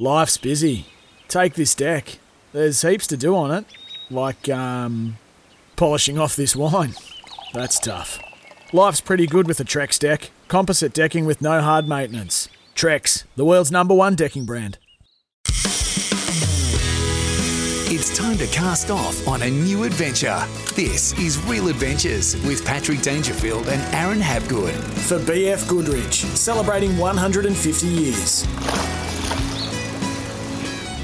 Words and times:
Life's 0.00 0.38
busy. 0.38 0.86
Take 1.28 1.52
this 1.52 1.74
deck. 1.74 2.20
There's 2.54 2.80
heaps 2.80 3.06
to 3.08 3.18
do 3.18 3.36
on 3.36 3.50
it, 3.50 3.66
like 4.10 4.48
um, 4.48 5.18
polishing 5.76 6.18
off 6.18 6.34
this 6.34 6.56
wine. 6.56 6.94
That's 7.52 7.78
tough. 7.78 8.18
Life's 8.72 9.02
pretty 9.02 9.26
good 9.26 9.46
with 9.46 9.60
a 9.60 9.64
Trex 9.64 9.98
deck. 9.98 10.30
Composite 10.48 10.94
decking 10.94 11.26
with 11.26 11.42
no 11.42 11.60
hard 11.60 11.86
maintenance. 11.86 12.48
Trex, 12.74 13.24
the 13.36 13.44
world's 13.44 13.70
number 13.70 13.92
one 13.94 14.14
decking 14.14 14.46
brand. 14.46 14.78
It's 17.92 18.16
time 18.16 18.38
to 18.38 18.46
cast 18.46 18.90
off 18.90 19.28
on 19.28 19.42
a 19.42 19.50
new 19.50 19.84
adventure. 19.84 20.42
This 20.76 21.12
is 21.18 21.36
Real 21.44 21.68
Adventures 21.68 22.36
with 22.46 22.64
Patrick 22.64 23.02
Dangerfield 23.02 23.68
and 23.68 23.94
Aaron 23.94 24.20
Habgood. 24.20 24.72
For 25.06 25.18
BF 25.18 25.68
Goodrich, 25.68 26.24
celebrating 26.24 26.96
150 26.96 27.86
years. 27.86 28.46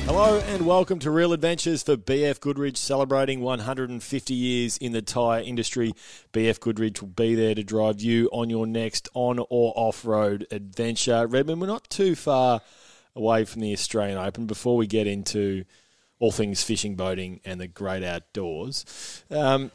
Hello 0.06 0.38
and 0.38 0.64
welcome 0.64 1.00
to 1.00 1.10
Real 1.10 1.32
Adventures 1.32 1.82
for 1.82 1.96
BF 1.96 2.38
Goodrich, 2.38 2.76
celebrating 2.76 3.40
150 3.40 4.34
years 4.34 4.76
in 4.76 4.92
the 4.92 5.02
tyre 5.02 5.42
industry. 5.42 5.94
BF 6.32 6.60
Goodrich 6.60 7.02
will 7.02 7.08
be 7.08 7.34
there 7.34 7.56
to 7.56 7.64
drive 7.64 8.00
you 8.00 8.28
on 8.32 8.48
your 8.48 8.68
next 8.68 9.08
on 9.14 9.40
or 9.40 9.72
off 9.74 10.04
road 10.04 10.46
adventure. 10.52 11.26
Redmond, 11.26 11.60
we're 11.60 11.66
not 11.66 11.90
too 11.90 12.14
far 12.14 12.60
away 13.16 13.44
from 13.44 13.62
the 13.62 13.72
Australian 13.72 14.16
Open. 14.16 14.46
Before 14.46 14.76
we 14.76 14.86
get 14.86 15.08
into 15.08 15.64
all 16.20 16.30
things 16.30 16.62
fishing, 16.62 16.94
boating, 16.94 17.40
and 17.44 17.60
the 17.60 17.66
great 17.66 18.04
outdoors, 18.04 19.24
um, 19.32 19.72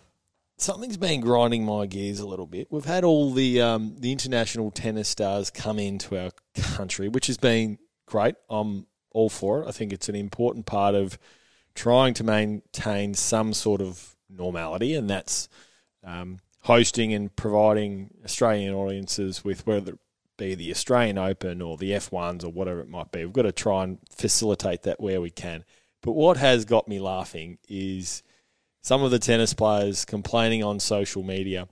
something's 0.55 0.95
been 0.95 1.19
grinding 1.19 1.65
my 1.65 1.87
gears 1.87 2.21
a 2.21 2.25
little 2.25 2.47
bit. 2.47 2.71
We've 2.71 2.85
had 2.85 3.03
all 3.03 3.33
the 3.33 3.61
um, 3.61 3.97
the 3.99 4.13
international 4.13 4.71
tennis 4.71 5.09
stars 5.09 5.49
come 5.49 5.77
into 5.77 6.17
our 6.17 6.31
country, 6.55 7.09
which 7.09 7.27
has 7.27 7.37
been 7.37 7.79
great. 8.05 8.35
I'm 8.49 8.87
all 9.13 9.29
for 9.29 9.61
it. 9.61 9.67
I 9.67 9.71
think 9.71 9.93
it's 9.93 10.09
an 10.09 10.15
important 10.15 10.65
part 10.65 10.95
of 10.95 11.17
trying 11.75 12.13
to 12.15 12.23
maintain 12.23 13.13
some 13.13 13.53
sort 13.53 13.81
of 13.81 14.15
normality, 14.29 14.95
and 14.95 15.09
that's 15.09 15.49
um, 16.03 16.39
hosting 16.61 17.13
and 17.13 17.35
providing 17.35 18.11
Australian 18.23 18.73
audiences 18.73 19.43
with 19.43 19.65
whether 19.65 19.93
it 19.93 19.99
be 20.37 20.55
the 20.55 20.71
Australian 20.71 21.17
Open 21.17 21.61
or 21.61 21.77
the 21.77 21.91
F1s 21.91 22.43
or 22.43 22.49
whatever 22.49 22.79
it 22.79 22.89
might 22.89 23.11
be. 23.11 23.23
We've 23.23 23.33
got 23.33 23.43
to 23.43 23.51
try 23.51 23.83
and 23.83 23.99
facilitate 24.09 24.83
that 24.83 24.99
where 24.99 25.21
we 25.21 25.29
can. 25.29 25.63
But 26.01 26.13
what 26.13 26.37
has 26.37 26.65
got 26.65 26.87
me 26.87 26.99
laughing 26.99 27.59
is 27.69 28.23
some 28.81 29.03
of 29.03 29.11
the 29.11 29.19
tennis 29.19 29.53
players 29.53 30.03
complaining 30.03 30.63
on 30.63 30.79
social 30.79 31.21
media, 31.21 31.67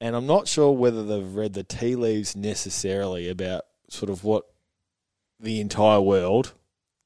and 0.00 0.14
I'm 0.14 0.26
not 0.26 0.48
sure 0.48 0.72
whether 0.72 1.02
they've 1.02 1.34
read 1.34 1.54
the 1.54 1.64
tea 1.64 1.96
leaves 1.96 2.36
necessarily 2.36 3.28
about 3.28 3.64
sort 3.88 4.10
of 4.10 4.22
what 4.22 4.44
the 5.40 5.60
entire 5.60 6.00
world 6.00 6.52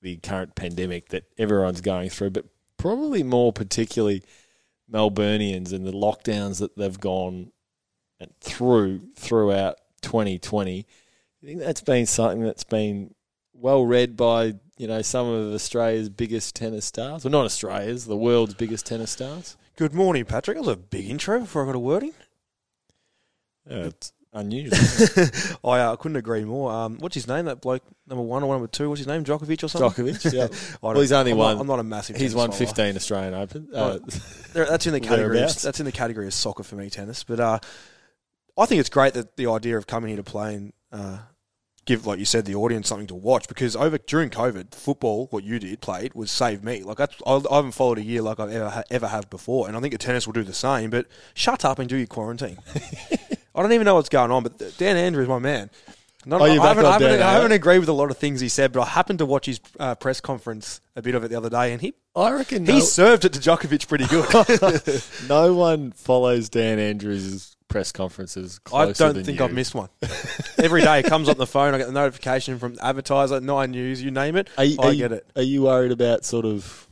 the 0.01 0.17
current 0.19 0.55
pandemic 0.55 1.09
that 1.09 1.25
everyone's 1.39 1.81
going 1.81 2.11
through, 2.11 2.31
but 2.31 2.47
probably 2.77 3.23
more 3.23 3.53
particularly 3.53 4.23
Melburnians 4.91 5.73
and 5.73 5.87
the 5.87 5.93
lockdowns 5.93 6.61
that 6.61 6.77
they've 6.77 6.99
gone 6.99 7.53
through 8.41 9.01
throughout 9.17 9.79
2020. 10.03 10.87
I 11.43 11.47
think 11.47 11.61
that's 11.61 11.81
been 11.81 12.07
something 12.07 12.43
that's 12.43 12.65
been 12.65 13.15
well 13.53 13.85
read 13.85 14.17
by 14.17 14.55
you 14.77 14.87
know 14.87 15.03
some 15.03 15.27
of 15.27 15.53
Australia's 15.53 16.09
biggest 16.09 16.55
tennis 16.55 16.87
stars, 16.87 17.25
well 17.25 17.33
not 17.33 17.45
Australia's, 17.45 18.07
the 18.07 18.17
world's 18.17 18.55
biggest 18.55 18.87
tennis 18.87 19.11
stars. 19.11 19.57
Good 19.77 19.95
morning, 19.95 20.25
Patrick. 20.25 20.57
That 20.57 20.63
was 20.67 20.75
a 20.75 20.77
big 20.77 21.09
intro 21.09 21.41
before 21.41 21.63
I 21.63 21.67
got 21.67 21.75
a 21.77 21.81
word 21.81 22.03
in. 22.05 22.15
Yeah, 23.69 23.85
it's 23.85 24.13
unusual. 24.33 24.79
I 25.65 25.81
uh, 25.81 25.97
couldn't 25.97 26.17
agree 26.17 26.45
more. 26.45 26.71
Um, 26.71 26.99
what's 26.99 27.15
his 27.15 27.27
name? 27.27 27.47
That 27.47 27.61
bloke, 27.61 27.83
number 28.07 28.23
one 28.23 28.43
or 28.43 28.55
number 28.55 28.69
two? 28.69 28.89
What's 28.89 29.01
his 29.01 29.07
name? 29.07 29.25
Djokovic 29.25 29.63
or 29.63 29.69
something? 29.69 30.07
Djokovic, 30.07 30.33
yeah. 30.33 30.49
Well, 30.83 31.01
he's 31.01 31.13
only 31.13 31.33
I'm 31.33 31.39
won. 31.39 31.55
Not, 31.57 31.61
I'm 31.61 31.67
not 31.67 31.79
a 31.81 31.85
massive. 31.85 32.17
He's 32.17 32.35
won 32.35 32.51
follower. 32.51 32.67
15 32.67 32.97
Australian 32.97 33.35
Open. 33.35 33.69
Uh, 33.75 33.99
That's 34.53 34.87
in 34.87 34.93
the 34.93 35.01
category. 35.01 35.43
Of, 35.43 35.63
that's 35.63 35.79
in 35.79 35.87
the 35.87 35.93
category 35.93 36.27
of 36.27 36.35
soccer 36.35 36.63
for 36.63 36.77
me, 36.77 36.91
tennis. 36.91 37.23
But 37.23 37.39
uh, 37.41 37.59
I 38.57 38.67
think 38.67 38.81
it's 38.81 38.89
great 38.89 39.15
that 39.15 39.37
the 39.37 39.49
idea 39.49 39.77
of 39.77 39.87
coming 39.87 40.09
here 40.09 40.17
to 40.17 40.23
play 40.25 40.55
and 40.55 40.73
uh, 40.91 41.19
give, 41.89 42.07
like 42.07 42.19
you 42.19 42.25
said, 42.25 42.45
the 42.45 42.55
audience 42.55 42.89
something 42.89 43.07
to 43.09 43.15
watch. 43.15 43.47
Because 43.47 43.77
over 43.77 43.99
during 43.99 44.31
COVID, 44.31 44.75
football, 44.75 45.27
what 45.31 45.45
you 45.45 45.59
did 45.59 45.81
played 45.81 46.15
was 46.15 46.31
save 46.31 46.65
me. 46.65 46.83
Like 46.83 46.97
that's, 46.97 47.17
I, 47.27 47.41
I 47.51 47.57
haven't 47.57 47.73
followed 47.73 47.99
a 47.99 48.03
year 48.03 48.23
like 48.23 48.41
I've 48.41 48.51
ever 48.51 48.69
ha- 48.69 48.83
ever 48.91 49.07
have 49.07 49.31
before, 49.31 49.69
and 49.69 49.77
I 49.77 49.81
think 49.81 49.93
the 49.93 49.99
tennis 49.99 50.27
will 50.27 50.35
do 50.35 50.45
the 50.45 50.55
same. 50.55 50.91
But 50.91 51.07
shut 51.35 51.65
up 51.65 51.79
and 51.79 51.89
do 51.89 51.97
your 51.97 52.07
quarantine. 52.07 52.59
I 53.59 53.63
don't 53.63 53.73
even 53.73 53.87
know 53.87 53.97
what's 53.97 54.09
going 54.09 54.31
on, 54.31 54.45
but 54.45 54.79
Dan 54.79 54.97
Andrews, 54.97 55.27
my 55.27 55.41
man. 55.41 55.69
Not, 56.25 56.41
Oh, 56.41 56.45
I, 56.45 56.51
haven't, 56.51 56.85
I, 56.85 56.93
haven't, 56.93 57.23
I 57.23 57.33
haven't 57.33 57.53
agreed 57.53 57.81
with 57.81 57.89
a 57.89 57.93
lot 57.93 58.11
of 58.11 58.17
things 58.19 58.41
he 58.41 58.49
said, 58.49 58.73
but 58.73 58.83
I 58.83 58.87
happened 58.87 59.19
to 59.19 59.27
watch 59.27 59.47
his 59.47 59.61
uh, 59.81 59.97
press 59.97 60.21
conference 60.21 60.81
a 60.95 61.03
bit 61.03 61.17
of 61.17 61.25
it 61.25 61.29
the 61.29 61.37
other 61.37 61.51
day, 61.51 61.73
and 61.73 61.81
he 61.81 61.95
I 62.15 62.33
reckon 62.33 62.67
he 62.67 62.73
no, 62.75 62.81
served 62.81 63.25
it 63.25 63.33
to 63.33 63.41
Djokovic 63.41 63.89
pretty 63.89 64.07
good. 64.07 65.03
no 65.29 65.55
one 65.55 65.91
follows 65.91 66.49
Dan 66.49 66.79
Andrews' 66.79 67.57
press 67.69 67.91
conferences 67.91 68.61
I 68.73 68.93
don't 68.93 69.25
think 69.25 69.39
you. 69.39 69.45
I've 69.45 69.53
missed 69.53 69.75
one. 69.75 69.89
Every 70.59 70.83
day 70.83 71.01
it 71.01 71.07
comes 71.07 71.29
on 71.29 71.37
the 71.37 71.47
phone. 71.47 71.75
I 71.75 71.79
get 71.79 71.87
the 71.87 71.93
notification 71.93 72.59
from 72.61 72.77
advertiser, 72.81 73.41
Nine 73.41 73.73
News, 73.73 74.01
you 74.01 74.13
name 74.13 74.37
it. 74.37 74.51
Are 74.57 74.65
you, 74.65 74.77
I 74.81 74.87
are 74.87 74.93
you- 74.93 74.99
get 74.99 75.13
it. 75.13 75.27
Are 75.35 75.43
you 75.43 75.63
worried 75.63 75.93
about 75.93 76.25
sort 76.25 76.45
of? 76.45 76.87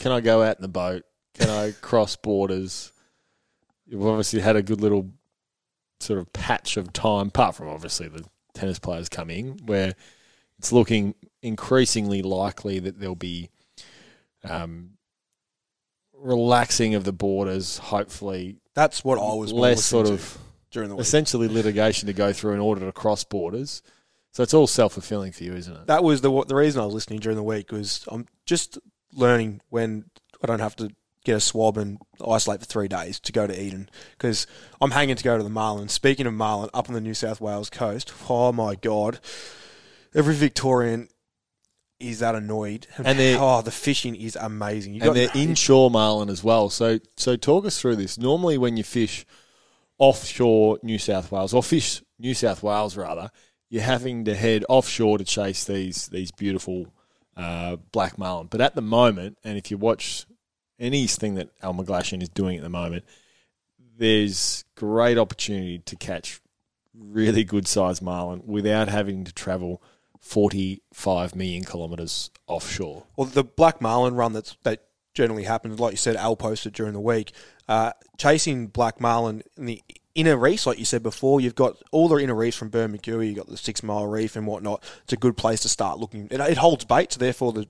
Can 0.00 0.10
I 0.10 0.20
go 0.20 0.42
out 0.42 0.56
in 0.56 0.62
the 0.62 0.68
boat? 0.68 1.04
Can 1.34 1.48
I 1.48 1.72
cross 1.80 2.16
borders? 2.16 2.92
You've 3.86 4.04
obviously 4.04 4.40
had 4.40 4.56
a 4.56 4.62
good 4.62 4.80
little 4.80 5.10
sort 6.02 6.18
of 6.18 6.32
patch 6.32 6.76
of 6.76 6.92
time, 6.92 7.28
apart 7.28 7.54
from 7.54 7.68
obviously 7.68 8.08
the 8.08 8.24
tennis 8.54 8.78
players 8.78 9.08
coming, 9.08 9.58
where 9.64 9.94
it's 10.58 10.72
looking 10.72 11.14
increasingly 11.42 12.22
likely 12.22 12.78
that 12.78 12.98
there'll 13.00 13.14
be 13.14 13.48
um, 14.44 14.90
relaxing 16.14 16.94
of 16.94 17.04
the 17.04 17.12
borders. 17.12 17.78
Hopefully, 17.78 18.56
That's 18.74 19.04
what 19.04 19.18
I 19.18 19.34
was 19.34 19.52
less 19.52 19.84
sort 19.84 20.08
of 20.08 20.38
during 20.70 20.88
the 20.88 20.96
week. 20.96 21.02
essentially 21.02 21.48
litigation 21.48 22.06
to 22.06 22.12
go 22.12 22.32
through 22.32 22.52
in 22.54 22.60
order 22.60 22.84
to 22.86 22.92
cross 22.92 23.24
borders. 23.24 23.82
So 24.32 24.42
it's 24.42 24.54
all 24.54 24.66
self 24.66 24.94
fulfilling 24.94 25.32
for 25.32 25.44
you, 25.44 25.54
isn't 25.54 25.74
it? 25.74 25.86
That 25.86 26.02
was 26.04 26.20
the 26.22 26.44
the 26.44 26.54
reason 26.54 26.80
I 26.80 26.86
was 26.86 26.94
listening 26.94 27.20
during 27.20 27.36
the 27.36 27.42
week 27.42 27.70
was 27.70 28.04
I'm 28.08 28.26
just 28.46 28.78
learning 29.12 29.60
when 29.68 30.06
I 30.42 30.46
don't 30.46 30.60
have 30.60 30.76
to 30.76 30.90
get 31.24 31.36
a 31.36 31.40
swab 31.40 31.76
and 31.76 31.98
isolate 32.26 32.60
for 32.60 32.66
three 32.66 32.88
days 32.88 33.20
to 33.20 33.32
go 33.32 33.46
to 33.46 33.60
Eden 33.60 33.88
because 34.12 34.46
I'm 34.80 34.90
hanging 34.90 35.16
to 35.16 35.24
go 35.24 35.36
to 35.36 35.42
the 35.42 35.50
Marlin. 35.50 35.88
Speaking 35.88 36.26
of 36.26 36.34
Marlin, 36.34 36.70
up 36.74 36.88
on 36.88 36.94
the 36.94 37.00
New 37.00 37.14
South 37.14 37.40
Wales 37.40 37.70
coast, 37.70 38.12
oh 38.28 38.52
my 38.52 38.74
god, 38.74 39.20
every 40.14 40.34
Victorian 40.34 41.08
is 42.02 42.18
that 42.18 42.34
annoyed. 42.34 42.86
And 42.98 43.18
oh, 43.38 43.62
the 43.62 43.70
fishing 43.70 44.14
is 44.14 44.36
amazing. 44.36 44.94
You 44.94 45.02
and 45.02 45.16
they're 45.16 45.30
inshore 45.34 45.90
marlin 45.90 46.28
as 46.28 46.42
well. 46.42 46.68
So 46.68 46.98
so 47.16 47.36
talk 47.36 47.64
us 47.64 47.80
through 47.80 47.96
this. 47.96 48.18
Normally, 48.18 48.58
when 48.58 48.76
you 48.76 48.84
fish 48.84 49.24
offshore 49.98 50.78
New 50.82 50.98
South 50.98 51.30
Wales 51.30 51.54
or 51.54 51.62
fish 51.62 52.02
New 52.18 52.34
South 52.34 52.62
Wales 52.62 52.96
rather, 52.96 53.30
you're 53.70 53.82
having 53.82 54.24
to 54.24 54.34
head 54.34 54.64
offshore 54.68 55.18
to 55.18 55.24
chase 55.24 55.64
these 55.64 56.08
these 56.08 56.32
beautiful 56.32 56.86
uh, 57.36 57.76
black 57.92 58.18
marlin. 58.18 58.48
But 58.50 58.60
at 58.60 58.74
the 58.74 58.82
moment, 58.82 59.38
and 59.44 59.56
if 59.56 59.70
you 59.70 59.78
watch 59.78 60.26
anything 60.82 61.36
that 61.36 61.48
Al 61.62 61.72
McGlashan 61.72 62.20
is 62.22 62.28
doing 62.28 62.56
at 62.56 62.62
the 62.62 62.68
moment, 62.68 63.04
there's 63.96 64.64
great 64.74 65.16
opportunity 65.16 65.78
to 65.78 65.96
catch 65.96 66.40
really 66.94 67.44
good 67.44 67.66
sized 67.66 68.02
marlin 68.02 68.42
without 68.44 68.88
having 68.88 69.24
to 69.24 69.32
travel 69.32 69.82
45 70.20 71.34
million 71.34 71.64
kilometres 71.64 72.30
offshore. 72.46 73.04
Well, 73.16 73.26
the 73.26 73.44
black 73.44 73.80
marlin 73.80 74.14
run 74.14 74.32
that's 74.32 74.56
that 74.64 74.84
generally 75.14 75.44
happens, 75.44 75.78
like 75.78 75.92
you 75.92 75.96
said, 75.96 76.16
Al 76.16 76.36
posted 76.36 76.72
during 76.72 76.92
the 76.92 77.00
week. 77.00 77.32
Uh, 77.68 77.92
chasing 78.18 78.66
black 78.66 79.00
marlin 79.00 79.42
in 79.56 79.66
the 79.66 79.82
inner 80.14 80.36
reefs, 80.36 80.66
like 80.66 80.78
you 80.78 80.84
said 80.84 81.02
before, 81.02 81.40
you've 81.40 81.54
got 81.54 81.76
all 81.90 82.08
the 82.08 82.16
inner 82.16 82.34
reefs 82.34 82.56
from 82.56 82.70
Bermagui, 82.70 83.28
you've 83.28 83.36
got 83.36 83.48
the 83.48 83.56
six 83.56 83.82
mile 83.82 84.06
reef 84.06 84.36
and 84.36 84.46
whatnot. 84.46 84.82
It's 85.04 85.12
a 85.12 85.16
good 85.16 85.36
place 85.36 85.60
to 85.60 85.68
start 85.68 85.98
looking. 85.98 86.28
It, 86.30 86.40
it 86.40 86.58
holds 86.58 86.84
bait, 86.84 87.12
so 87.12 87.18
therefore 87.18 87.52
the, 87.52 87.68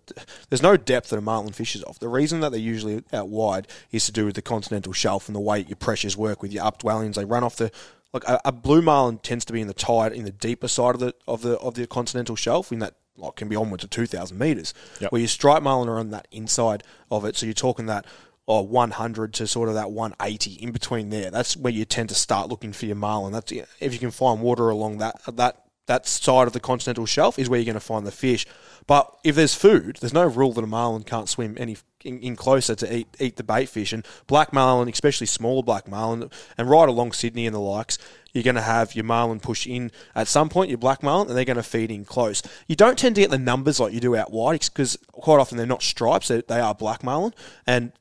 there's 0.49 0.63
no 0.63 0.77
depth 0.77 1.11
that 1.11 1.19
a 1.19 1.21
marlin 1.21 1.53
fishes 1.53 1.85
off. 1.85 1.99
The 1.99 2.09
reason 2.09 2.41
that 2.41 2.51
they're 2.51 2.61
usually 2.61 3.03
out 3.13 3.29
wide 3.29 3.69
is 3.91 4.07
to 4.07 4.13
do 4.13 4.27
with 4.27 4.35
the 4.35 4.43
continental 4.43 4.93
shelf 4.93 5.29
and 5.29 5.37
the 5.37 5.41
way 5.41 5.61
your 5.61 5.77
pressures 5.77 6.17
work 6.17 6.43
with 6.43 6.53
your 6.53 6.65
updwellings. 6.65 7.15
They 7.15 7.25
run 7.25 7.45
off 7.45 7.57
the 7.57 7.71
like 8.13 8.25
a, 8.25 8.41
a 8.45 8.53
blue 8.53 8.83
marlin 8.83 9.19
tends 9.19 9.45
to 9.47 9.53
be 9.53 9.61
in 9.61 9.69
the 9.69 9.75
tide 9.75 10.13
in 10.13 10.25
the 10.25 10.33
deeper 10.33 10.69
side 10.69 10.95
of 10.95 11.01
the 11.01 11.15
of 11.27 11.43
the 11.43 11.59
of 11.59 11.75
the 11.75 11.87
continental 11.87 12.37
shelf 12.37 12.73
in 12.73 12.81
that 12.81 12.95
like 13.17 13.37
can 13.37 13.49
be 13.49 13.57
onwards 13.57 13.85
of 13.85 13.91
two 13.91 14.07
thousand 14.07 14.39
meters. 14.39 14.75
Yep. 15.01 15.13
Where 15.13 15.21
your 15.21 15.29
striped 15.29 15.63
marlin 15.63 15.89
are 15.89 15.99
on 15.99 16.11
that 16.11 16.29
inside 16.31 16.83
of 17.11 17.25
it, 17.25 17.37
so 17.37 17.47
you're 17.47 17.55
talking 17.55 17.87
that. 17.87 18.07
Or 18.47 18.67
100 18.67 19.35
to 19.35 19.47
sort 19.47 19.69
of 19.69 19.77
that 19.77 19.93
180 19.93 20.55
in 20.55 20.73
between 20.73 21.11
there. 21.11 21.31
That's 21.31 21.57
where 21.57 21.73
you 21.73 21.85
tend 21.85 22.09
to 22.09 22.15
start 22.17 22.49
looking 22.49 22.73
for 22.73 22.87
your 22.87 22.97
marlin. 22.97 23.33
That's 23.33 23.53
if 23.53 23.93
you 23.93 23.99
can 24.01 24.11
find 24.11 24.41
water 24.41 24.69
along 24.69 24.99
that 24.99 25.21
that 25.37 25.63
that 25.87 26.07
side 26.07 26.47
of 26.47 26.53
the 26.53 26.61
continental 26.61 27.07
shelf 27.07 27.39
is 27.39 27.49
where 27.49 27.59
you're 27.59 27.67
going 27.67 27.75
to 27.75 27.81
find 27.81 28.07
the 28.07 28.13
fish. 28.13 28.47
But 28.87 29.17
if 29.25 29.37
there's 29.37 29.55
food, 29.55 29.99
there's 30.01 30.13
no 30.13 30.27
rule 30.27 30.53
that 30.53 30.65
a 30.65 30.67
marlin 30.67 31.03
can't 31.03 31.29
swim 31.29 31.57
any 31.59 31.77
in, 32.05 32.19
in 32.21 32.37
closer 32.37 32.75
to 32.75 32.97
eat 32.97 33.09
eat 33.21 33.37
the 33.37 33.45
bait 33.45 33.69
fish. 33.69 33.93
And 33.93 34.07
black 34.27 34.53
marlin, 34.53 34.89
especially 34.89 35.27
smaller 35.27 35.63
black 35.63 35.89
marlin, 35.89 36.31
and 36.57 36.71
right 36.71 36.89
along 36.89 37.13
Sydney 37.13 37.47
and 37.47 37.55
the 37.55 37.61
likes, 37.61 37.99
you're 38.33 38.45
going 38.45 38.57
to 38.57 38.63
have 38.63 38.95
your 38.95 39.05
marlin 39.05 39.41
push 39.41 39.67
in 39.67 39.91
at 40.15 40.29
some 40.29 40.49
point, 40.49 40.71
your 40.71 40.79
black 40.79 41.03
marlin, 41.03 41.29
and 41.29 41.37
they're 41.37 41.45
going 41.45 41.57
to 41.57 41.63
feed 41.63 41.91
in 41.91 42.05
close. 42.05 42.43
You 42.67 42.77
don't 42.77 42.99
tend 42.99 43.15
to 43.17 43.21
get 43.21 43.31
the 43.31 43.39
numbers 43.39 43.79
like 43.79 43.93
you 43.93 44.01
do 44.01 44.17
out 44.17 44.33
wide 44.33 44.61
because 44.61 44.99
quite 45.13 45.39
often 45.39 45.59
they're 45.59 45.67
not 45.67 45.83
stripes; 45.83 46.29
they, 46.29 46.43
they 46.43 46.61
are 46.61 46.75
black 46.75 47.05
marlin, 47.05 47.35
and 47.67 47.93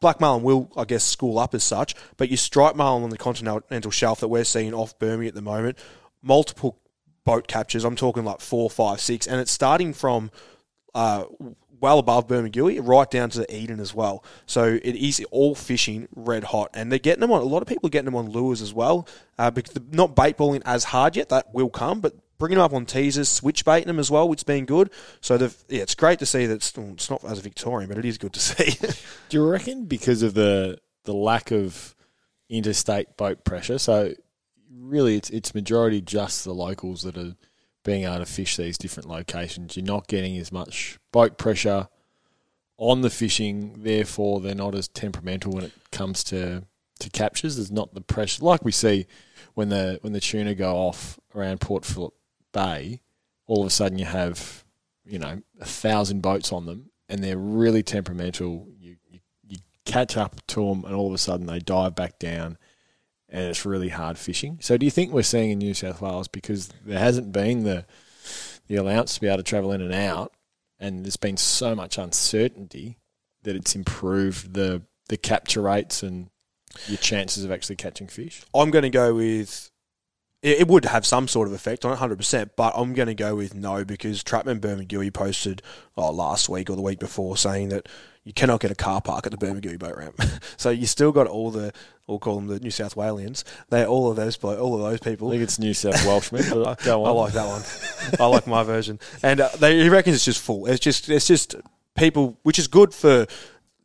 black 0.00 0.20
marlin 0.20 0.42
will, 0.42 0.70
I 0.76 0.84
guess, 0.84 1.04
school 1.04 1.38
up 1.38 1.54
as 1.54 1.64
such. 1.64 1.94
But 2.16 2.28
your 2.28 2.36
striped 2.36 2.76
marlin 2.76 3.04
on 3.04 3.10
the 3.10 3.18
continental 3.18 3.90
shelf 3.90 4.20
that 4.20 4.28
we're 4.28 4.44
seeing 4.44 4.74
off 4.74 4.98
Burmy 4.98 5.28
at 5.28 5.34
the 5.34 5.42
moment, 5.42 5.78
multiple 6.22 6.78
boat 7.24 7.48
captures. 7.48 7.84
I'm 7.84 7.96
talking 7.96 8.24
like 8.24 8.40
four, 8.40 8.70
five, 8.70 9.00
six, 9.00 9.26
and 9.26 9.40
it's 9.40 9.52
starting 9.52 9.92
from 9.92 10.30
uh, 10.94 11.24
well 11.80 11.98
above 11.98 12.26
Bermagui 12.26 12.80
right 12.82 13.10
down 13.10 13.30
to 13.30 13.40
the 13.40 13.54
Eden 13.54 13.80
as 13.80 13.94
well. 13.94 14.24
So 14.46 14.78
it 14.82 14.96
is 14.96 15.24
all 15.30 15.54
fishing 15.54 16.08
red 16.14 16.44
hot, 16.44 16.70
and 16.74 16.90
they're 16.90 16.98
getting 16.98 17.20
them 17.20 17.32
on. 17.32 17.40
A 17.40 17.44
lot 17.44 17.62
of 17.62 17.68
people 17.68 17.88
are 17.88 17.90
getting 17.90 18.06
them 18.06 18.16
on 18.16 18.30
lures 18.30 18.62
as 18.62 18.72
well 18.72 19.06
uh, 19.38 19.50
because 19.50 19.74
they're 19.74 19.84
not 19.92 20.16
bait 20.16 20.36
balling 20.36 20.62
as 20.64 20.84
hard 20.84 21.16
yet. 21.16 21.28
That 21.28 21.52
will 21.52 21.70
come, 21.70 22.00
but 22.00 22.14
bringing 22.38 22.56
them 22.56 22.64
up 22.64 22.72
on 22.72 22.86
teasers, 22.86 23.28
switch 23.28 23.64
baiting 23.64 23.86
them 23.86 23.98
as 23.98 24.10
well, 24.10 24.28
which 24.28 24.40
has 24.40 24.44
been 24.44 24.64
good. 24.64 24.90
So 25.20 25.36
they've, 25.36 25.56
yeah, 25.68 25.82
it's 25.82 25.94
great 25.94 26.18
to 26.20 26.26
see 26.26 26.46
that 26.46 26.54
it's, 26.54 26.76
it's 26.76 27.10
not 27.10 27.24
as 27.24 27.38
a 27.38 27.42
Victorian, 27.42 27.88
but 27.88 27.98
it 27.98 28.04
is 28.04 28.18
good 28.18 28.32
to 28.34 28.40
see. 28.40 28.76
Do 29.28 29.36
you 29.36 29.48
reckon 29.48 29.86
because 29.86 30.22
of 30.22 30.34
the 30.34 30.78
the 31.04 31.14
lack 31.14 31.50
of 31.50 31.94
interstate 32.48 33.16
boat 33.16 33.44
pressure? 33.44 33.78
So 33.78 34.12
really, 34.70 35.16
it's 35.16 35.30
it's 35.30 35.54
majority 35.54 36.00
just 36.00 36.44
the 36.44 36.54
locals 36.54 37.02
that 37.02 37.16
are 37.16 37.34
being 37.84 38.04
able 38.04 38.18
to 38.18 38.26
fish 38.26 38.56
these 38.56 38.76
different 38.78 39.08
locations. 39.08 39.76
You're 39.76 39.86
not 39.86 40.08
getting 40.08 40.36
as 40.38 40.50
much 40.52 40.98
boat 41.12 41.38
pressure 41.38 41.88
on 42.78 43.00
the 43.00 43.10
fishing, 43.10 43.82
therefore 43.82 44.40
they're 44.40 44.54
not 44.54 44.74
as 44.74 44.88
temperamental 44.88 45.52
when 45.52 45.64
it 45.64 45.72
comes 45.92 46.22
to 46.24 46.64
to 46.98 47.10
captures. 47.10 47.56
There's 47.56 47.70
not 47.70 47.94
the 47.94 48.00
pressure 48.00 48.44
like 48.44 48.64
we 48.64 48.72
see 48.72 49.06
when 49.54 49.68
the 49.68 49.98
when 50.02 50.12
the 50.12 50.20
tuna 50.20 50.54
go 50.54 50.76
off 50.76 51.18
around 51.34 51.60
Port 51.60 51.84
Phillip 51.84 52.14
Bay. 52.56 53.00
All 53.46 53.60
of 53.60 53.66
a 53.66 53.70
sudden, 53.70 53.98
you 53.98 54.06
have 54.06 54.64
you 55.04 55.18
know 55.18 55.42
a 55.60 55.64
thousand 55.64 56.22
boats 56.22 56.52
on 56.52 56.66
them, 56.66 56.90
and 57.08 57.22
they're 57.22 57.38
really 57.38 57.82
temperamental. 57.82 58.66
You, 58.78 58.96
you 59.08 59.20
you 59.46 59.58
catch 59.84 60.16
up 60.16 60.44
to 60.48 60.66
them, 60.68 60.84
and 60.84 60.94
all 60.94 61.08
of 61.08 61.14
a 61.14 61.18
sudden 61.18 61.46
they 61.46 61.58
dive 61.58 61.94
back 61.94 62.18
down, 62.18 62.58
and 63.28 63.44
it's 63.44 63.66
really 63.66 63.90
hard 63.90 64.18
fishing. 64.18 64.58
So, 64.60 64.76
do 64.76 64.86
you 64.86 64.90
think 64.90 65.12
we're 65.12 65.22
seeing 65.22 65.50
in 65.50 65.58
New 65.58 65.74
South 65.74 66.00
Wales 66.00 66.28
because 66.28 66.68
there 66.84 66.98
hasn't 66.98 67.32
been 67.32 67.64
the 67.64 67.84
the 68.66 68.76
allowance 68.76 69.14
to 69.14 69.20
be 69.20 69.28
able 69.28 69.36
to 69.36 69.42
travel 69.44 69.72
in 69.72 69.80
and 69.80 69.94
out, 69.94 70.32
and 70.80 71.04
there's 71.04 71.16
been 71.16 71.36
so 71.36 71.74
much 71.74 71.98
uncertainty 71.98 72.98
that 73.42 73.54
it's 73.54 73.76
improved 73.76 74.54
the 74.54 74.82
the 75.08 75.16
capture 75.16 75.62
rates 75.62 76.02
and 76.02 76.30
your 76.88 76.98
chances 76.98 77.44
of 77.44 77.50
actually 77.50 77.76
catching 77.76 78.06
fish? 78.06 78.42
I'm 78.54 78.70
going 78.70 78.82
to 78.82 78.90
go 78.90 79.14
with. 79.14 79.70
It, 80.42 80.60
it 80.60 80.68
would 80.68 80.84
have 80.84 81.06
some 81.06 81.28
sort 81.28 81.48
of 81.48 81.54
effect 81.54 81.84
on 81.84 81.92
it, 81.92 81.96
100%, 81.96 82.50
but 82.56 82.72
I'm 82.76 82.94
going 82.94 83.08
to 83.08 83.14
go 83.14 83.34
with 83.34 83.54
no 83.54 83.84
because 83.84 84.22
Trapman 84.22 84.60
Bermagui 84.60 85.12
posted 85.12 85.62
oh, 85.96 86.10
last 86.10 86.48
week 86.48 86.70
or 86.70 86.76
the 86.76 86.82
week 86.82 86.98
before 86.98 87.36
saying 87.36 87.70
that 87.70 87.88
you 88.24 88.32
cannot 88.32 88.60
get 88.60 88.72
a 88.72 88.74
car 88.74 89.00
park 89.00 89.24
at 89.24 89.30
the 89.30 89.38
Bermagui 89.38 89.78
boat 89.78 89.96
ramp. 89.96 90.20
so 90.56 90.70
you 90.70 90.86
still 90.86 91.12
got 91.12 91.28
all 91.28 91.52
the, 91.52 91.72
we'll 92.08 92.18
call 92.18 92.34
them 92.34 92.48
the 92.48 92.58
New 92.58 92.72
South 92.72 92.96
Walians. 92.96 93.44
They 93.70 93.86
all 93.86 94.10
of 94.10 94.16
those 94.16 94.36
all 94.42 94.74
of 94.74 94.80
those 94.80 94.98
people. 94.98 95.28
I 95.28 95.32
think 95.32 95.44
it's 95.44 95.60
New 95.60 95.74
South 95.74 96.04
Welshmen. 96.04 96.42
But 96.50 96.78
go 96.84 97.04
on. 97.04 97.08
I 97.08 97.12
like 97.12 97.32
that 97.34 97.46
one. 97.46 98.20
I 98.20 98.26
like 98.26 98.46
my 98.48 98.64
version, 98.64 98.98
and 99.22 99.40
uh, 99.40 99.48
they, 99.60 99.80
he 99.80 99.88
reckons 99.88 100.16
it's 100.16 100.24
just 100.24 100.42
full. 100.42 100.66
It's 100.66 100.80
just 100.80 101.08
it's 101.08 101.28
just 101.28 101.54
people, 101.96 102.36
which 102.42 102.58
is 102.58 102.66
good 102.66 102.92
for 102.92 103.26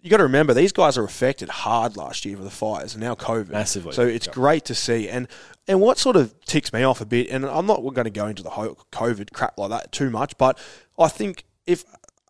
you 0.02 0.10
got 0.10 0.18
to 0.18 0.24
remember 0.24 0.54
these 0.54 0.72
guys 0.72 0.98
are 0.98 1.04
affected 1.04 1.48
hard 1.50 1.96
last 1.96 2.26
year 2.26 2.36
with 2.36 2.46
the 2.46 2.52
fires 2.52 2.96
and 2.96 3.04
now 3.04 3.14
COVID 3.14 3.50
Massively. 3.50 3.94
So 3.94 4.04
it's 4.04 4.28
great 4.28 4.66
to 4.66 4.76
see. 4.76 5.08
And 5.08 5.28
and 5.68 5.80
what 5.80 5.98
sort 6.00 6.16
of 6.16 6.38
ticks 6.46 6.74
me 6.74 6.84
off 6.84 7.02
a 7.02 7.06
bit, 7.06 7.30
and 7.30 7.46
I'm 7.46 7.68
not 7.68 7.82
going 7.82 8.06
to 8.06 8.10
go 8.10 8.26
into 8.26 8.42
the 8.42 8.50
whole 8.50 8.78
COVID 8.92 9.32
crap 9.32 9.58
like 9.58 9.70
that 9.70 9.92
too 9.92 10.10
much, 10.10 10.38
but 10.38 10.58
I 10.98 11.08
think 11.08 11.46
if 11.68 11.86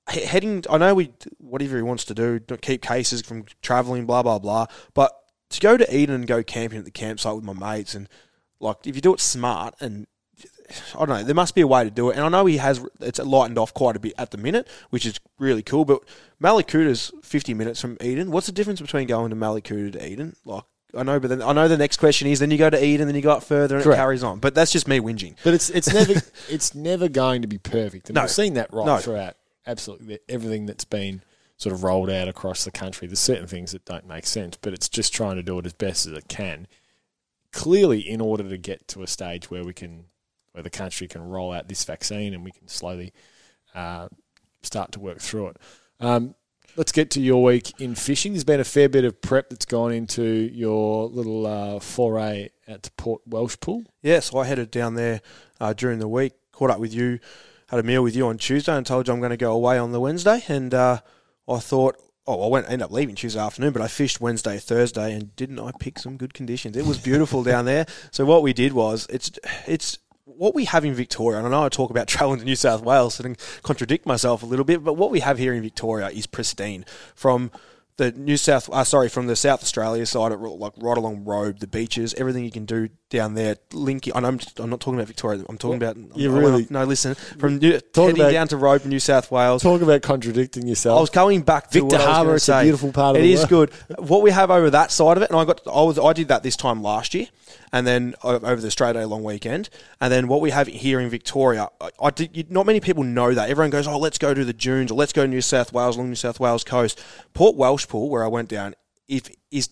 heading, 0.07 0.65
I 0.69 0.77
know 0.77 0.94
we 0.94 1.13
whatever 1.38 1.77
he 1.77 1.83
wants 1.83 2.03
to 2.06 2.13
do, 2.13 2.39
keep 2.62 2.81
cases 2.81 3.21
from 3.21 3.45
travelling, 3.62 4.06
blah 4.06 4.21
blah 4.21 4.39
blah, 4.39 4.65
but 4.94 5.13
to 5.51 5.59
go 5.59 5.77
to 5.77 5.95
Eden 5.95 6.15
and 6.15 6.27
go 6.27 6.44
camping 6.44 6.79
at 6.79 6.85
the 6.85 6.91
campsite 6.91 7.35
with 7.35 7.44
my 7.44 7.53
mates 7.53 7.95
and 7.95 8.09
like 8.59 8.77
if 8.85 8.95
you 8.95 9.01
do 9.01 9.13
it 9.13 9.19
smart 9.19 9.75
and 9.79 10.07
I 10.95 11.00
don't 11.00 11.09
know. 11.09 11.23
There 11.23 11.35
must 11.35 11.56
be 11.56 11.62
a 11.62 11.68
way 11.68 11.83
to 11.83 11.91
do 11.91 12.09
it, 12.09 12.15
and 12.18 12.25
I 12.25 12.29
know 12.29 12.45
he 12.45 12.57
has. 12.57 12.83
It's 13.00 13.19
lightened 13.19 13.57
off 13.57 13.73
quite 13.73 13.95
a 13.95 14.00
bit 14.00 14.13
at 14.18 14.31
the 14.31 14.38
minute, 14.38 14.68
which 14.89 15.06
is 15.06 15.19
really 15.39 15.63
cool. 15.63 15.85
But 15.85 16.03
Mallacoota 16.41 17.12
fifty 17.23 17.53
minutes 17.53 17.79
from 17.81 17.97
Eden. 18.01 18.31
What's 18.31 18.47
the 18.47 18.51
difference 18.51 18.81
between 18.81 19.07
going 19.07 19.29
to 19.29 19.35
Mallacoota 19.35 19.94
to 19.94 20.07
Eden? 20.12 20.35
Like 20.45 20.63
I 20.95 21.03
know, 21.03 21.19
but 21.19 21.29
then 21.29 21.41
I 21.41 21.53
know 21.53 21.68
the 21.68 21.77
next 21.77 21.97
question 21.97 22.27
is 22.27 22.39
then 22.39 22.51
you 22.51 22.57
go 22.57 22.69
to 22.69 22.83
Eden, 22.83 23.07
then 23.07 23.15
you 23.15 23.21
go 23.21 23.31
up 23.31 23.44
further, 23.44 23.75
and 23.75 23.83
Correct. 23.83 23.97
it 23.97 24.01
carries 24.01 24.23
on. 24.23 24.39
But 24.39 24.56
that's 24.56 24.71
just 24.71 24.88
me 24.88 25.00
whinging. 25.00 25.35
But 25.44 25.53
it's 25.53 25.69
it's 25.69 25.94
never 25.94 26.13
it's 26.50 26.75
never 26.75 27.07
going 27.07 27.41
to 27.44 27.47
be 27.47 27.57
perfect. 27.57 28.09
And 28.09 28.15
No. 28.15 28.21
we've 28.23 28.31
seen 28.31 28.56
that 28.56 28.73
right 28.73 28.85
No. 28.85 28.97
throughout 28.97 29.35
absolutely 29.65 30.19
everything 30.27 30.65
that's 30.65 30.85
been 30.85 31.21
sort 31.57 31.73
of 31.73 31.83
rolled 31.83 32.09
out 32.09 32.27
across 32.27 32.63
the 32.65 32.71
country. 32.71 33.07
There's 33.07 33.19
certain 33.19 33.45
things 33.47 33.71
that 33.71 33.85
don't 33.85 34.07
make 34.07 34.25
sense, 34.25 34.57
but 34.59 34.73
it's 34.73 34.89
just 34.89 35.13
trying 35.13 35.35
to 35.35 35.44
do 35.44 35.59
it 35.59 35.65
as 35.68 35.73
best 35.73 36.07
as 36.07 36.13
it 36.13 36.27
can. 36.27 36.68
Clearly, 37.53 38.00
in 38.00 38.21
order 38.21 38.47
to 38.47 38.57
get 38.57 38.88
to 38.89 39.03
a 39.03 39.07
stage 39.07 39.51
where 39.51 39.63
we 39.63 39.73
can, 39.73 40.06
where 40.51 40.63
the 40.63 40.69
country 40.69 41.07
can 41.07 41.21
roll 41.21 41.51
out 41.51 41.68
this 41.68 41.83
vaccine 41.83 42.33
and 42.33 42.44
we 42.44 42.51
can 42.51 42.68
slowly 42.68 43.13
uh, 43.74 44.07
start 44.62 44.92
to 44.94 45.00
work 45.00 45.19
through 45.19 45.48
it. 45.48 45.57
Um, 46.00 46.36
let's 46.75 46.92
get 46.92 47.12
to 47.12 47.21
your 47.21 47.44
week 47.44 47.80
in 47.80 47.95
fishing. 47.95 48.33
There's 48.33 48.44
been 48.44 48.59
a 48.59 48.65
fair 48.65 48.89
bit 48.89 49.06
of 49.06 49.21
prep 49.21 49.50
that's 49.50 49.65
gone 49.65 49.92
into 49.92 50.24
your 50.24 51.07
little 51.07 51.45
uh, 51.45 51.80
foray 51.80 52.50
at 52.68 52.89
Port 52.98 53.21
Welshpool. 53.30 53.86
Yeah, 54.01 54.19
so 54.19 54.39
I 54.39 54.45
headed 54.45 54.71
down 54.71 54.95
there 54.95 55.21
uh, 55.59 55.74
during 55.74 56.00
the 56.00 56.07
week, 56.07 56.33
caught 56.51 56.71
up 56.71 56.80
with 56.80 56.94
you, 56.94 57.19
had 57.69 57.80
a 57.80 57.83
meal 57.83 58.04
with 58.04 58.15
you 58.15 58.27
on 58.27 58.38
Tuesday, 58.38 58.75
and 58.75 58.86
told 58.86 59.07
you 59.07 59.13
I'm 59.13 59.19
going 59.19 59.31
to 59.31 59.38
go 59.38 59.54
away 59.54 59.77
on 59.77 59.92
the 59.92 60.00
Wednesday. 60.00 60.44
And 60.47 60.74
uh, 60.74 61.00
I 61.47 61.59
thought, 61.59 61.97
oh, 62.28 62.45
I 62.45 62.47
went 62.47 62.69
end 62.69 62.81
up 62.81 62.92
leaving 62.92 63.16
Tuesday 63.16 63.40
afternoon, 63.40 63.73
but 63.73 63.81
I 63.81 63.87
fished 63.87 64.21
Wednesday, 64.21 64.57
Thursday, 64.57 65.14
and 65.14 65.35
didn't 65.35 65.59
I 65.59 65.71
pick 65.80 65.99
some 65.99 66.18
good 66.18 66.33
conditions? 66.33 66.78
It 66.78 66.85
was 66.85 66.97
beautiful 66.97 67.44
down 67.44 67.66
there. 67.66 67.85
So 68.11 68.26
what 68.26 68.44
we 68.44 68.54
did 68.54 68.73
was 68.73 69.07
it's 69.09 69.31
it's 69.68 69.97
what 70.38 70.56
we 70.56 70.66
have 70.66 70.85
in 70.85 70.94
Victoria, 70.94 71.38
and 71.38 71.47
I 71.47 71.52
know 71.52 71.66
I 71.66 71.69
talk 71.69 71.90
about 71.90 72.07
travelling 72.09 72.40
to 72.40 72.45
New 72.45 72.56
South 72.56 72.81
Wales 72.81 73.19
and 73.19 73.38
contradict 73.64 74.06
myself 74.06 74.44
a 74.44 74.45
little 74.45 74.66
bit, 74.66 74.83
but 74.83 74.94
what 74.94 75.11
we 75.11 75.19
have 75.19 75.38
here 75.38 75.54
in 75.54 75.61
Victoria 75.61 76.09
is 76.09 76.28
pristine. 76.28 76.85
From 77.16 77.52
the 77.97 78.11
New 78.11 78.38
South, 78.38 78.69
uh, 78.71 78.83
sorry, 78.83 79.09
from 79.09 79.28
the 79.28 79.35
South 79.35 79.61
Australia 79.61 80.06
side, 80.06 80.31
like 80.31 80.73
right 80.78 80.97
along 80.97 81.26
Robe, 81.26 81.59
the 81.59 81.68
beaches, 81.68 82.14
everything 82.16 82.44
you 82.44 82.52
can 82.52 82.66
do 82.66 82.90
down 83.11 83.35
there. 83.35 83.57
Linking, 83.73 84.13
and 84.15 84.25
I'm 84.25 84.39
just, 84.39 84.59
I'm 84.59 84.71
not 84.71 84.80
talking 84.80 84.95
about 84.95 85.07
Victoria. 85.07 85.44
I'm 85.47 85.57
talking 85.59 85.77
about. 85.77 85.95
Um, 85.95 86.09
you 86.15 86.31
really- 86.31 86.65
no. 86.71 86.83
Listen, 86.85 87.13
from 87.13 87.59
New, 87.59 87.73
heading 87.73 88.15
about- 88.15 88.31
down 88.31 88.47
to 88.47 88.57
Robe, 88.57 88.85
New 88.85 88.99
South 88.99 89.30
Wales. 89.30 89.61
Talk 89.61 89.81
about 89.81 90.01
contradicting 90.01 90.65
yourself. 90.68 90.97
I 90.97 91.01
was 91.01 91.09
going 91.11 91.41
back 91.44 91.69
to 91.69 91.81
Victor 91.81 91.85
what 91.97 92.01
I 92.01 92.07
was 92.07 92.15
Harbour, 92.15 92.35
it's 92.35 92.49
a 92.49 92.61
beautiful 92.63 92.91
part 92.91 93.15
of 93.15 93.21
It 93.21 93.25
the 93.27 93.33
is 93.33 93.51
world. 93.51 93.69
good. 93.87 93.99
What 94.07 94.23
we 94.23 94.31
have 94.31 94.49
over 94.49 94.71
that 94.71 94.91
side 94.91 95.18
of 95.18 95.23
it, 95.23 95.30
and 95.30 95.37
I 95.37 95.45
got, 95.45 95.61
I 95.68 95.81
was, 95.83 95.99
I 95.99 96.13
did 96.13 96.30
that 96.30 96.41
this 96.41 96.56
time 96.56 96.81
last 96.81 97.13
year, 97.13 97.27
and 97.71 97.85
then 97.85 98.15
over 98.23 98.56
the 98.56 98.68
Australia 98.68 98.95
Day 99.01 99.06
long 99.06 99.23
weekend, 99.23 99.69
and 99.99 100.11
then 100.11 100.27
what 100.27 100.41
we 100.41 100.49
have 100.49 100.68
here 100.68 100.99
in 100.99 101.09
Victoria, 101.09 101.69
I, 101.80 101.89
I 102.01 102.09
did, 102.09 102.51
not 102.51 102.65
many 102.65 102.80
people 102.80 103.03
know 103.03 103.33
that. 103.33 103.49
Everyone 103.49 103.69
goes, 103.69 103.87
oh, 103.87 103.97
let's 103.99 104.18
go 104.18 104.33
to 104.33 104.44
the 104.44 104.53
dunes, 104.53 104.91
or 104.91 104.95
let's 104.95 105.13
go 105.13 105.21
to 105.23 105.27
New 105.27 105.41
South 105.41 105.71
Wales 105.73 105.95
along 105.97 106.09
New 106.09 106.15
South 106.15 106.39
Wales 106.39 106.63
coast. 106.63 107.01
Port 107.33 107.56
Welshpool, 107.57 108.09
where 108.09 108.23
I 108.23 108.27
went 108.27 108.49
down, 108.49 108.73
if 109.07 109.30
is 109.51 109.69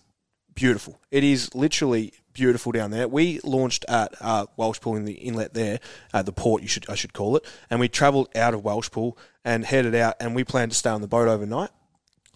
beautiful. 0.53 0.99
It 1.09 1.23
is 1.23 1.55
literally 1.55 2.11
beautiful 2.39 2.71
down 2.71 2.89
there. 2.91 3.07
We 3.07 3.41
launched 3.43 3.83
at 3.89 4.13
uh, 4.21 4.45
Welshpool 4.57 4.95
in 4.95 5.03
the 5.03 5.13
inlet 5.13 5.53
there, 5.53 5.79
uh, 6.13 6.21
the 6.21 6.31
port 6.31 6.61
you 6.61 6.69
should 6.69 6.89
I 6.89 6.95
should 6.95 7.11
call 7.11 7.35
it, 7.35 7.45
and 7.69 7.79
we 7.81 7.89
travelled 7.89 8.29
out 8.35 8.53
of 8.53 8.61
Welshpool 8.61 9.17
and 9.43 9.65
headed 9.65 9.93
out, 9.93 10.15
and 10.21 10.35
we 10.35 10.45
planned 10.45 10.71
to 10.71 10.77
stay 10.77 10.89
on 10.89 11.01
the 11.01 11.07
boat 11.07 11.27
overnight. 11.27 11.69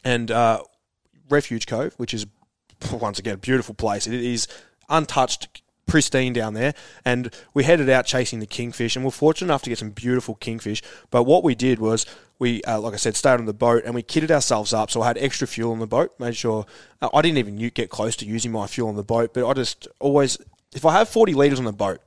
And 0.03 0.29
uh, 0.29 0.63
Refuge 1.29 1.67
Cove, 1.67 1.93
which 1.95 2.13
is 2.13 2.25
once 2.91 3.17
again 3.17 3.35
a 3.35 3.37
beautiful 3.37 3.73
place. 3.73 4.05
It 4.07 4.13
is 4.13 4.47
untouched. 4.89 5.61
Pristine 5.85 6.31
down 6.31 6.53
there, 6.53 6.73
and 7.03 7.29
we 7.53 7.65
headed 7.65 7.89
out 7.89 8.05
chasing 8.05 8.39
the 8.39 8.45
kingfish, 8.45 8.95
and 8.95 9.03
we're 9.03 9.11
fortunate 9.11 9.47
enough 9.47 9.63
to 9.63 9.69
get 9.69 9.77
some 9.77 9.89
beautiful 9.89 10.35
kingfish. 10.35 10.81
But 11.11 11.23
what 11.23 11.43
we 11.43 11.55
did 11.55 11.79
was 11.79 12.05
we, 12.43 12.61
uh, 12.63 12.79
like 12.79 12.93
I 12.93 12.97
said, 12.97 13.15
stayed 13.15 13.39
on 13.39 13.45
the 13.45 13.53
boat 13.53 13.83
and 13.85 13.95
we 13.95 14.03
kitted 14.03 14.29
ourselves 14.29 14.73
up. 14.73 14.91
So 14.91 15.01
I 15.01 15.07
had 15.07 15.17
extra 15.17 15.47
fuel 15.47 15.71
on 15.71 15.79
the 15.79 15.87
boat. 15.87 16.13
Made 16.19 16.35
sure 16.35 16.65
uh, 17.01 17.09
I 17.13 17.21
didn't 17.21 17.37
even 17.37 17.55
get 17.69 17.89
close 17.89 18.15
to 18.17 18.25
using 18.25 18.51
my 18.51 18.67
fuel 18.67 18.89
on 18.89 18.95
the 18.95 19.03
boat, 19.03 19.33
but 19.33 19.47
I 19.47 19.53
just 19.53 19.87
always, 19.99 20.37
if 20.75 20.85
I 20.85 20.91
have 20.93 21.09
forty 21.09 21.33
liters 21.33 21.59
on 21.59 21.65
the 21.65 21.71
boat, 21.71 21.99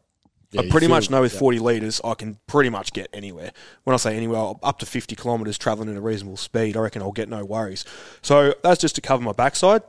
Yeah, 0.52 0.60
I 0.60 0.68
pretty 0.68 0.88
much 0.88 1.10
know 1.10 1.22
with 1.22 1.32
yeah. 1.34 1.40
40 1.40 1.58
litres, 1.58 2.00
I 2.04 2.14
can 2.14 2.38
pretty 2.46 2.70
much 2.70 2.92
get 2.92 3.08
anywhere. 3.12 3.50
When 3.84 3.94
I 3.94 3.96
say 3.96 4.16
anywhere, 4.16 4.54
up 4.62 4.78
to 4.78 4.86
50 4.86 5.16
kilometres 5.16 5.58
travelling 5.58 5.88
at 5.90 5.96
a 5.96 6.00
reasonable 6.00 6.36
speed, 6.36 6.76
I 6.76 6.80
reckon 6.80 7.02
I'll 7.02 7.12
get 7.12 7.28
no 7.28 7.44
worries. 7.44 7.84
So 8.22 8.54
that's 8.62 8.80
just 8.80 8.94
to 8.96 9.00
cover 9.00 9.22
my 9.22 9.32
backside. 9.32 9.82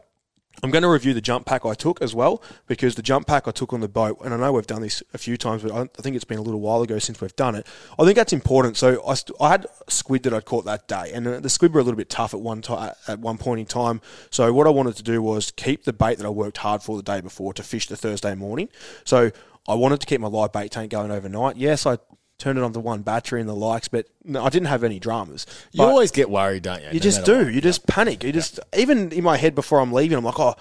I'm 0.63 0.71
going 0.71 0.81
to 0.81 0.89
review 0.89 1.13
the 1.13 1.21
jump 1.21 1.45
pack 1.45 1.65
I 1.65 1.75
took 1.75 2.01
as 2.01 2.15
well 2.15 2.41
because 2.65 2.95
the 2.95 3.03
jump 3.03 3.27
pack 3.27 3.47
I 3.47 3.51
took 3.51 3.73
on 3.73 3.79
the 3.79 3.87
boat, 3.87 4.17
and 4.23 4.33
I 4.33 4.37
know 4.37 4.53
we've 4.53 4.65
done 4.65 4.81
this 4.81 5.03
a 5.13 5.17
few 5.19 5.37
times, 5.37 5.61
but 5.61 5.71
I 5.71 6.01
think 6.01 6.15
it's 6.15 6.25
been 6.25 6.39
a 6.39 6.41
little 6.41 6.59
while 6.59 6.81
ago 6.81 6.97
since 6.97 7.21
we've 7.21 7.35
done 7.35 7.53
it. 7.53 7.67
I 7.99 8.03
think 8.05 8.15
that's 8.15 8.33
important. 8.33 8.75
So 8.75 9.05
I, 9.07 9.13
st- 9.13 9.37
I 9.39 9.49
had 9.49 9.67
squid 9.87 10.23
that 10.23 10.33
I'd 10.33 10.45
caught 10.45 10.65
that 10.65 10.87
day, 10.87 11.11
and 11.13 11.27
uh, 11.27 11.39
the 11.39 11.49
squid 11.49 11.73
were 11.73 11.79
a 11.79 11.83
little 11.83 11.97
bit 11.97 12.09
tough 12.09 12.33
at 12.33 12.41
one 12.41 12.63
time 12.63 12.93
at 13.07 13.19
one 13.19 13.37
point 13.37 13.59
in 13.59 13.65
time. 13.67 14.01
So 14.31 14.51
what 14.51 14.65
I 14.65 14.71
wanted 14.71 14.95
to 14.95 15.03
do 15.03 15.21
was 15.21 15.51
keep 15.51 15.83
the 15.83 15.93
bait 15.93 16.17
that 16.17 16.25
I 16.25 16.29
worked 16.29 16.57
hard 16.57 16.81
for 16.81 16.97
the 16.97 17.03
day 17.03 17.21
before 17.21 17.53
to 17.53 17.61
fish 17.61 17.87
the 17.87 17.95
Thursday 17.95 18.33
morning. 18.33 18.69
So 19.03 19.31
I 19.67 19.75
wanted 19.75 19.99
to 20.01 20.07
keep 20.07 20.21
my 20.21 20.27
live 20.27 20.53
bait 20.53 20.71
tank 20.71 20.91
going 20.91 21.11
overnight. 21.11 21.57
Yes, 21.57 21.85
I 21.85 21.99
turned 22.37 22.57
it 22.59 22.63
on 22.63 22.71
to 22.73 22.79
one 22.79 23.01
battery 23.01 23.39
and 23.41 23.49
the 23.49 23.55
likes, 23.55 23.87
but 23.87 24.05
no, 24.23 24.43
I 24.43 24.49
didn't 24.49 24.67
have 24.67 24.83
any 24.83 24.99
dramas. 24.99 25.45
You 25.71 25.79
But- 25.79 25.87
always 25.89 26.11
get 26.11 26.29
worried, 26.29 26.63
don't 26.63 26.81
you? 26.81 26.87
you 26.89 26.93
No 26.95 26.99
just 26.99 27.19
matter 27.21 27.39
do. 27.39 27.45
what. 27.45 27.53
You 27.53 27.61
just 27.61 27.87
panic. 27.87 28.23
You 28.23 28.31
just 28.31 28.59
even 28.77 29.11
in 29.11 29.23
my 29.23 29.37
head 29.37 29.55
before 29.55 29.79
I'm 29.79 29.91
leaving, 29.91 30.17
I'm 30.17 30.23
like, 30.23 30.39
oh, 30.39 30.55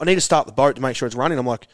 I 0.00 0.04
need 0.04 0.16
to 0.16 0.20
start 0.20 0.46
the 0.46 0.52
boat 0.52 0.76
to 0.76 0.82
make 0.82 0.96
sure 0.96 1.06
it's 1.06 1.14
running. 1.14 1.38
I'm 1.38 1.46
like, 1.46 1.66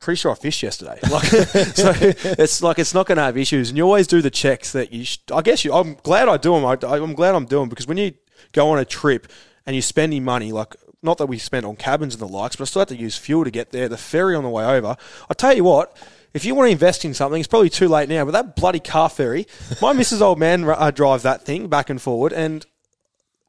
pretty 0.00 0.16
sure 0.18 0.32
I 0.32 0.34
fished 0.34 0.62
yesterday. 0.62 0.98
Like, 1.10 1.24
so 1.24 1.92
it's 2.00 2.62
like 2.62 2.78
it's 2.78 2.94
not 2.94 3.06
going 3.06 3.16
to 3.16 3.22
have 3.22 3.36
issues. 3.36 3.68
And 3.68 3.76
you 3.78 3.84
always 3.84 4.06
do 4.06 4.22
the 4.22 4.30
checks 4.30 4.72
that 4.72 4.92
you. 4.92 5.04
Sh- 5.04 5.18
I 5.32 5.42
guess 5.42 5.64
you. 5.64 5.72
I'm 5.74 5.94
glad 6.02 6.28
I 6.28 6.36
do 6.38 6.54
them. 6.54 6.64
I, 6.64 6.76
I'm 6.96 7.14
glad 7.14 7.34
I'm 7.34 7.44
doing 7.46 7.68
because 7.68 7.86
when 7.86 7.98
you 7.98 8.12
go 8.52 8.70
on 8.70 8.78
a 8.78 8.84
trip 8.84 9.26
and 9.66 9.76
you're 9.76 9.82
spending 9.82 10.24
money, 10.24 10.50
like 10.52 10.74
not 11.02 11.18
that 11.18 11.26
we 11.26 11.36
spent 11.38 11.66
on 11.66 11.76
cabins 11.76 12.14
and 12.14 12.22
the 12.22 12.28
likes, 12.28 12.56
but 12.56 12.62
I 12.62 12.66
still 12.66 12.80
have 12.80 12.88
to 12.88 12.96
use 12.96 13.16
fuel 13.16 13.44
to 13.44 13.50
get 13.50 13.70
there. 13.70 13.88
The 13.88 13.98
ferry 13.98 14.34
on 14.34 14.44
the 14.44 14.50
way 14.50 14.64
over. 14.64 14.96
I 15.28 15.34
tell 15.34 15.52
you 15.54 15.64
what. 15.64 15.96
If 16.34 16.44
you 16.44 16.54
want 16.54 16.68
to 16.68 16.72
invest 16.72 17.04
in 17.04 17.14
something, 17.14 17.38
it's 17.38 17.48
probably 17.48 17.68
too 17.70 17.88
late 17.88 18.08
now. 18.08 18.24
But 18.24 18.32
that 18.32 18.56
bloody 18.56 18.80
car 18.80 19.08
ferry, 19.08 19.46
my 19.80 19.92
Mrs. 19.94 20.20
Old 20.20 20.38
Man 20.38 20.64
uh, 20.64 20.90
drives 20.90 21.22
that 21.24 21.42
thing 21.42 21.68
back 21.68 21.90
and 21.90 22.00
forward, 22.00 22.32
and 22.32 22.64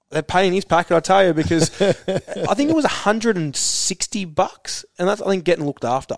they're 0.10 0.22
paying 0.22 0.54
his 0.54 0.66
packet, 0.66 0.96
I 0.96 1.00
tell 1.00 1.26
you, 1.26 1.34
because 1.34 1.70
I 1.82 2.54
think 2.54 2.70
it 2.70 2.76
was 2.76 2.84
160 2.84 4.26
bucks, 4.26 4.86
and 5.00 5.08
that's 5.08 5.22
I 5.22 5.28
think 5.28 5.44
getting 5.44 5.66
looked 5.66 5.86
after 5.86 6.18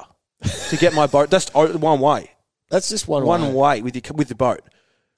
to 0.70 0.78
get 0.78 0.94
my 0.94 1.08
boat. 1.08 1.30
That's 1.30 1.54
one 1.54 2.00
way, 2.00 2.32
That's 2.70 2.90
just 2.90 3.08
one 3.08 3.26
one 3.26 3.54
way. 3.54 3.54
way 3.54 3.82
with 3.82 3.96
your, 3.96 4.16
with 4.16 4.28
the 4.28 4.36
boat, 4.36 4.62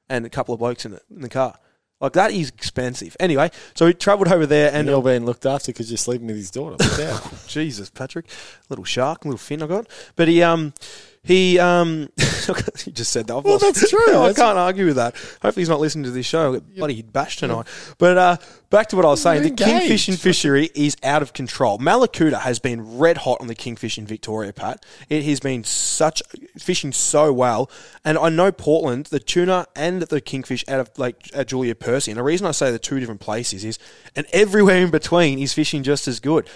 and 0.10 0.26
a 0.26 0.30
couple 0.30 0.54
of 0.54 0.60
blokes 0.60 0.86
in 0.86 0.92
the 0.92 1.02
in 1.10 1.22
the 1.22 1.30
car. 1.30 1.58
Like 2.00 2.14
that 2.14 2.32
is 2.32 2.50
expensive. 2.50 3.18
Anyway, 3.20 3.50
so 3.74 3.88
we 3.88 3.94
travelled 3.94 4.28
over 4.28 4.46
there, 4.46 4.68
and 4.68 4.78
And 4.78 4.88
you're 4.90 5.02
being 5.02 5.26
looked 5.26 5.48
after 5.48 5.72
because 5.72 5.90
you're 5.90 5.98
sleeping 5.98 6.28
with 6.28 6.36
his 6.36 6.52
daughter. 6.52 6.78
Jesus, 7.48 7.90
Patrick, 7.90 8.28
little 8.70 8.86
shark, 8.86 9.26
little 9.26 9.40
fin 9.40 9.64
I 9.64 9.68
got. 9.68 9.88
But 10.16 10.28
he 10.28 10.44
um 10.44 10.74
he 11.28 11.60
um 11.60 12.10
he 12.84 12.92
just 12.92 13.12
said 13.12 13.28
that. 13.28 13.36
I've 13.38 13.44
Well, 13.44 13.54
lost- 13.54 13.66
that's 13.76 13.90
true. 13.90 14.00
I 14.08 14.12
That's- 14.30 14.38
can't 14.38 14.58
argue 14.58 14.86
with 14.86 14.96
that. 14.96 15.16
Hopefully 15.42 15.62
he's 15.62 15.70
not 15.70 15.80
listening 15.80 16.06
to 16.06 16.12
this 16.12 16.26
show. 16.26 16.54
Get 16.54 16.76
bloody 16.76 17.02
bashed 17.02 17.40
tonight. 17.40 17.68
But 17.98 18.18
uh, 18.18 18.38
back 18.70 18.88
to 18.90 18.96
what 18.96 19.06
I 19.06 19.10
was 19.10 19.22
saying. 19.22 19.44
The 19.44 19.52
kingfishing 19.52 20.08
engaged. 20.10 20.22
fishery 20.22 20.70
is 20.74 20.96
out 21.04 21.22
of 21.22 21.34
control. 21.34 21.78
Mallacoota 21.80 22.40
has 22.40 22.60
been 22.60 22.98
red 22.98 23.18
hot 23.18 23.42
on 23.42 23.48
the 23.48 23.56
kingfish 23.56 23.98
in 23.98 24.08
Victoria, 24.08 24.54
Pat. 24.54 24.86
It 25.10 25.24
has 25.26 25.40
been 25.40 25.64
such 25.64 26.24
fishing 26.58 26.94
so 26.94 27.34
well, 27.34 27.70
and 28.06 28.18
I 28.18 28.30
know 28.30 28.52
Portland, 28.52 29.08
the 29.08 29.20
tuna 29.20 29.66
and 29.76 30.04
the 30.04 30.22
kingfish 30.22 30.64
out 30.70 30.80
of 30.80 30.90
Lady 30.98 31.18
uh, 31.36 31.44
Julia 31.44 31.76
Percy. 31.76 32.12
And 32.12 32.18
the 32.18 32.24
reason 32.24 32.48
I 32.48 32.52
say 32.52 32.72
the 32.72 32.80
two 32.80 33.00
different 33.00 33.20
places 33.22 33.66
is, 33.66 33.78
and 34.16 34.26
everywhere 34.32 34.78
in 34.84 34.90
between 34.92 35.38
is 35.40 35.54
fishing 35.54 35.84
just 35.84 36.08
as 36.08 36.20
good. 36.22 36.50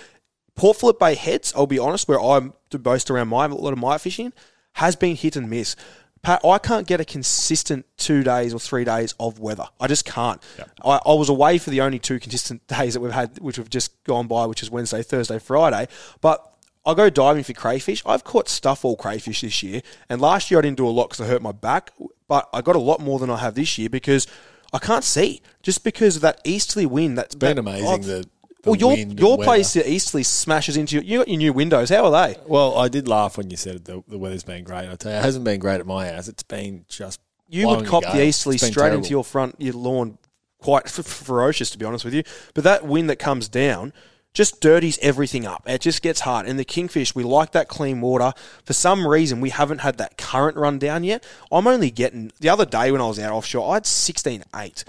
Port 0.55 0.77
Phillip 0.77 0.99
Bay 0.99 1.15
heads, 1.15 1.53
I'll 1.55 1.65
be 1.67 1.79
honest, 1.79 2.07
where 2.07 2.19
I'm 2.19 2.53
to 2.71 2.79
boast 2.79 3.09
around 3.09 3.29
my 3.29 3.45
a 3.45 3.49
lot 3.49 3.73
of 3.73 3.79
my 3.79 3.97
fishing, 3.97 4.31
has 4.73 4.95
been 4.95 5.15
hit 5.15 5.35
and 5.35 5.49
miss. 5.49 5.75
Pat, 6.21 6.45
I 6.45 6.59
can't 6.59 6.85
get 6.85 7.01
a 7.01 7.05
consistent 7.05 7.85
two 7.97 8.23
days 8.23 8.53
or 8.53 8.59
three 8.59 8.83
days 8.83 9.15
of 9.19 9.39
weather. 9.39 9.65
I 9.79 9.87
just 9.87 10.05
can't. 10.05 10.41
I, 10.85 10.99
I 11.03 11.13
was 11.13 11.29
away 11.29 11.57
for 11.57 11.71
the 11.71 11.81
only 11.81 11.97
two 11.97 12.19
consistent 12.19 12.65
days 12.67 12.93
that 12.93 12.99
we've 12.99 13.11
had, 13.11 13.39
which 13.39 13.55
have 13.55 13.69
just 13.69 14.03
gone 14.03 14.27
by, 14.27 14.45
which 14.45 14.61
is 14.61 14.69
Wednesday, 14.69 15.01
Thursday, 15.01 15.39
Friday. 15.39 15.87
But 16.21 16.47
I 16.85 16.93
go 16.93 17.09
diving 17.09 17.43
for 17.43 17.53
crayfish. 17.53 18.03
I've 18.05 18.23
caught 18.23 18.49
stuff 18.49 18.85
all 18.85 18.95
crayfish 18.95 19.41
this 19.41 19.63
year, 19.63 19.81
and 20.09 20.21
last 20.21 20.51
year 20.51 20.59
I 20.59 20.61
didn't 20.61 20.77
do 20.77 20.87
a 20.87 20.89
lot 20.89 21.09
because 21.09 21.21
I 21.21 21.29
hurt 21.29 21.41
my 21.41 21.51
back. 21.51 21.91
But 22.27 22.47
I 22.53 22.61
got 22.61 22.75
a 22.75 22.79
lot 22.79 22.99
more 23.01 23.17
than 23.19 23.29
I 23.29 23.37
have 23.37 23.55
this 23.55 23.77
year 23.77 23.89
because 23.89 24.27
I 24.71 24.77
can't 24.79 25.03
see 25.03 25.41
just 25.63 25.83
because 25.83 26.15
of 26.15 26.21
that 26.21 26.39
easterly 26.43 26.85
wind. 26.85 27.17
That's 27.17 27.35
been 27.35 27.55
that- 27.55 27.61
amazing, 27.61 27.87
oh, 27.87 27.97
the 27.97 28.25
well, 28.65 28.75
your 28.75 28.95
your 28.95 29.37
place 29.37 29.73
the 29.73 29.89
easterly 29.89 30.23
smashes 30.23 30.77
into 30.77 30.95
your, 30.95 31.03
you 31.03 31.17
got 31.19 31.27
your 31.27 31.37
new 31.37 31.53
windows. 31.53 31.89
How 31.89 32.05
are 32.05 32.27
they? 32.27 32.37
Well, 32.45 32.77
I 32.77 32.87
did 32.87 33.07
laugh 33.07 33.37
when 33.37 33.49
you 33.49 33.57
said 33.57 33.85
the, 33.85 34.03
the 34.07 34.17
weather's 34.17 34.43
been 34.43 34.63
great. 34.63 34.89
I 34.89 34.95
tell 34.95 35.11
you, 35.11 35.17
it 35.17 35.23
hasn't 35.23 35.45
been 35.45 35.59
great 35.59 35.79
at 35.79 35.85
my 35.85 36.09
house. 36.09 36.27
It's 36.27 36.43
been 36.43 36.85
just 36.87 37.19
You 37.49 37.67
would 37.67 37.85
cop 37.85 38.03
the 38.03 38.23
easterly 38.23 38.57
straight 38.57 38.73
terrible. 38.73 38.97
into 38.97 39.09
your 39.09 39.23
front 39.23 39.55
your 39.59 39.73
lawn, 39.73 40.17
quite 40.59 40.85
f- 40.85 41.05
ferocious 41.05 41.71
to 41.71 41.77
be 41.77 41.85
honest 41.85 42.05
with 42.05 42.13
you. 42.13 42.23
But 42.53 42.63
that 42.63 42.85
wind 42.85 43.09
that 43.09 43.17
comes 43.17 43.47
down 43.47 43.93
just 44.33 44.61
dirties 44.61 44.97
everything 45.01 45.45
up. 45.45 45.63
It 45.67 45.81
just 45.81 46.01
gets 46.01 46.21
hard. 46.21 46.45
And 46.45 46.57
the 46.57 46.63
kingfish, 46.63 47.13
we 47.13 47.23
like 47.23 47.51
that 47.51 47.67
clean 47.67 47.99
water. 47.99 48.33
For 48.63 48.73
some 48.73 49.05
reason, 49.05 49.41
we 49.41 49.49
haven't 49.49 49.79
had 49.79 49.97
that 49.97 50.17
current 50.17 50.55
run 50.55 50.79
down 50.79 51.03
yet. 51.03 51.25
I'm 51.51 51.67
only 51.67 51.91
getting 51.91 52.31
the 52.39 52.49
other 52.49 52.65
day 52.65 52.91
when 52.91 53.01
I 53.01 53.07
was 53.07 53.19
out 53.19 53.33
offshore, 53.33 53.69
I 53.71 53.73
had 53.75 53.83
16.8. 53.83 54.85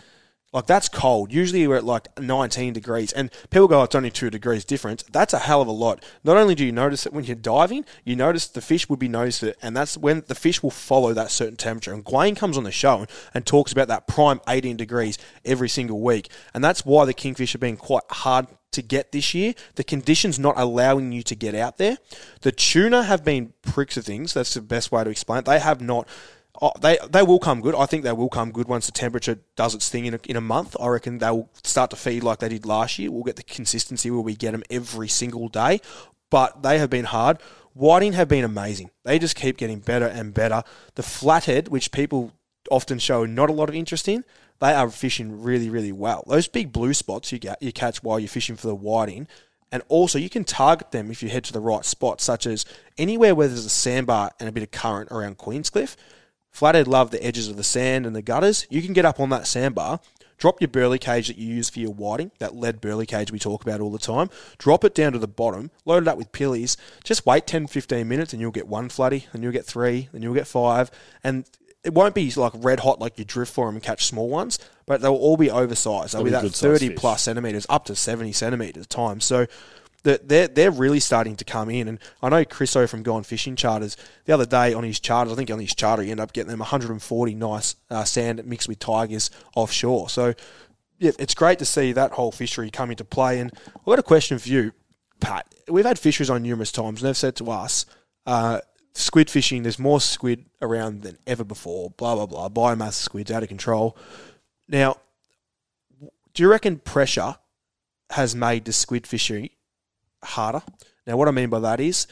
Like 0.53 0.67
that's 0.67 0.89
cold. 0.89 1.33
Usually 1.33 1.67
we're 1.67 1.77
at 1.77 1.85
like 1.85 2.09
19 2.21 2.75
degrees, 2.75 3.13
and 3.13 3.31
people 3.49 3.69
go, 3.69 3.81
oh, 3.81 3.85
"It's 3.85 3.95
only 3.95 4.11
two 4.11 4.29
degrees 4.29 4.65
difference." 4.67 5.03
That's 5.11 5.33
a 5.33 5.39
hell 5.39 5.63
of 5.63 5.69
a 5.69 5.73
lot. 5.73 6.05
Not 6.25 6.37
only 6.37 6.55
do 6.55 6.65
you 6.65 6.73
notice 6.73 7.07
it 7.07 7.13
when 7.13 7.25
you're 7.25 7.37
diving, 7.37 7.87
you 8.05 8.17
notice 8.17 8.47
the 8.47 8.61
fish 8.61 8.89
would 8.89 8.99
be 8.99 9.09
noticed 9.09 9.43
it, 9.43 9.57
and 9.63 9.75
that's 9.75 9.97
when 9.97 10.25
the 10.27 10.35
fish 10.35 10.63
will 10.63 10.71
follow 10.71 11.15
that 11.15 11.31
certain 11.31 11.57
temperature. 11.57 11.95
And 11.95 12.05
Gwayne 12.05 12.37
comes 12.37 12.59
on 12.59 12.65
the 12.65 12.73
show 12.73 13.07
and, 13.33 13.47
talks 13.47 13.73
about 13.73 13.89
that 13.89 14.07
prime 14.07 14.41
18 14.49 14.77
degrees 14.77 15.19
every 15.45 15.69
single 15.69 16.01
week, 16.01 16.31
and 16.55 16.63
that's 16.63 16.85
why 16.85 17.05
the 17.07 17.15
kingfish 17.15 17.53
have 17.53 17.61
been 17.61 17.77
quite 17.77 18.05
hard 18.11 18.47
to 18.73 18.83
get 18.83 19.13
this 19.13 19.35
year. 19.35 19.55
The 19.75 19.85
conditions 19.85 20.39
not 20.39 20.59
allowing 20.59 21.13
you 21.13 21.23
to 21.25 21.35
get 21.35 21.55
out 21.55 21.79
there. 21.79 21.99
The 22.43 22.53
tuna 22.53 23.05
have 23.05 23.25
been 23.25 23.53
pricks 23.63 23.97
of 23.97 24.05
things. 24.05 24.35
That's 24.35 24.55
the 24.55 24.61
best 24.61 24.93
way 24.93 25.05
to 25.05 25.11
explain 25.11 25.41
it. 25.41 25.45
They 25.45 25.59
have 25.59 25.81
not. 25.81 26.09
Oh, 26.61 26.73
they 26.81 26.99
they 27.09 27.23
will 27.23 27.39
come 27.39 27.61
good. 27.61 27.75
I 27.75 27.87
think 27.87 28.05
they 28.05 28.13
will 28.13 28.29
come 28.29 28.53
good 28.53 28.69
once 28.69 28.87
the 28.87 28.93
temperature 28.93 29.39
does 29.57 29.75
its 29.75 29.89
thing 29.89 30.07
in 30.07 30.15
a, 30.15 30.21
in 30.27 30.37
a 30.37 30.41
month. 30.41 30.77
I 30.79 30.89
reckon 30.89 31.19
they 31.19 31.31
will 31.31 31.49
start 31.63 31.91
to 31.91 31.97
feed 31.97 32.23
like 32.23 32.41
they 32.41 32.51
did 32.51 32.67
last 32.67 32.99
year. 32.99 33.11
We'll 33.11 33.25
get 33.25 33.37
the 33.37 33.43
consistency 33.43 34.11
where 34.11 34.21
we 34.21 34.35
get 34.35 34.53
them 34.53 34.63
every 34.71 35.09
single 35.09 35.49
day. 35.49 35.81
But 36.31 36.63
they 36.63 36.79
have 36.79 36.91
been 36.91 37.07
hard. 37.07 37.39
Whiting 37.75 38.13
have 38.13 38.29
been 38.29 38.45
amazing. 38.45 38.91
They 39.05 39.19
just 39.19 39.35
keep 39.35 39.57
getting 39.57 39.81
better 39.81 40.07
and 40.07 40.35
better. 40.35 40.63
The 40.95 41.03
flathead, 41.03 41.69
which 41.69 41.91
people 41.91 42.33
often 42.71 42.99
show 42.99 43.25
not 43.25 43.49
a 43.49 43.53
lot 43.53 43.69
of 43.69 43.75
interest 43.75 44.07
in, 44.07 44.25
they 44.61 44.73
are 44.73 44.89
fishing 44.91 45.43
really 45.43 45.71
really 45.71 45.93
well. 45.93 46.23
Those 46.27 46.49
big 46.49 46.71
blue 46.71 46.95
spots 46.95 47.33
you 47.33 47.39
get 47.39 47.63
you 47.63 47.73
catch 47.73 48.03
while 48.03 48.21
you're 48.21 48.29
fishing 48.29 48.57
for 48.57 48.67
the 48.67 48.75
whiting. 48.75 49.27
And 49.73 49.83
also, 49.89 50.19
you 50.19 50.29
can 50.29 50.45
target 50.45 50.91
them 50.91 51.11
if 51.11 51.23
you 51.23 51.31
head 51.31 51.45
to 51.45 51.53
the 51.53 51.61
right 51.61 51.85
spot, 51.85 52.21
such 52.21 52.47
as 52.47 52.67
anywhere 52.99 53.35
where 53.35 53.49
there's 53.49 53.65
a 53.65 53.71
sandbar 53.71 54.31
and 54.39 54.47
a 54.47 54.53
bit 54.53 54.63
of 54.63 54.71
current 54.71 55.11
around 55.11 55.39
Queenscliff. 55.39 55.97
Flathead 56.53 56.87
love 56.87 57.11
the 57.11 57.25
edges 57.25 57.49
of 57.49 57.57
the 57.57 57.65
sand 57.65 58.07
and 58.07 58.15
the 58.15 58.23
gutters. 58.23 58.67
You 58.71 58.83
can 58.83 58.93
get 58.93 59.05
up 59.05 59.19
on 59.19 59.31
that 59.31 59.47
sandbar, 59.47 60.01
drop 60.39 60.61
your 60.61 60.69
burley 60.69 60.99
cage 60.99 61.29
that 61.29 61.39
you 61.39 61.55
use 61.55 61.71
for 61.71 61.81
your 61.81 61.93
whiting, 61.93 62.31
that 62.39 62.55
lead 62.55 62.81
burley 62.81 63.07
cage 63.07 63.33
we 63.33 63.39
talk 63.39 63.63
about 63.63 63.81
all 63.81 63.91
the 63.91 63.99
time, 63.99 64.29
drop 64.59 64.85
it 64.85 64.95
down 64.95 65.13
to 65.13 65.19
the 65.19 65.27
bottom, 65.27 65.71
load 65.85 66.03
it 66.03 66.09
up 66.09 66.19
with 66.19 66.31
pillies, 66.31 66.77
just 67.05 67.25
wait 67.25 67.47
10, 67.47 67.69
15 67.69 68.07
minutes 68.07 68.33
and 68.33 68.41
you'll 68.41 68.51
get 68.51 68.69
one 68.69 68.89
floody, 68.89 69.25
then 69.33 69.43
you'll 69.43 69.53
get 69.53 69.65
three, 69.65 70.09
then 70.13 70.23
you'll 70.23 70.35
get 70.35 70.47
five. 70.47 70.91
And 71.25 71.49
it 71.85 71.95
won't 71.95 72.15
be 72.15 72.31
like 72.33 72.53
red 72.57 72.81
hot 72.81 73.01
like 73.01 73.19
you 73.19 73.25
drift 73.25 73.53
for 73.53 73.67
them 73.67 73.77
and 73.77 73.83
catch 73.83 74.07
small 74.07 74.29
ones, 74.29 74.59
but 74.87 75.01
they'll 75.01 75.15
all 75.15 75.37
be 75.37 75.51
oversized. 75.51 76.15
They'll 76.15 76.23
be 76.23 76.31
be 76.31 76.37
that 76.37 76.51
30 76.51 76.91
plus 76.91 77.23
centimetres, 77.23 77.67
up 77.69 77.87
to 77.87 77.97
70 77.97 78.33
centimetres 78.33 78.85
at 78.85 78.91
times. 78.91 79.25
So 79.25 79.47
that 80.05 80.29
they're 80.29 80.49
they're 80.49 80.71
really 80.71 81.01
starting 81.01 81.37
to 81.37 81.45
come 81.45 81.71
in. 81.71 81.89
And 81.89 81.99
I 82.23 82.29
know 82.29 82.45
Chris 82.45 82.75
O 82.77 82.87
from 82.87 83.03
Gone 83.03 83.23
Fishing 83.23 83.57
Charters 83.57 83.97
the 84.25 84.33
other 84.33 84.47
day 84.47 84.75
on 84.75 84.85
his 84.85 85.01
charters, 85.01 85.33
I 85.33 85.37
think 85.37 85.51
on 85.51 85.59
his 85.59 85.75
charter 85.75 86.03
he 86.03 86.11
ended 86.11 86.23
up 86.23 86.33
getting 86.33 86.51
them 86.51 86.61
140 86.61 87.35
nice 87.35 87.77
uh, 87.91 88.05
sand 88.05 88.45
mixed 88.45 88.69
with 88.69 88.79
tigers 88.79 89.31
offshore. 89.55 90.09
So 90.09 90.35
yeah, 90.99 91.11
it's 91.19 91.35
great 91.35 91.59
to 91.59 91.65
see 91.65 91.93
that 91.93 92.13
whole 92.13 92.31
fishery 92.31 92.71
come 92.71 92.91
into 92.91 93.05
play. 93.05 93.41
And 93.41 93.51
I've 93.77 93.85
got 93.85 93.99
a 93.99 94.05
question 94.05 94.39
for 94.39 94.49
you, 94.49 94.73
Pat. 95.21 95.53
We've 95.69 95.85
had 95.85 95.99
fisheries 95.99 96.31
on 96.31 96.43
numerous 96.43 96.71
times, 96.71 97.03
and 97.03 97.09
they've 97.09 97.17
said 97.17 97.35
to 97.37 97.51
us, 97.51 97.87
uh, 98.25 98.61
squid 98.95 99.29
fishing, 99.29 99.65
there's 99.65 99.81
more 99.81 100.01
squid 100.01 100.45
around 100.61 101.03
than 101.03 101.19
ever 101.27 101.43
before, 101.43 101.91
blah, 101.91 102.15
blah, 102.15 102.27
blah. 102.27 102.49
Biomass 102.49 102.93
squid's 102.93 103.33
out 103.33 103.43
of 103.43 103.49
control. 103.49 103.97
Now, 104.69 104.99
do 106.35 106.43
you 106.43 106.49
reckon 106.49 106.79
pressure 106.79 107.37
has 108.11 108.37
made 108.37 108.65
the 108.65 108.73
squid 108.73 109.07
fishery 109.07 109.53
harder? 110.25 110.62
Now, 111.07 111.17
what 111.17 111.29
I 111.29 111.31
mean 111.31 111.50
by 111.50 111.61
that 111.61 111.81
is, 111.81 112.07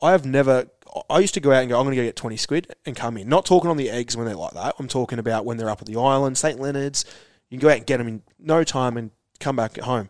I 0.00 0.12
have 0.12 0.24
never. 0.24 0.68
I 1.10 1.18
used 1.18 1.34
to 1.34 1.40
go 1.40 1.52
out 1.52 1.60
and 1.60 1.68
go, 1.68 1.78
I'm 1.78 1.84
going 1.84 1.96
to 1.96 2.02
go 2.02 2.06
get 2.06 2.16
20 2.16 2.36
squid 2.36 2.74
and 2.86 2.96
come 2.96 3.18
in. 3.18 3.28
Not 3.28 3.44
talking 3.44 3.70
on 3.70 3.76
the 3.76 3.90
eggs 3.90 4.16
when 4.16 4.26
they're 4.26 4.34
like 4.34 4.54
that. 4.54 4.74
I'm 4.78 4.88
talking 4.88 5.18
about 5.18 5.44
when 5.44 5.58
they're 5.58 5.68
up 5.68 5.82
at 5.82 5.86
the 5.86 5.96
island, 5.96 6.38
St. 6.38 6.58
Leonard's. 6.58 7.04
You 7.50 7.58
can 7.58 7.66
go 7.66 7.70
out 7.70 7.76
and 7.76 7.86
get 7.86 7.98
them 7.98 8.08
in 8.08 8.22
no 8.38 8.64
time 8.64 8.96
and 8.96 9.10
come 9.38 9.56
back 9.56 9.76
at 9.76 9.84
home. 9.84 10.08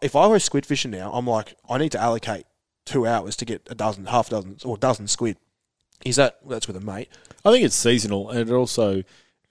If 0.00 0.14
I 0.14 0.26
were 0.26 0.38
squid 0.38 0.64
fishing 0.64 0.92
now, 0.92 1.12
I'm 1.12 1.26
like, 1.26 1.56
I 1.68 1.78
need 1.78 1.92
to 1.92 2.00
allocate 2.00 2.46
two 2.84 3.06
hours 3.06 3.36
to 3.36 3.44
get 3.44 3.66
a 3.68 3.74
dozen, 3.74 4.06
half 4.06 4.30
dozen, 4.30 4.56
or 4.64 4.76
dozen 4.76 5.08
squid. 5.08 5.36
Is 6.04 6.16
that 6.16 6.38
that's 6.48 6.66
with 6.66 6.76
a 6.76 6.80
mate? 6.80 7.08
I 7.44 7.50
think 7.50 7.64
it's 7.64 7.74
seasonal, 7.74 8.30
and 8.30 8.48
it 8.48 8.52
also 8.52 9.02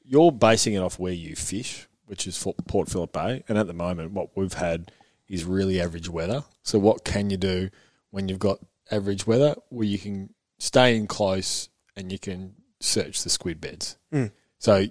you're 0.04 0.32
basing 0.32 0.74
it 0.74 0.80
off 0.80 1.00
where 1.00 1.14
you 1.14 1.36
fish, 1.36 1.88
which 2.06 2.28
is 2.28 2.44
Port 2.68 2.90
Phillip 2.90 3.12
Bay. 3.12 3.44
And 3.48 3.58
at 3.58 3.68
the 3.68 3.74
moment, 3.74 4.12
what 4.12 4.30
we've 4.36 4.54
had 4.54 4.92
is 5.28 5.44
really 5.44 5.82
average 5.82 6.10
weather. 6.10 6.44
So, 6.64 6.80
what 6.80 7.04
can 7.04 7.30
you 7.30 7.38
do 7.38 7.70
when 8.12 8.30
you've 8.30 8.40
got 8.40 8.60
average 8.92 9.26
weather, 9.26 9.56
where 9.70 9.88
you 9.88 9.98
can 9.98 10.34
stay 10.58 10.96
in 10.96 11.08
close 11.08 11.70
and 11.96 12.12
you 12.12 12.20
can 12.20 12.54
search 12.80 13.24
the 13.24 13.30
squid 13.30 13.60
beds? 13.62 13.98
Mm. 14.14 14.32
So, 14.60 14.86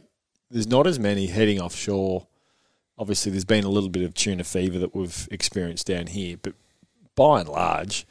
there's 0.50 0.66
not 0.66 0.86
as 0.86 0.98
many 0.98 1.26
heading 1.26 1.60
offshore. 1.60 2.26
Obviously, 2.98 3.32
there's 3.32 3.44
been 3.44 3.64
a 3.64 3.70
little 3.70 3.90
bit 3.90 4.04
of 4.04 4.14
tuna 4.14 4.44
fever 4.44 4.78
that 4.78 4.94
we've 4.94 5.28
experienced 5.30 5.86
down 5.86 6.06
here, 6.06 6.36
but 6.40 6.54
by 7.16 7.40
and 7.40 7.48
large, 7.48 8.06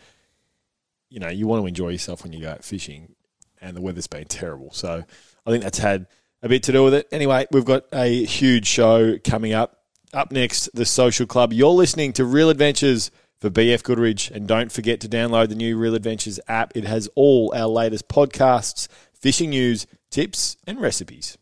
you 1.10 1.20
know, 1.20 1.30
you 1.30 1.48
want 1.48 1.62
to 1.62 1.68
enjoy 1.68 1.90
yourself 1.90 2.24
when 2.24 2.34
you 2.34 2.42
go 2.42 2.50
out 2.50 2.64
fishing, 2.64 3.16
and 3.62 3.78
the 3.78 3.82
weather's 3.82 4.08
been 4.08 4.26
terrible. 4.26 4.72
So 4.72 5.04
I 5.46 5.50
think 5.52 5.64
that's 5.64 5.78
had 5.78 6.08
a 6.42 6.50
bit 6.50 6.64
to 6.64 6.72
do 6.72 6.84
with 6.84 6.94
it. 6.94 7.08
Anyway, 7.12 7.48
we've 7.52 7.66
got 7.66 7.86
a 7.94 8.26
huge 8.26 8.68
show 8.68 9.18
coming 9.20 9.54
up. 9.54 9.83
Up 10.14 10.32
next, 10.32 10.70
the 10.76 10.86
Social 10.86 11.26
Club. 11.26 11.52
You're 11.52 11.70
listening 11.70 12.14
to 12.14 12.24
Real 12.24 12.52
Adventures 12.52 13.10
for 13.42 13.50
BF 13.50 13.82
Goodrich, 13.82 14.30
and 14.30 14.48
don't 14.48 14.72
forget 14.72 15.00
to 15.02 15.10
download 15.10 15.50
the 15.50 15.56
new 15.56 15.76
Real 15.76 15.96
Adventures 15.96 16.40
app. 16.48 16.78
It 16.78 16.84
has 16.84 17.10
all 17.16 17.52
our 17.56 17.68
latest 17.68 18.08
podcasts, 18.10 18.88
fishing 19.12 19.50
news, 19.50 19.88
tips, 20.12 20.56
and 20.68 20.80
recipes. 20.80 21.40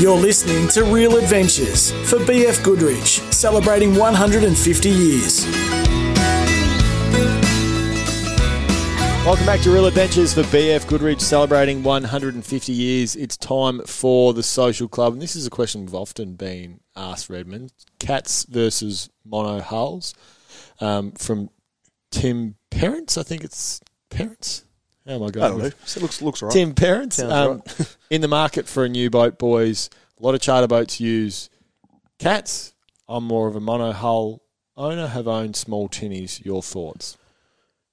You're 0.00 0.16
listening 0.16 0.66
to 0.70 0.82
Real 0.92 1.16
Adventures 1.16 1.92
for 2.10 2.18
BF 2.18 2.64
Goodrich, 2.64 3.20
celebrating 3.32 3.94
150 3.94 4.88
years. 4.88 5.77
Welcome 9.28 9.44
back 9.44 9.60
to 9.60 9.70
Real 9.70 9.84
Adventures 9.84 10.32
for 10.32 10.40
BF 10.40 10.88
Goodrich, 10.88 11.20
celebrating 11.20 11.82
150 11.82 12.72
years. 12.72 13.14
It's 13.14 13.36
time 13.36 13.82
for 13.82 14.32
the 14.32 14.42
social 14.42 14.88
club, 14.88 15.12
and 15.12 15.20
this 15.20 15.36
is 15.36 15.46
a 15.46 15.50
question 15.50 15.82
we've 15.82 15.94
often 15.94 16.32
been 16.32 16.80
asked, 16.96 17.28
Redmond: 17.28 17.70
cats 17.98 18.44
versus 18.44 19.10
mono 19.26 19.60
hulls. 19.60 20.14
Um, 20.80 21.12
from 21.12 21.50
Tim 22.10 22.54
Parents, 22.70 23.18
I 23.18 23.22
think 23.22 23.44
it's 23.44 23.82
Parents. 24.08 24.64
How 25.06 25.16
am 25.16 25.22
I 25.24 25.26
I 25.26 25.30
don't 25.30 25.58
know. 25.58 25.64
It 25.66 25.96
looks 26.00 26.22
looks 26.22 26.42
alright. 26.42 26.54
Tim 26.54 26.74
Parents. 26.74 27.18
Um, 27.18 27.62
in 28.10 28.22
the 28.22 28.28
market 28.28 28.66
for 28.66 28.86
a 28.86 28.88
new 28.88 29.10
boat, 29.10 29.38
boys. 29.38 29.90
A 30.18 30.22
lot 30.22 30.36
of 30.36 30.40
charter 30.40 30.68
boats 30.68 31.00
use 31.00 31.50
cats. 32.18 32.72
I'm 33.06 33.24
more 33.24 33.46
of 33.46 33.56
a 33.56 33.60
mono 33.60 33.92
hull 33.92 34.40
owner. 34.74 35.06
Have 35.06 35.28
owned 35.28 35.54
small 35.54 35.86
tinnies. 35.90 36.42
Your 36.46 36.62
thoughts? 36.62 37.18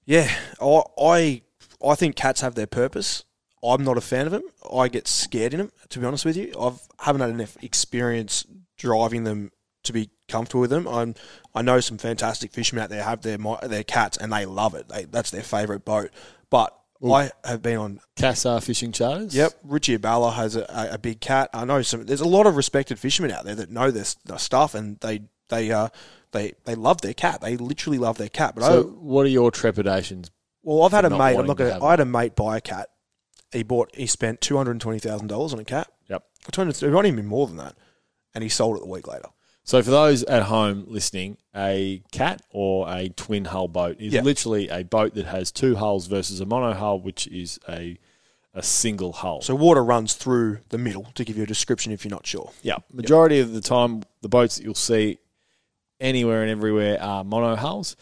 Yeah, 0.05 0.31
I, 0.61 0.81
I 0.99 1.41
I 1.85 1.95
think 1.95 2.15
cats 2.15 2.41
have 2.41 2.55
their 2.55 2.67
purpose. 2.67 3.23
I'm 3.63 3.83
not 3.83 3.97
a 3.97 4.01
fan 4.01 4.27
of 4.27 4.31
them. 4.31 4.43
I 4.71 4.87
get 4.87 5.07
scared 5.07 5.53
in 5.53 5.59
them. 5.59 5.71
To 5.89 5.99
be 5.99 6.05
honest 6.05 6.25
with 6.25 6.37
you, 6.37 6.53
I've 6.59 6.79
haven't 6.99 7.21
had 7.21 7.31
enough 7.31 7.57
experience 7.63 8.45
driving 8.77 9.23
them 9.23 9.51
to 9.83 9.93
be 9.93 10.09
comfortable 10.27 10.61
with 10.61 10.69
them. 10.69 10.87
I'm 10.87 11.15
I 11.53 11.61
know 11.61 11.79
some 11.79 11.97
fantastic 11.97 12.51
fishermen 12.51 12.83
out 12.83 12.89
there 12.89 13.03
have 13.03 13.21
their 13.21 13.37
their 13.63 13.83
cats 13.83 14.17
and 14.17 14.31
they 14.31 14.45
love 14.45 14.75
it. 14.75 14.87
They, 14.89 15.05
that's 15.05 15.31
their 15.31 15.43
favourite 15.43 15.85
boat. 15.85 16.11
But 16.49 16.77
I 17.03 17.31
have 17.43 17.61
been 17.61 17.77
on 17.77 17.99
Cassar 18.15 18.61
fishing 18.61 18.91
charters. 18.91 19.35
Yep, 19.35 19.53
Richie 19.63 19.97
Abala 19.97 20.33
has 20.33 20.55
a, 20.55 20.65
a, 20.69 20.93
a 20.93 20.97
big 20.97 21.19
cat. 21.19 21.49
I 21.53 21.65
know 21.65 21.81
some. 21.81 22.05
There's 22.05 22.21
a 22.21 22.27
lot 22.27 22.47
of 22.47 22.55
respected 22.55 22.99
fishermen 22.99 23.31
out 23.31 23.45
there 23.45 23.55
that 23.55 23.69
know 23.69 23.91
this 23.91 24.15
their 24.25 24.37
stuff, 24.37 24.75
and 24.75 24.99
they 24.99 25.23
they 25.49 25.71
uh 25.71 25.89
they 26.35 26.53
they 26.65 26.75
love 26.75 27.01
their 27.01 27.13
cat. 27.13 27.41
They 27.41 27.57
literally 27.57 27.97
love 27.97 28.17
their 28.17 28.29
cat. 28.29 28.53
But 28.55 28.63
So, 28.65 28.79
I, 28.81 28.83
what 28.83 29.25
are 29.25 29.29
your 29.29 29.49
trepidations? 29.51 30.29
well, 30.61 30.83
I've 30.83 30.91
had 30.91 31.05
a 31.05 31.09
mate. 31.09 31.37
I'm 31.37 31.47
not 31.47 31.57
gonna. 31.57 31.83
I 31.83 31.91
had 31.91 31.99
a 31.99 32.05
mate 32.05 32.35
buy 32.35 32.57
a 32.57 32.61
cat. 32.61 32.89
He 33.51 33.63
bought. 33.63 33.95
He 33.95 34.05
spent 34.07 34.41
two 34.41 34.57
hundred 34.57 34.79
twenty 34.81 34.99
thousand 34.99 35.27
dollars 35.27 35.53
on 35.53 35.59
a 35.59 35.65
cat. 35.65 35.87
Yep. 36.09 36.23
I 36.47 36.49
told 36.51 36.67
him 36.67 36.89
it 36.89 36.93
might 36.93 37.05
even 37.05 37.15
be 37.17 37.21
more 37.23 37.47
than 37.47 37.57
that, 37.57 37.75
and 38.33 38.43
he 38.43 38.49
sold 38.49 38.77
it 38.77 38.83
a 38.83 38.87
week 38.87 39.07
later. 39.07 39.29
So, 39.63 39.81
for 39.81 39.89
those 39.89 40.21
at 40.25 40.43
home 40.43 40.85
listening, 40.87 41.37
a 41.55 42.03
cat 42.11 42.41
or 42.51 42.87
a 42.87 43.09
twin 43.09 43.45
hull 43.45 43.67
boat 43.67 43.99
is 43.99 44.13
Yeah. 44.13 44.21
literally 44.21 44.67
a 44.69 44.83
boat 44.83 45.15
that 45.15 45.25
has 45.25 45.51
two 45.51 45.75
hulls 45.75 46.05
versus 46.05 46.39
a 46.39 46.45
mono 46.45 46.73
hull, 46.73 46.99
which 46.99 47.25
is 47.27 47.59
a 47.67 47.97
a 48.53 48.63
single 48.63 49.11
hull. 49.11 49.41
So 49.41 49.53
water 49.53 49.83
runs 49.83 50.13
through 50.13 50.59
the 50.69 50.77
middle. 50.77 51.07
To 51.15 51.25
give 51.25 51.35
you 51.35 51.43
a 51.43 51.47
description, 51.47 51.91
if 51.91 52.05
you're 52.05 52.11
not 52.11 52.25
sure. 52.25 52.51
Yeah, 52.61 52.77
majority 52.93 53.39
of 53.39 53.51
the 53.53 53.59
time, 53.61 54.03
the 54.21 54.29
boats 54.29 54.55
that 54.57 54.63
you'll 54.63 54.75
see 54.75 55.17
anywhere 55.99 56.41
and 56.41 56.51
everywhere 56.51 57.01
are 57.01 57.23
mono 57.23 57.55
hulls, 57.55 57.95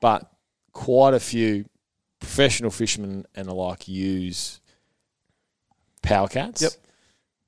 but 0.00 0.30
quite 0.72 1.14
a 1.14 1.20
few 1.20 1.66
professional 2.20 2.70
fishermen 2.70 3.26
and 3.34 3.48
the 3.48 3.54
like 3.54 3.88
use 3.88 4.60
power 6.02 6.28
cats. 6.28 6.62
Yep. 6.62 6.72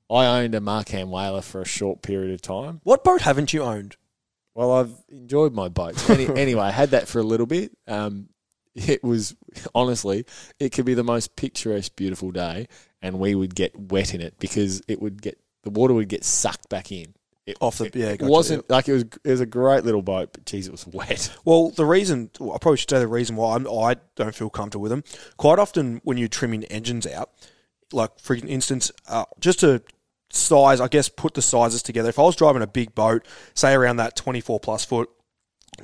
I 0.09 0.41
owned 0.41 0.55
a 0.55 0.61
Markham 0.61 1.11
whaler 1.11 1.41
for 1.41 1.61
a 1.61 1.65
short 1.65 2.01
period 2.01 2.33
of 2.33 2.41
time. 2.41 2.81
What 2.83 3.03
boat 3.03 3.21
haven't 3.21 3.53
you 3.53 3.61
owned? 3.61 3.95
Well, 4.55 4.71
I've 4.73 4.93
enjoyed 5.09 5.53
my 5.53 5.69
boats. 5.69 6.09
Any, 6.09 6.27
anyway, 6.35 6.63
I 6.63 6.71
had 6.71 6.91
that 6.91 7.07
for 7.07 7.19
a 7.19 7.23
little 7.23 7.45
bit. 7.45 7.71
Um, 7.87 8.29
it 8.75 9.03
was 9.03 9.35
honestly, 9.75 10.25
it 10.59 10.69
could 10.69 10.85
be 10.85 10.93
the 10.93 11.03
most 11.03 11.35
picturesque, 11.35 11.95
beautiful 11.95 12.31
day, 12.31 12.67
and 13.01 13.19
we 13.19 13.35
would 13.35 13.55
get 13.55 13.77
wet 13.77 14.13
in 14.13 14.21
it 14.21 14.35
because 14.39 14.81
it 14.87 15.01
would 15.01 15.21
get 15.21 15.39
the 15.63 15.69
water 15.69 15.93
would 15.93 16.09
get 16.09 16.23
sucked 16.23 16.69
back 16.69 16.91
in. 16.91 17.13
It, 17.49 17.57
Off 17.61 17.77
the- 17.79 17.85
it, 17.85 17.95
yeah, 17.95 18.09
it 18.09 18.21
wasn't 18.21 18.69
like 18.69 18.87
it 18.87 18.93
was. 18.93 19.03
It 19.03 19.31
was 19.31 19.41
a 19.41 19.45
great 19.45 19.83
little 19.83 20.01
boat, 20.01 20.29
but 20.33 20.45
geez, 20.45 20.67
it 20.67 20.71
was 20.71 20.85
wet. 20.93 21.31
Well, 21.45 21.69
the 21.71 21.85
reason 21.85 22.29
well, 22.39 22.53
I 22.53 22.57
probably 22.59 22.77
should 22.77 22.89
say 22.89 22.99
the 22.99 23.07
reason 23.07 23.35
why 23.35 23.55
I'm, 23.55 23.67
I 23.67 23.95
don't 24.15 24.35
feel 24.35 24.49
comfortable 24.49 24.83
with 24.83 24.91
them. 24.91 25.03
Quite 25.37 25.59
often, 25.59 26.01
when 26.03 26.17
you're 26.17 26.27
trimming 26.27 26.63
engines 26.65 27.07
out, 27.07 27.31
like 27.91 28.19
for 28.19 28.35
instance, 28.35 28.91
uh, 29.07 29.25
just 29.39 29.61
to 29.61 29.81
size, 30.31 30.79
I 30.79 30.87
guess, 30.87 31.09
put 31.09 31.33
the 31.33 31.41
sizes 31.41 31.81
together. 31.81 32.09
If 32.09 32.19
I 32.19 32.23
was 32.23 32.35
driving 32.35 32.61
a 32.61 32.67
big 32.67 32.93
boat, 32.93 33.25
say 33.55 33.73
around 33.73 33.97
that 33.97 34.15
24 34.15 34.59
plus 34.59 34.85
foot, 34.85 35.09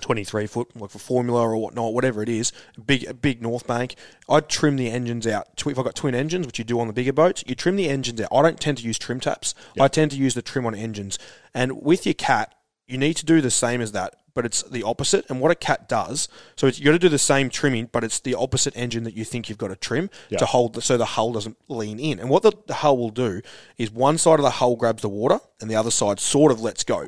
23 0.01 0.47
foot, 0.47 0.75
like 0.75 0.89
for 0.89 0.99
Formula 0.99 1.41
or 1.41 1.57
whatnot, 1.57 1.93
whatever 1.93 2.21
it 2.21 2.29
is, 2.29 2.51
big 2.85 3.21
big 3.21 3.41
North 3.41 3.65
Bank, 3.67 3.95
I'd 4.29 4.49
trim 4.49 4.75
the 4.75 4.89
engines 4.89 5.25
out. 5.27 5.47
If 5.57 5.67
I've 5.79 5.85
got 5.85 5.95
twin 5.95 6.15
engines, 6.15 6.45
which 6.45 6.59
you 6.59 6.65
do 6.65 6.79
on 6.79 6.87
the 6.87 6.93
bigger 6.93 7.13
boats, 7.13 7.43
you 7.47 7.55
trim 7.55 7.75
the 7.75 7.89
engines 7.89 8.19
out. 8.21 8.29
I 8.31 8.41
don't 8.41 8.59
tend 8.59 8.77
to 8.79 8.83
use 8.83 8.97
trim 8.97 9.19
tabs. 9.19 9.55
I 9.79 9.87
tend 9.87 10.11
to 10.11 10.17
use 10.17 10.33
the 10.33 10.41
trim 10.41 10.65
on 10.65 10.75
engines. 10.75 11.17
And 11.53 11.81
with 11.81 12.05
your 12.05 12.13
cat, 12.15 12.53
you 12.87 12.97
need 12.97 13.15
to 13.15 13.25
do 13.25 13.41
the 13.41 13.49
same 13.49 13.81
as 13.81 13.93
that, 13.93 14.13
but 14.35 14.45
it's 14.45 14.61
the 14.61 14.83
opposite. 14.83 15.25
And 15.29 15.41
what 15.41 15.49
a 15.49 15.55
cat 15.55 15.89
does, 15.89 16.27
so 16.55 16.67
it's, 16.67 16.77
you 16.77 16.85
got 16.85 16.91
to 16.91 16.99
do 16.99 17.09
the 17.09 17.17
same 17.17 17.49
trimming, 17.49 17.89
but 17.91 18.03
it's 18.03 18.19
the 18.19 18.35
opposite 18.35 18.77
engine 18.77 19.03
that 19.05 19.15
you 19.15 19.25
think 19.25 19.49
you've 19.49 19.57
got 19.57 19.69
to 19.69 19.75
trim 19.75 20.09
Yeah. 20.29 20.37
to 20.37 20.45
hold, 20.45 20.73
the, 20.73 20.81
so 20.83 20.95
the 20.97 21.05
hull 21.05 21.33
doesn't 21.33 21.57
lean 21.67 21.99
in. 21.99 22.19
And 22.19 22.29
what 22.29 22.43
the, 22.43 22.51
the 22.67 22.75
hull 22.75 22.97
will 22.97 23.09
do 23.09 23.41
is 23.77 23.89
one 23.89 24.19
side 24.19 24.37
of 24.39 24.43
the 24.43 24.51
hull 24.51 24.75
grabs 24.75 25.01
the 25.01 25.09
water, 25.09 25.39
and 25.59 25.69
the 25.71 25.75
other 25.75 25.89
side 25.89 26.19
sort 26.19 26.51
of 26.51 26.61
lets 26.61 26.83
go 26.83 27.07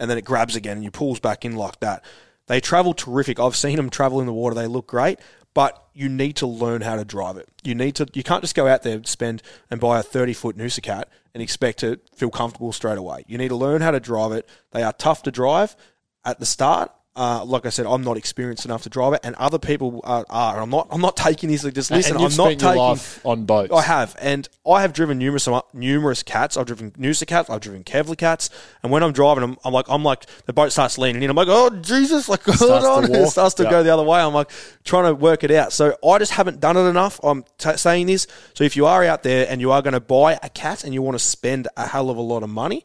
and 0.00 0.10
then 0.10 0.18
it 0.18 0.24
grabs 0.24 0.56
again 0.56 0.78
and 0.78 0.84
you 0.84 0.90
pulls 0.90 1.20
back 1.20 1.44
in 1.44 1.54
like 1.54 1.78
that. 1.80 2.04
They 2.46 2.58
travel 2.58 2.94
terrific. 2.94 3.38
I've 3.38 3.54
seen 3.54 3.76
them 3.76 3.90
travel 3.90 4.18
in 4.18 4.26
the 4.26 4.32
water. 4.32 4.56
They 4.56 4.66
look 4.66 4.88
great, 4.88 5.20
but 5.54 5.80
you 5.94 6.08
need 6.08 6.34
to 6.36 6.48
learn 6.48 6.80
how 6.80 6.96
to 6.96 7.04
drive 7.04 7.36
it. 7.36 7.48
You 7.62 7.76
need 7.76 7.94
to. 7.96 8.08
You 8.12 8.24
can't 8.24 8.42
just 8.42 8.56
go 8.56 8.66
out 8.66 8.82
there, 8.82 8.96
and 8.96 9.06
spend 9.06 9.42
and 9.70 9.80
buy 9.80 10.00
a 10.00 10.02
thirty 10.02 10.32
foot 10.32 10.56
Noosa 10.56 10.82
cat 10.82 11.08
and 11.32 11.42
expect 11.42 11.78
to 11.80 12.00
feel 12.16 12.30
comfortable 12.30 12.72
straight 12.72 12.98
away. 12.98 13.24
You 13.28 13.38
need 13.38 13.48
to 13.48 13.56
learn 13.56 13.82
how 13.82 13.92
to 13.92 14.00
drive 14.00 14.32
it. 14.32 14.48
They 14.72 14.82
are 14.82 14.92
tough 14.92 15.22
to 15.24 15.30
drive 15.30 15.76
at 16.24 16.40
the 16.40 16.46
start. 16.46 16.90
Uh, 17.20 17.44
like 17.44 17.66
I 17.66 17.68
said, 17.68 17.84
I'm 17.84 18.02
not 18.02 18.16
experienced 18.16 18.64
enough 18.64 18.84
to 18.84 18.88
drive 18.88 19.12
it, 19.12 19.20
and 19.24 19.34
other 19.34 19.58
people 19.58 20.00
are. 20.04 20.24
are. 20.30 20.58
I'm 20.62 20.70
not. 20.70 20.88
I'm 20.90 21.02
not 21.02 21.18
taking 21.18 21.50
this. 21.50 21.62
Like, 21.62 21.74
just 21.74 21.90
listen. 21.90 22.16
I'm 22.16 22.34
not 22.34 22.58
taking. 22.58 22.64
life 22.78 23.26
on 23.26 23.44
boats. 23.44 23.70
I 23.74 23.82
have, 23.82 24.16
and 24.22 24.48
I 24.66 24.80
have 24.80 24.94
driven 24.94 25.18
numerous 25.18 25.46
numerous 25.74 26.22
cats. 26.22 26.56
I've 26.56 26.64
driven 26.64 26.92
Noosa 26.92 27.26
cats. 27.26 27.50
I've 27.50 27.60
driven 27.60 27.84
Kevlacats, 27.84 28.48
and 28.82 28.90
when 28.90 29.02
I'm 29.02 29.12
driving 29.12 29.42
them, 29.42 29.58
I'm 29.66 29.74
like, 29.74 29.84
I'm 29.90 30.02
like, 30.02 30.24
the 30.46 30.54
boat 30.54 30.72
starts 30.72 30.96
leaning 30.96 31.22
in. 31.22 31.28
I'm 31.28 31.36
like, 31.36 31.48
oh 31.50 31.68
Jesus, 31.82 32.26
like 32.30 32.42
hold 32.44 32.56
Starts 32.56 32.84
to 32.84 32.90
on, 32.90 33.14
it 33.14 33.26
starts 33.28 33.54
to 33.56 33.64
Yeah. 33.64 33.70
go 33.70 33.82
the 33.82 33.90
other 33.92 34.02
way. 34.02 34.18
I'm 34.18 34.32
like 34.32 34.50
trying 34.84 35.04
to 35.04 35.14
work 35.14 35.44
it 35.44 35.50
out. 35.50 35.74
So 35.74 35.94
I 36.02 36.18
just 36.18 36.32
haven't 36.32 36.58
done 36.58 36.78
it 36.78 36.88
enough. 36.88 37.20
I'm 37.22 37.44
t- 37.58 37.76
saying 37.76 38.06
this. 38.06 38.28
So 38.54 38.64
if 38.64 38.76
you 38.76 38.86
are 38.86 39.04
out 39.04 39.24
there 39.24 39.46
and 39.46 39.60
you 39.60 39.72
are 39.72 39.82
going 39.82 39.92
to 39.92 40.00
buy 40.00 40.38
a 40.42 40.48
cat 40.48 40.84
and 40.84 40.94
you 40.94 41.02
want 41.02 41.16
to 41.16 41.22
spend 41.22 41.68
a 41.76 41.86
hell 41.88 42.08
of 42.08 42.16
a 42.16 42.22
lot 42.22 42.42
of 42.42 42.48
money, 42.48 42.82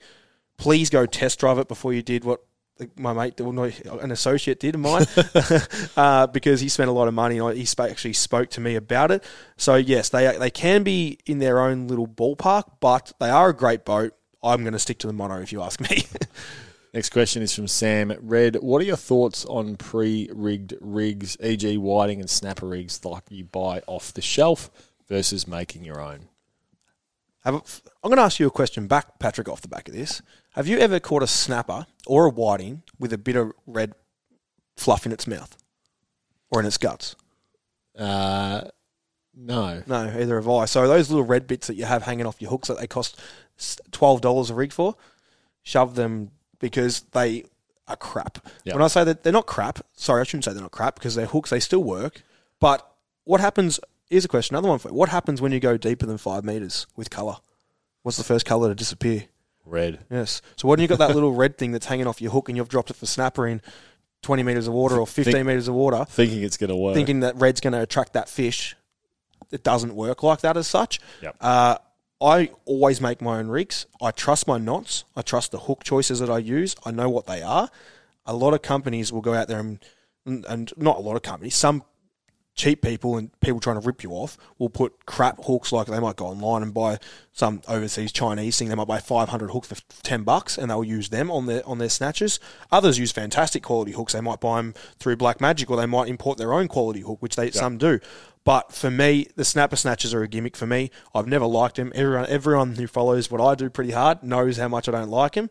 please 0.57 0.89
go 0.89 1.05
test 1.05 1.39
drive 1.39 1.57
it 1.57 1.69
before 1.69 1.93
you 1.93 2.01
did 2.01 2.25
what 2.25 2.41
my 2.97 3.13
mate, 3.13 3.39
well, 3.39 3.51
no, 3.51 3.71
an 4.01 4.11
associate 4.11 4.59
did 4.59 4.75
of 4.75 4.81
mine, 4.81 5.05
uh, 5.97 6.27
because 6.27 6.61
he 6.61 6.69
spent 6.69 6.89
a 6.89 6.93
lot 6.93 7.07
of 7.07 7.13
money. 7.13 7.37
and 7.37 7.57
He 7.57 7.65
sp- 7.67 7.87
actually 7.91 8.13
spoke 8.13 8.49
to 8.51 8.61
me 8.61 8.75
about 8.75 9.11
it. 9.11 9.23
So 9.57 9.75
yes, 9.75 10.09
they 10.09 10.37
they 10.37 10.51
can 10.51 10.83
be 10.83 11.19
in 11.25 11.39
their 11.39 11.59
own 11.59 11.87
little 11.87 12.07
ballpark, 12.07 12.63
but 12.79 13.13
they 13.19 13.29
are 13.29 13.49
a 13.49 13.55
great 13.55 13.85
boat. 13.85 14.13
I'm 14.43 14.61
going 14.61 14.73
to 14.73 14.79
stick 14.79 14.99
to 14.99 15.07
the 15.07 15.13
mono 15.13 15.41
if 15.41 15.51
you 15.51 15.61
ask 15.61 15.79
me. 15.79 16.05
Next 16.93 17.09
question 17.09 17.41
is 17.41 17.53
from 17.53 17.67
Sam 17.67 18.13
Red. 18.21 18.55
What 18.57 18.81
are 18.81 18.85
your 18.85 18.95
thoughts 18.95 19.43
on 19.45 19.75
pre-rigged 19.75 20.75
rigs, 20.79 21.35
e.g., 21.43 21.77
whiting 21.77 22.21
and 22.21 22.29
snapper 22.29 22.67
rigs, 22.67 23.03
like 23.03 23.23
you 23.29 23.43
buy 23.43 23.81
off 23.85 24.13
the 24.13 24.21
shelf 24.21 24.71
versus 25.09 25.45
making 25.45 25.83
your 25.83 25.99
own? 25.99 26.29
Have 27.45 27.55
I'm 28.03 28.09
going 28.09 28.17
to 28.17 28.23
ask 28.23 28.39
you 28.39 28.47
a 28.47 28.51
question 28.51 28.87
back, 28.87 29.19
Patrick, 29.19 29.47
off 29.47 29.61
the 29.61 29.67
back 29.67 29.87
of 29.87 29.93
this. 29.93 30.21
Have 30.53 30.67
you 30.67 30.77
ever 30.79 30.99
caught 30.99 31.23
a 31.23 31.27
snapper 31.27 31.85
or 32.07 32.25
a 32.25 32.29
whiting 32.29 32.83
with 32.99 33.13
a 33.13 33.17
bit 33.17 33.35
of 33.35 33.51
red 33.67 33.93
fluff 34.75 35.05
in 35.05 35.11
its 35.11 35.27
mouth 35.27 35.55
or 36.49 36.59
in 36.59 36.65
its 36.65 36.77
guts? 36.77 37.15
Uh, 37.97 38.61
No. 39.35 39.83
No, 39.85 40.13
either 40.19 40.35
have 40.35 40.49
I. 40.49 40.65
So 40.65 40.87
those 40.87 41.09
little 41.09 41.25
red 41.25 41.45
bits 41.47 41.67
that 41.67 41.75
you 41.75 41.85
have 41.85 42.03
hanging 42.03 42.25
off 42.25 42.41
your 42.41 42.49
hooks 42.51 42.67
that 42.67 42.79
they 42.79 42.87
cost 42.87 43.19
twelve 43.91 44.21
dollars 44.21 44.49
a 44.49 44.55
rig 44.55 44.73
for, 44.73 44.95
shove 45.63 45.95
them 45.95 46.31
because 46.59 47.01
they 47.11 47.45
are 47.87 47.95
crap. 47.95 48.39
Yep. 48.63 48.75
When 48.75 48.81
I 48.83 48.87
say 48.87 49.03
that 49.03 49.23
they're 49.23 49.31
not 49.33 49.45
crap, 49.45 49.79
sorry, 49.93 50.21
I 50.21 50.23
shouldn't 50.23 50.45
say 50.45 50.53
they're 50.53 50.61
not 50.61 50.71
crap 50.71 50.95
because 50.95 51.15
they're 51.15 51.27
hooks. 51.27 51.51
They 51.51 51.59
still 51.59 51.83
work. 51.83 52.23
But 52.59 52.89
what 53.25 53.39
happens? 53.41 53.79
Here's 54.09 54.25
a 54.25 54.27
question. 54.27 54.55
Another 54.55 54.69
one 54.69 54.79
for 54.79 54.89
you. 54.89 54.93
What 54.95 55.09
happens 55.09 55.41
when 55.41 55.51
you 55.51 55.59
go 55.59 55.77
deeper 55.77 56.05
than 56.05 56.17
five 56.17 56.43
meters 56.43 56.85
with 56.95 57.09
color? 57.09 57.35
What's 58.03 58.17
the 58.17 58.23
first 58.23 58.45
color 58.45 58.69
to 58.69 58.75
disappear? 58.75 59.25
Red. 59.65 59.99
Yes. 60.11 60.41
So 60.57 60.67
when 60.67 60.79
you 60.79 60.87
got 60.87 60.99
that 60.99 61.15
little 61.15 61.33
red 61.33 61.57
thing 61.57 61.71
that's 61.71 61.87
hanging 61.87 62.05
off 62.05 62.21
your 62.21 62.31
hook 62.31 62.49
and 62.49 62.55
you've 62.57 62.69
dropped 62.69 62.91
it 62.91 62.95
for 62.95 63.07
snapper 63.07 63.47
in 63.47 63.61
twenty 64.21 64.43
meters 64.43 64.67
of 64.67 64.73
water 64.75 64.97
or 64.99 65.07
fifteen 65.07 65.33
Think- 65.33 65.47
meters 65.47 65.67
of 65.67 65.73
water, 65.73 66.05
Thinking 66.07 66.43
it's 66.43 66.57
going 66.57 66.69
to 66.69 66.75
work. 66.75 66.93
thinking 66.93 67.21
that 67.21 67.35
red's 67.37 67.61
going 67.61 67.73
to 67.73 67.81
attract 67.81 68.13
that 68.13 68.29
fish. 68.29 68.75
It 69.51 69.63
doesn't 69.63 69.95
work 69.95 70.21
like 70.21 70.41
that 70.41 70.55
as 70.57 70.67
such. 70.67 70.99
Yep. 71.23 71.35
Uh, 71.41 71.77
I 72.21 72.51
always 72.65 73.01
make 73.01 73.21
my 73.21 73.39
own 73.39 73.47
rigs. 73.47 73.87
I 74.01 74.11
trust 74.11 74.47
my 74.47 74.57
knots. 74.59 75.03
I 75.15 75.21
trust 75.23 75.51
the 75.51 75.59
hook 75.59 75.83
choices 75.83 76.19
that 76.19 76.29
I 76.29 76.37
use. 76.37 76.75
I 76.85 76.91
know 76.91 77.09
what 77.09 77.25
they 77.25 77.41
are. 77.41 77.69
A 78.25 78.33
lot 78.35 78.53
of 78.53 78.61
companies 78.61 79.11
will 79.11 79.21
go 79.21 79.33
out 79.33 79.47
there 79.47 79.59
and, 79.59 79.79
and 80.25 80.71
not 80.77 80.97
a 80.97 81.01
lot 81.01 81.15
of 81.15 81.21
companies, 81.23 81.55
some 81.55 81.83
cheap 82.55 82.81
people 82.81 83.17
and 83.17 83.37
people 83.41 83.59
trying 83.59 83.79
to 83.79 83.85
rip 83.85 84.01
you 84.01 84.11
off 84.11 84.37
will 84.57 84.69
put 84.69 85.05
crap 85.05 85.43
hooks 85.45 85.71
like 85.71 85.87
they 85.87 85.99
might 85.99 86.15
go 86.15 86.27
online 86.27 86.63
and 86.63 86.73
buy 86.73 86.97
some 87.33 87.61
overseas 87.67 88.11
Chinese 88.11 88.57
thing. 88.57 88.69
They 88.69 88.75
might 88.75 88.87
buy 88.87 88.99
500 88.99 89.51
hooks 89.51 89.67
for 89.67 89.75
10 90.03 90.23
bucks 90.23 90.57
and 90.57 90.71
they'll 90.71 90.83
use 90.83 91.09
them 91.09 91.29
on 91.29 91.45
their 91.45 91.67
on 91.67 91.77
their 91.77 91.89
snatches. 91.89 92.39
Others 92.71 92.97
use 92.97 93.11
fantastic 93.11 93.61
quality 93.61 93.91
hooks. 93.91 94.13
They 94.13 94.21
might 94.21 94.39
buy 94.39 94.57
them 94.57 94.73
through 94.99 95.17
Black 95.17 95.41
Magic 95.41 95.69
or 95.69 95.77
they 95.77 95.85
might 95.85 96.07
import 96.07 96.37
their 96.37 96.53
own 96.53 96.67
quality 96.67 97.01
hook, 97.01 97.21
which 97.21 97.35
they 97.35 97.51
some 97.51 97.77
do. 97.77 97.99
But 98.45 98.71
for 98.71 98.91
me, 98.91 99.27
the 99.35 99.43
snapper 99.43 99.75
snatches 99.75 100.13
are 100.13 100.21
a 100.21 100.27
gimmick 100.27 100.55
for 100.55 100.67
me. 100.67 100.91
I've 101.13 101.27
never 101.27 101.45
liked 101.45 101.75
them. 101.75 101.91
Everyone 101.93 102.25
everyone 102.27 102.75
who 102.75 102.87
follows 102.87 103.29
what 103.29 103.41
I 103.41 103.55
do 103.55 103.69
pretty 103.69 103.91
hard 103.91 104.23
knows 104.23 104.57
how 104.57 104.69
much 104.69 104.87
I 104.87 104.93
don't 104.93 105.09
like 105.09 105.35
him. 105.35 105.49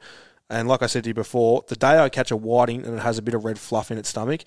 And 0.49 0.69
like 0.69 0.83
I 0.83 0.87
said 0.87 1.05
to 1.05 1.11
you 1.11 1.14
before, 1.14 1.64
the 1.69 1.77
day 1.77 1.99
I 1.99 2.09
catch 2.09 2.31
a 2.31 2.37
whiting 2.37 2.85
and 2.85 2.97
it 2.97 3.01
has 3.01 3.19
a 3.19 3.23
bit 3.23 3.35
of 3.35 3.45
red 3.45 3.59
fluff 3.59 3.90
in 3.90 3.99
its 3.99 4.11
stomach, 4.11 4.45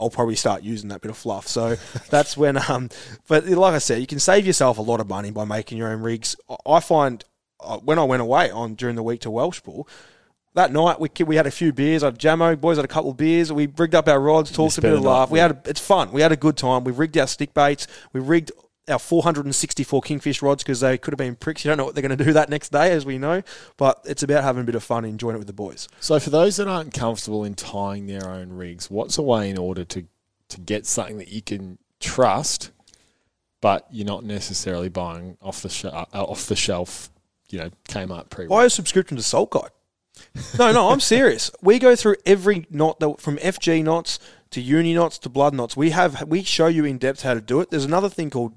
I'll 0.00 0.10
probably 0.10 0.36
start 0.36 0.62
using 0.62 0.90
that 0.90 1.00
bit 1.00 1.10
of 1.10 1.16
fluff. 1.16 1.48
So 1.48 1.76
that's 2.10 2.36
when, 2.36 2.56
um, 2.70 2.88
but 3.26 3.46
like 3.46 3.74
I 3.74 3.78
said, 3.78 4.00
you 4.00 4.06
can 4.06 4.20
save 4.20 4.46
yourself 4.46 4.78
a 4.78 4.82
lot 4.82 5.00
of 5.00 5.08
money 5.08 5.30
by 5.30 5.44
making 5.44 5.78
your 5.78 5.88
own 5.88 6.00
rigs. 6.00 6.36
I- 6.66 6.80
find 6.80 7.24
uh, 7.60 7.78
when 7.78 7.98
I 7.98 8.04
went 8.04 8.22
away 8.22 8.50
on 8.50 8.74
during 8.74 8.94
the 8.94 9.02
week 9.02 9.20
to 9.22 9.30
Welshpool, 9.30 9.88
that 10.54 10.72
night 10.72 10.98
we 11.00 11.08
we 11.24 11.36
had 11.36 11.46
a 11.46 11.50
few 11.50 11.72
beers. 11.72 12.02
I 12.02 12.06
had 12.06 12.18
Jamo 12.18 12.58
boys 12.60 12.76
had 12.76 12.84
a 12.84 12.88
couple 12.88 13.10
of 13.10 13.16
beers. 13.16 13.52
We 13.52 13.66
rigged 13.66 13.94
up 13.94 14.08
our 14.08 14.20
rods, 14.20 14.50
talked 14.50 14.78
a 14.78 14.80
bit 14.80 14.92
of 14.92 15.02
laugh. 15.02 15.30
We 15.30 15.38
had 15.38 15.50
a, 15.50 15.60
it's 15.66 15.80
fun. 15.80 16.10
We 16.12 16.20
had 16.20 16.32
a 16.32 16.36
good 16.36 16.56
time. 16.56 16.84
We 16.84 16.92
rigged 16.92 17.18
our 17.18 17.26
stick 17.26 17.52
baits. 17.54 17.86
We 18.12 18.20
rigged 18.20 18.52
our 18.88 18.98
464 18.98 20.00
kingfish 20.02 20.42
rods 20.42 20.62
because 20.62 20.80
they 20.80 20.98
could 20.98 21.12
have 21.12 21.18
been 21.18 21.36
pricks. 21.36 21.64
You 21.64 21.70
don't 21.70 21.78
know 21.78 21.84
what 21.84 21.94
they're 21.94 22.02
going 22.02 22.16
to 22.16 22.24
do 22.24 22.32
that 22.32 22.48
next 22.48 22.70
day, 22.70 22.92
as 22.92 23.04
we 23.04 23.18
know. 23.18 23.42
But 23.76 24.00
it's 24.04 24.22
about 24.22 24.44
having 24.44 24.62
a 24.62 24.64
bit 24.64 24.74
of 24.74 24.84
fun, 24.84 25.04
and 25.04 25.12
enjoying 25.12 25.36
it 25.36 25.38
with 25.38 25.46
the 25.46 25.52
boys. 25.52 25.88
So 26.00 26.18
for 26.18 26.30
those 26.30 26.56
that 26.56 26.68
aren't 26.68 26.94
comfortable 26.94 27.44
in 27.44 27.54
tying 27.54 28.06
their 28.06 28.28
own 28.28 28.52
rigs, 28.52 28.90
what's 28.90 29.18
a 29.18 29.22
way 29.22 29.50
in 29.50 29.58
order 29.58 29.84
to 29.84 30.04
to 30.48 30.60
get 30.60 30.86
something 30.86 31.18
that 31.18 31.28
you 31.28 31.42
can 31.42 31.78
trust, 32.00 32.70
but 33.60 33.86
you're 33.90 34.06
not 34.06 34.24
necessarily 34.24 34.88
buying 34.88 35.36
off 35.42 35.62
the 35.62 35.68
sh- 35.68 35.84
uh, 35.84 36.06
off 36.12 36.46
the 36.46 36.56
shelf, 36.56 37.10
you 37.50 37.58
know, 37.58 37.70
Kmart 37.88 38.30
pre. 38.30 38.46
Buy 38.46 38.64
a 38.64 38.70
subscription 38.70 39.16
to 39.16 39.22
Salt 39.22 39.50
Guide. 39.50 39.70
No, 40.58 40.72
no, 40.72 40.90
I'm 40.90 41.00
serious. 41.00 41.50
We 41.62 41.78
go 41.78 41.94
through 41.94 42.16
every 42.26 42.66
knot 42.70 42.98
that, 43.00 43.20
from 43.20 43.36
FG 43.38 43.84
knots 43.84 44.18
to 44.50 44.60
uni 44.60 44.94
knots 44.94 45.18
to 45.18 45.28
blood 45.28 45.54
knots. 45.54 45.76
We 45.76 45.90
have 45.90 46.26
we 46.28 46.42
show 46.42 46.66
you 46.66 46.84
in 46.84 46.98
depth 46.98 47.22
how 47.22 47.34
to 47.34 47.40
do 47.40 47.60
it. 47.60 47.70
There's 47.70 47.84
another 47.84 48.08
thing 48.08 48.30
called 48.30 48.54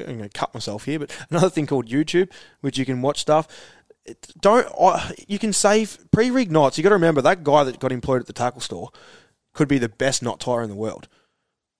I'm 0.00 0.18
going 0.18 0.28
to 0.28 0.28
cut 0.28 0.54
myself 0.54 0.84
here, 0.84 0.98
but 0.98 1.16
another 1.30 1.50
thing 1.50 1.66
called 1.66 1.88
YouTube, 1.88 2.30
which 2.60 2.78
you 2.78 2.84
can 2.84 3.02
watch 3.02 3.20
stuff. 3.20 3.48
Don't 4.40 4.66
I 4.80 5.14
you 5.26 5.38
can 5.38 5.52
save 5.52 5.98
pre-rig 6.10 6.50
knots. 6.50 6.78
You 6.78 6.82
got 6.82 6.90
to 6.90 6.94
remember 6.94 7.20
that 7.20 7.44
guy 7.44 7.64
that 7.64 7.78
got 7.78 7.92
employed 7.92 8.20
at 8.20 8.26
the 8.26 8.32
tackle 8.32 8.60
store 8.60 8.90
could 9.52 9.68
be 9.68 9.78
the 9.78 9.88
best 9.88 10.22
knot 10.22 10.40
tire 10.40 10.62
in 10.62 10.70
the 10.70 10.76
world, 10.76 11.08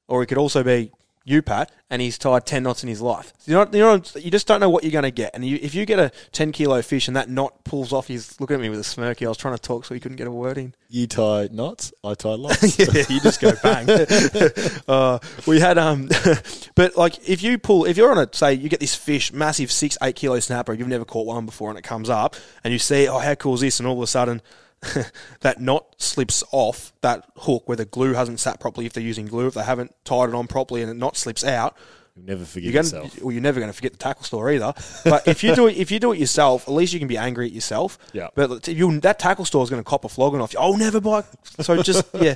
or 0.08 0.20
he 0.20 0.26
could 0.26 0.38
also 0.38 0.62
be 0.62 0.92
you, 1.28 1.42
Pat, 1.42 1.70
and 1.90 2.00
he's 2.00 2.18
tied 2.18 2.46
ten 2.46 2.62
knots 2.62 2.82
in 2.82 2.88
his 2.88 3.00
life. 3.00 3.32
You 3.46 3.54
know, 3.54 3.68
you 3.72 3.78
know, 3.80 4.02
you 4.16 4.30
just 4.30 4.46
don't 4.46 4.60
know 4.60 4.70
what 4.70 4.82
you're 4.82 4.92
going 4.92 5.02
to 5.02 5.10
get. 5.10 5.34
And 5.34 5.44
you, 5.44 5.58
if 5.60 5.74
you 5.74 5.84
get 5.84 5.98
a 5.98 6.10
ten 6.32 6.52
kilo 6.52 6.80
fish 6.82 7.08
and 7.08 7.16
that 7.16 7.28
knot 7.28 7.64
pulls 7.64 7.92
off, 7.92 8.06
he's 8.06 8.40
looking 8.40 8.54
at 8.54 8.60
me 8.60 8.68
with 8.68 8.80
a 8.80 8.82
smirky. 8.82 9.26
I 9.26 9.28
was 9.28 9.36
trying 9.36 9.54
to 9.54 9.60
talk 9.60 9.84
so 9.84 9.94
he 9.94 10.00
couldn't 10.00 10.16
get 10.16 10.26
a 10.26 10.30
word 10.30 10.58
in. 10.58 10.74
You 10.88 11.06
tie 11.06 11.48
knots, 11.52 11.92
I 12.02 12.14
tie 12.14 12.30
lots. 12.30 12.78
yeah, 12.78 13.04
you 13.08 13.20
just 13.20 13.40
go 13.40 13.52
bang. 13.62 13.88
uh, 14.88 15.18
we 15.46 15.60
had 15.60 15.78
um, 15.78 16.08
but 16.74 16.96
like 16.96 17.28
if 17.28 17.42
you 17.42 17.58
pull, 17.58 17.84
if 17.84 17.96
you're 17.96 18.10
on 18.10 18.18
a 18.18 18.28
say, 18.32 18.54
you 18.54 18.68
get 18.68 18.80
this 18.80 18.94
fish, 18.94 19.32
massive 19.32 19.70
six, 19.70 19.98
eight 20.02 20.16
kilo 20.16 20.40
snapper, 20.40 20.72
you've 20.72 20.88
never 20.88 21.04
caught 21.04 21.26
one 21.26 21.46
before, 21.46 21.68
and 21.68 21.78
it 21.78 21.84
comes 21.84 22.08
up, 22.08 22.36
and 22.64 22.72
you 22.72 22.78
see, 22.78 23.06
oh, 23.08 23.18
how 23.18 23.34
cool 23.34 23.54
is 23.54 23.60
this? 23.60 23.80
And 23.80 23.86
all 23.86 23.96
of 23.96 24.02
a 24.02 24.06
sudden. 24.06 24.40
that 25.40 25.60
knot 25.60 25.94
slips 25.98 26.44
off 26.52 26.92
that 27.00 27.24
hook 27.36 27.66
where 27.68 27.76
the 27.76 27.84
glue 27.84 28.12
hasn't 28.14 28.40
sat 28.40 28.60
properly. 28.60 28.86
If 28.86 28.92
they're 28.92 29.02
using 29.02 29.26
glue, 29.26 29.46
if 29.48 29.54
they 29.54 29.64
haven't 29.64 29.94
tied 30.04 30.28
it 30.28 30.34
on 30.34 30.46
properly, 30.46 30.82
and 30.82 30.90
the 30.90 30.94
knot 30.94 31.16
slips 31.16 31.44
out, 31.44 31.76
You 32.16 32.22
never 32.24 32.44
forget 32.44 32.64
you're 32.64 32.82
gonna, 32.82 33.04
yourself. 33.04 33.22
well, 33.22 33.32
you're 33.32 33.42
never 33.42 33.60
going 33.60 33.70
to 33.70 33.76
forget 33.76 33.92
the 33.92 33.98
tackle 33.98 34.22
store 34.24 34.50
either. 34.52 34.72
But 35.04 35.26
if 35.28 35.42
you 35.44 35.54
do 35.54 35.66
it, 35.66 35.76
if 35.76 35.90
you 35.90 35.98
do 35.98 36.12
it 36.12 36.18
yourself, 36.18 36.66
at 36.68 36.74
least 36.74 36.92
you 36.92 36.98
can 36.98 37.08
be 37.08 37.16
angry 37.18 37.46
at 37.46 37.52
yourself. 37.52 37.98
Yeah. 38.12 38.28
But 38.34 38.68
you, 38.68 39.00
that 39.00 39.18
tackle 39.18 39.44
store 39.44 39.62
is 39.64 39.70
going 39.70 39.82
to 39.82 39.88
cop 39.88 40.04
a 40.04 40.08
flogging 40.08 40.40
off 40.40 40.52
you. 40.52 40.58
Oh, 40.60 40.76
never 40.76 41.00
buy. 41.00 41.24
So 41.60 41.80
just 41.82 42.04
yeah, 42.14 42.34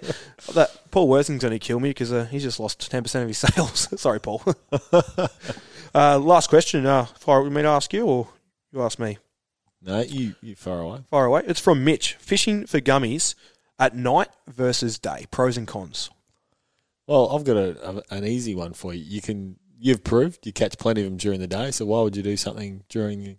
that 0.54 0.70
Paul 0.90 1.08
Worthing's 1.08 1.42
going 1.42 1.52
to 1.52 1.58
kill 1.58 1.80
me 1.80 1.90
because 1.90 2.12
uh, 2.12 2.24
he's 2.30 2.42
just 2.42 2.58
lost 2.60 2.90
ten 2.90 3.02
percent 3.02 3.22
of 3.22 3.28
his 3.28 3.38
sales. 3.54 3.88
Sorry, 4.00 4.20
Paul. 4.20 4.42
uh, 5.94 6.18
last 6.18 6.48
question. 6.48 6.86
Uh, 6.86 7.04
fire 7.04 7.42
me 7.48 7.62
to 7.62 7.68
ask 7.68 7.92
you, 7.92 8.04
or 8.06 8.28
you 8.72 8.82
ask 8.82 8.98
me? 8.98 9.18
No, 9.84 10.00
you 10.00 10.34
you 10.40 10.54
far 10.54 10.80
away. 10.80 11.00
Far 11.10 11.26
away. 11.26 11.42
It's 11.46 11.60
from 11.60 11.84
Mitch. 11.84 12.14
Fishing 12.14 12.66
for 12.66 12.80
gummies 12.80 13.34
at 13.78 13.96
night 13.96 14.28
versus 14.46 14.98
day. 14.98 15.26
Pros 15.30 15.56
and 15.56 15.66
cons. 15.66 16.10
Well, 17.06 17.34
I've 17.34 17.44
got 17.44 17.56
a, 17.56 17.88
a, 17.88 18.02
an 18.16 18.24
easy 18.24 18.54
one 18.54 18.74
for 18.74 18.94
you. 18.94 19.02
You 19.02 19.20
can 19.20 19.56
you've 19.78 20.04
proved 20.04 20.46
you 20.46 20.52
catch 20.52 20.78
plenty 20.78 21.02
of 21.02 21.06
them 21.06 21.16
during 21.16 21.40
the 21.40 21.48
day. 21.48 21.72
So 21.72 21.86
why 21.86 22.02
would 22.02 22.16
you 22.16 22.22
do 22.22 22.36
something 22.36 22.84
during 22.88 23.38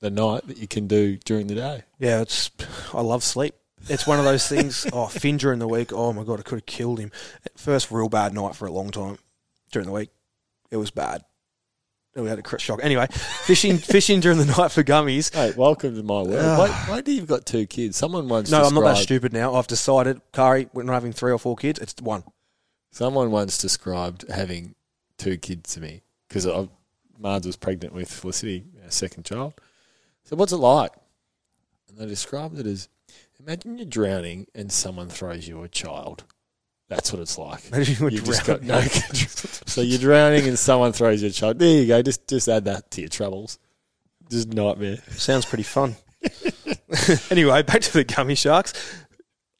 the 0.00 0.10
night 0.10 0.46
that 0.48 0.58
you 0.58 0.66
can 0.66 0.88
do 0.88 1.16
during 1.18 1.46
the 1.46 1.54
day? 1.54 1.82
Yeah, 1.98 2.20
it's. 2.20 2.50
I 2.92 3.00
love 3.00 3.22
sleep. 3.22 3.54
It's 3.88 4.06
one 4.06 4.18
of 4.18 4.24
those 4.24 4.48
things. 4.48 4.86
oh, 4.92 5.06
Finn 5.06 5.36
during 5.36 5.58
the 5.60 5.68
week. 5.68 5.92
Oh 5.92 6.12
my 6.12 6.24
god, 6.24 6.40
I 6.40 6.42
could 6.42 6.56
have 6.56 6.66
killed 6.66 6.98
him. 6.98 7.12
First 7.56 7.90
real 7.90 8.08
bad 8.08 8.34
night 8.34 8.56
for 8.56 8.66
a 8.66 8.72
long 8.72 8.90
time 8.90 9.18
during 9.70 9.86
the 9.86 9.92
week. 9.92 10.10
It 10.70 10.76
was 10.78 10.90
bad. 10.90 11.24
We 12.16 12.28
had 12.28 12.38
a 12.38 12.58
shock. 12.58 12.80
Anyway, 12.82 13.08
fishing 13.10 13.78
fishing 13.94 14.20
during 14.20 14.38
the 14.38 14.44
night 14.44 14.70
for 14.70 14.84
gummies. 14.84 15.34
Hey, 15.34 15.52
welcome 15.56 15.96
to 15.96 16.02
my 16.02 16.22
world. 16.22 16.36
Ah. 16.38 16.62
wait, 16.62 16.94
wait 16.94 17.04
till 17.04 17.14
you've 17.14 17.26
got 17.26 17.44
two 17.44 17.66
kids. 17.66 17.96
Someone 17.96 18.28
once 18.28 18.50
No, 18.50 18.62
I'm 18.62 18.74
not 18.74 18.84
that 18.84 18.98
stupid 18.98 19.32
now. 19.32 19.54
I've 19.54 19.66
decided, 19.66 20.20
Kari, 20.32 20.68
we're 20.72 20.84
not 20.84 20.92
having 20.92 21.12
three 21.12 21.32
or 21.32 21.38
four 21.38 21.56
kids. 21.56 21.80
It's 21.80 21.94
one. 22.00 22.22
Someone 22.92 23.32
once 23.32 23.58
described 23.58 24.24
having 24.30 24.76
two 25.18 25.36
kids 25.36 25.74
to 25.74 25.80
me 25.80 26.02
because 26.28 26.46
Marge 27.18 27.46
was 27.46 27.56
pregnant 27.56 27.92
with 27.94 28.08
Felicity, 28.10 28.64
our 28.84 28.90
second 28.90 29.24
child. 29.24 29.54
So 30.22 30.36
what's 30.36 30.52
it 30.52 30.58
like? 30.58 30.92
And 31.88 31.98
they 31.98 32.06
described 32.06 32.58
it 32.58 32.66
as 32.66 32.88
imagine 33.40 33.76
you're 33.76 33.86
drowning 33.86 34.46
and 34.54 34.70
someone 34.70 35.08
throws 35.08 35.48
you 35.48 35.62
a 35.64 35.68
child. 35.68 36.24
That's 36.88 37.12
what 37.12 37.22
it's 37.22 37.38
like. 37.38 37.66
Imagine 37.72 37.96
you 37.96 38.04
were 38.04 38.10
You've 38.10 38.24
just 38.24 38.46
got 38.46 38.62
no. 38.62 38.80
So 39.66 39.80
you're 39.80 39.98
drowning 39.98 40.46
and 40.46 40.58
someone 40.58 40.92
throws 40.92 41.22
you 41.22 41.28
a 41.28 41.32
child. 41.32 41.58
There 41.58 41.80
you 41.80 41.86
go. 41.86 42.02
Just 42.02 42.28
just 42.28 42.48
add 42.48 42.66
that 42.66 42.90
to 42.92 43.00
your 43.00 43.08
troubles. 43.08 43.58
Just 44.30 44.48
nightmare. 44.52 44.98
Sounds 45.10 45.44
pretty 45.46 45.64
fun. 45.64 45.96
anyway, 47.30 47.62
back 47.62 47.80
to 47.82 47.92
the 47.92 48.04
gummy 48.04 48.34
sharks. 48.34 48.72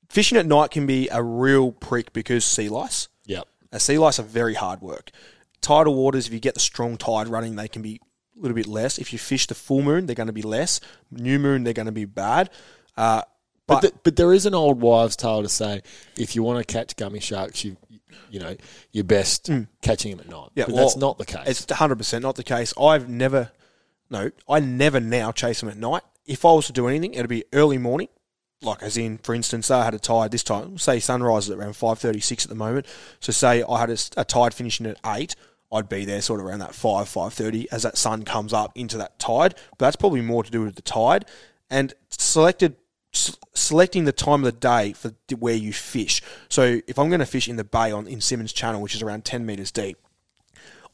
Fishing 0.09 0.39
at 0.39 0.47
night 0.47 0.71
can 0.71 0.87
be 0.87 1.09
a 1.11 1.23
real 1.23 1.73
prick 1.73 2.13
because 2.13 2.45
sea 2.45 2.69
lice. 2.69 3.09
Yep. 3.27 3.49
Sea 3.79 3.99
lice 3.99 4.19
are 4.19 4.25
very 4.25 4.55
hard 4.55 4.81
work. 4.81 5.11
Tidal 5.61 5.95
waters, 5.95 6.27
if 6.27 6.33
you 6.33 6.41
get 6.41 6.55
the 6.55 6.61
strong 6.61 6.97
tide 6.97 7.27
running, 7.27 7.57
they 7.57 7.69
can 7.69 7.83
be 7.83 8.01
a 8.37 8.41
little 8.41 8.55
bit 8.55 8.67
less. 8.67 8.99
If 8.99 9.13
you 9.13 9.19
fish 9.19 9.47
the 9.47 9.55
full 9.55 9.83
moon, 9.83 10.07
they're 10.07 10.15
going 10.15 10.29
to 10.29 10.33
be 10.33 10.43
less. 10.43 10.79
New 11.11 11.39
moon, 11.39 11.65
they're 11.65 11.73
going 11.73 11.87
to 11.87 11.93
be 11.93 12.05
bad. 12.05 12.51
Uh, 12.97 13.23
But 13.67 13.75
but 13.75 13.81
th- 13.81 13.95
but 14.03 14.17
there 14.17 14.33
is 14.33 14.47
an 14.47 14.55
old 14.55 14.81
wives' 14.81 15.17
tale 15.17 15.43
to 15.43 15.49
say 15.49 15.83
if 16.19 16.37
you 16.37 16.43
want 16.43 16.67
to 16.67 16.71
catch 16.71 16.97
gummy 16.97 17.21
sharks, 17.21 17.65
you 17.65 17.77
you 18.31 18.41
know 18.41 18.57
you're 18.93 19.05
best 19.05 19.51
catching 19.81 20.11
them 20.11 20.21
at 20.21 20.29
night. 20.29 20.49
Mm. 20.49 20.51
Yeah, 20.55 20.65
but 20.67 20.75
well, 20.75 20.85
that's 20.85 20.97
not 20.97 21.19
the 21.19 21.25
case. 21.25 21.47
It's 21.47 21.67
100% 21.67 22.23
not 22.23 22.37
the 22.37 22.43
case. 22.43 22.75
I've 22.79 23.09
never, 23.09 23.53
no, 24.11 24.31
I 24.49 24.61
never 24.61 25.01
now 25.01 25.33
chase 25.33 25.61
them 25.61 25.69
at 25.69 25.77
night. 25.77 26.03
If 26.27 26.45
I 26.45 26.53
was 26.53 26.67
to 26.67 26.73
do 26.73 26.89
anything, 26.89 27.15
it'd 27.15 27.29
be 27.29 27.45
early 27.53 27.79
morning. 27.79 28.09
Like 28.63 28.83
as 28.83 28.97
in, 28.97 29.19
for 29.19 29.35
instance, 29.35 29.67
say 29.67 29.75
I 29.75 29.85
had 29.85 29.95
a 29.95 29.99
tide 29.99 30.31
this 30.31 30.43
time. 30.45 30.79
Say 30.79 30.99
sunrise 30.99 31.49
is 31.49 31.51
around 31.51 31.77
five 31.77 31.99
thirty 31.99 32.21
six 32.21 32.45
at 32.45 32.49
the 32.49 32.55
moment. 32.55 32.87
So 33.21 33.33
say 33.33 33.63
I 33.63 33.81
had 33.81 33.91
a 34.17 34.25
tide 34.25 34.55
finishing 34.55 34.87
at 34.87 34.99
eight, 35.05 35.37
I'd 35.73 35.89
be 35.89 36.05
there 36.05 36.23
sort 36.23 36.41
of 36.41 36.47
around 36.47 36.61
that 36.61 36.75
five 36.75 37.09
five 37.09 37.35
thirty 37.35 37.71
as 37.73 37.83
that 37.83 37.99
sun 37.99 38.23
comes 38.25 38.53
up 38.53 38.73
into 38.75 38.97
that 38.99 39.19
tide. 39.19 39.55
But 39.77 39.87
that's 39.87 39.97
probably 39.97 40.21
more 40.23 40.45
to 40.45 40.51
do 40.51 40.63
with 40.63 40.77
the 40.77 40.83
tide 40.83 41.27
and 41.69 41.93
selected 42.11 42.77
s- 43.15 43.37
selecting 43.55 44.05
the 44.05 44.13
time 44.13 44.45
of 44.45 44.53
the 44.53 44.59
day 44.59 44.93
for 44.93 45.13
where 45.39 45.55
you 45.55 45.73
fish. 45.73 46.21
So 46.49 46.81
if 46.87 46.99
I'm 46.99 47.09
going 47.09 47.21
to 47.21 47.27
fish 47.27 47.49
in 47.49 47.57
the 47.57 47.65
bay 47.65 47.91
on 47.93 48.07
in 48.07 48.21
Symonds 48.21 48.53
Channel, 48.53 48.81
which 48.83 48.95
is 48.95 49.03
around 49.03 49.25
ten 49.25 49.47
meters 49.47 49.71
deep, 49.71 49.99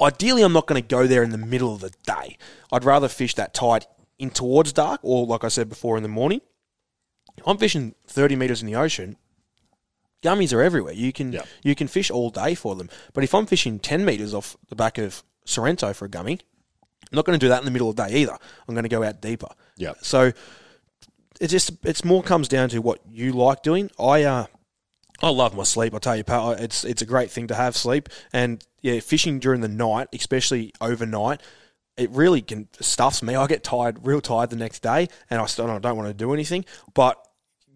ideally, 0.01 0.43
I'm 0.43 0.53
not 0.53 0.67
going 0.67 0.81
to 0.81 0.87
go 0.87 1.07
there 1.07 1.23
in 1.23 1.31
the 1.31 1.39
middle 1.39 1.75
of 1.75 1.81
the 1.81 1.91
day. 2.05 2.37
I'd 2.73 2.85
rather 2.85 3.09
fish 3.09 3.35
that 3.35 3.55
tide 3.55 3.87
in 4.19 4.31
towards 4.31 4.73
dark, 4.73 5.01
or 5.03 5.27
like 5.27 5.45
I 5.45 5.49
said 5.49 5.69
before, 5.69 5.97
in 5.97 6.03
the 6.03 6.09
morning. 6.09 6.41
I'm 7.47 7.57
fishing 7.57 7.95
30 8.07 8.37
meters 8.37 8.61
in 8.61 8.67
the 8.67 8.77
ocean. 8.77 9.17
Gummies 10.23 10.53
are 10.53 10.61
everywhere. 10.61 10.93
You 10.93 11.13
can 11.13 11.33
you 11.63 11.75
can 11.75 11.89
fish 11.89 12.11
all 12.11 12.29
day 12.29 12.55
for 12.55 12.75
them. 12.75 12.91
But 13.15 13.25
if 13.25 13.35
I'm 13.35 13.47
fishing 13.47 13.79
10 13.79 14.05
meters 14.05 14.35
off 14.35 14.57
the 14.69 14.77
back 14.77 14.99
of 14.99 15.23
Sorrento 15.47 15.95
for 15.95 16.05
a 16.05 16.09
gummy, 16.09 16.39
I'm 17.11 17.17
not 17.17 17.25
going 17.25 17.39
to 17.39 17.43
do 17.45 17.49
that 17.49 17.61
in 17.61 17.65
the 17.65 17.71
middle 17.71 17.89
of 17.89 17.97
the 17.97 18.05
day 18.07 18.17
either. 18.21 18.37
I'm 18.69 18.75
going 18.75 18.83
to 18.83 18.91
go 18.91 19.03
out 19.03 19.23
deeper. 19.23 19.49
Yep. 19.77 19.99
So 20.03 20.33
it 21.41 21.49
just 21.49 21.73
it's 21.85 22.05
more 22.05 22.23
comes 22.23 22.47
down 22.47 22.69
to 22.69 22.81
what 22.81 23.01
you 23.11 23.33
like 23.33 23.63
doing. 23.63 23.91
I 23.99 24.23
uh 24.25 24.47
I 25.23 25.31
love 25.31 25.55
my 25.55 25.65
sleep. 25.65 25.95
I 25.95 25.99
tell 25.99 26.17
you, 26.17 26.25
Pat, 26.25 26.61
it's 26.61 26.85
it's 26.85 27.03
a 27.03 27.07
great 27.07 27.31
thing 27.31 27.49
to 27.49 27.55
have 27.55 27.77
sleep. 27.77 28.09
And 28.33 28.65
yeah, 28.83 29.01
fishing 29.01 29.39
during 29.39 29.63
the 29.63 29.69
night, 29.69 30.09
especially 30.13 30.73
overnight, 30.81 31.43
it 31.97 32.11
really 32.11 32.43
can 32.43 32.69
stuffs 32.81 33.23
me. 33.23 33.35
I 33.35 33.47
get 33.47 33.65
tired, 33.65 34.07
real 34.07 34.21
tired 34.21 34.51
the 34.51 34.57
next 34.57 34.81
day, 34.83 35.09
and 35.29 35.41
I 35.41 35.47
still 35.47 35.71
I 35.71 35.79
don't 35.79 35.97
want 35.97 36.09
to 36.09 36.15
do 36.15 36.33
anything. 36.33 36.65
But 36.95 37.19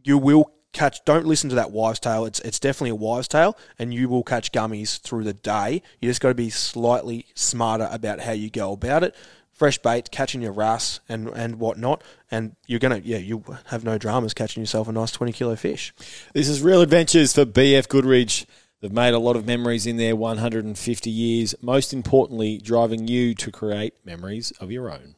you 0.04 0.18
will 0.18 0.52
catch. 0.72 1.02
Don't 1.06 1.26
listen 1.26 1.48
to 1.48 1.56
that 1.56 1.70
wives' 1.70 2.00
tale. 2.00 2.26
It's 2.26 2.40
it's 2.40 2.58
definitely 2.58 2.90
a 2.90 2.94
wives' 2.96 3.28
tale, 3.28 3.56
and 3.78 3.94
you 3.94 4.10
will 4.10 4.22
catch 4.22 4.52
gummies 4.52 5.00
through 5.00 5.24
the 5.24 5.32
day. 5.32 5.80
You 6.00 6.10
just 6.10 6.20
got 6.20 6.28
to 6.28 6.34
be 6.34 6.50
slightly 6.50 7.26
smarter 7.34 7.88
about 7.90 8.20
how 8.20 8.32
you 8.32 8.50
go 8.50 8.72
about 8.72 9.04
it. 9.04 9.14
Fresh 9.54 9.78
bait, 9.78 10.10
catching 10.10 10.42
your 10.42 10.52
wrasse 10.52 11.00
and 11.08 11.28
and 11.28 11.60
whatnot, 11.60 12.02
and 12.30 12.56
you're 12.66 12.80
gonna 12.80 13.00
yeah 13.04 13.18
you 13.18 13.44
have 13.66 13.84
no 13.84 13.98
dramas 13.98 14.34
catching 14.34 14.62
yourself 14.62 14.88
a 14.88 14.92
nice 14.92 15.12
twenty 15.12 15.32
kilo 15.32 15.54
fish. 15.54 15.94
This 16.34 16.48
is 16.48 16.60
Real 16.60 16.82
Adventures 16.82 17.32
for 17.32 17.44
BF 17.44 17.88
Goodrich. 17.88 18.46
They've 18.80 18.92
made 18.92 19.14
a 19.14 19.18
lot 19.18 19.36
of 19.36 19.46
memories 19.46 19.86
in 19.86 19.96
their 19.96 20.14
150 20.14 21.08
years. 21.08 21.54
Most 21.62 21.94
importantly, 21.94 22.58
driving 22.58 23.08
you 23.08 23.34
to 23.36 23.50
create 23.50 23.94
memories 24.04 24.50
of 24.60 24.70
your 24.70 24.92
own. 24.92 25.14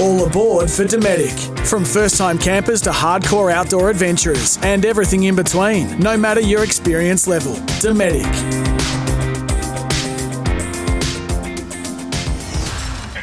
All 0.00 0.24
aboard 0.24 0.70
for 0.70 0.84
Dometic. 0.84 1.66
From 1.66 1.84
first 1.84 2.16
time 2.16 2.38
campers 2.38 2.80
to 2.82 2.90
hardcore 2.90 3.52
outdoor 3.52 3.90
adventurers 3.90 4.56
and 4.62 4.84
everything 4.84 5.24
in 5.24 5.34
between, 5.34 5.98
no 5.98 6.16
matter 6.16 6.40
your 6.40 6.62
experience 6.62 7.26
level. 7.26 7.54
Dometic. 7.82 8.79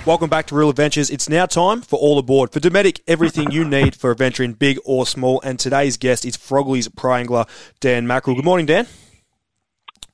Welcome 0.08 0.30
back 0.30 0.46
to 0.46 0.56
Real 0.56 0.70
Adventures. 0.70 1.10
It's 1.10 1.28
now 1.28 1.46
time 1.46 1.82
for 1.82 2.00
All 2.00 2.18
Aboard. 2.18 2.54
For 2.54 2.62
Dometic, 2.62 3.02
everything 3.10 3.52
you 3.52 3.66
need 3.66 3.94
for 3.94 4.10
adventuring 4.10 4.54
big 4.54 4.80
or 4.86 5.06
small. 5.06 5.42
And 5.42 5.60
today's 5.60 5.98
guest 5.98 6.24
is 6.24 6.38
Frogley's 6.38 6.88
Pro 6.88 7.16
Angler, 7.16 7.44
Dan 7.82 8.08
Mackerel. 8.08 8.38
Good 8.38 8.46
morning, 8.46 8.66
Dan. 8.66 8.88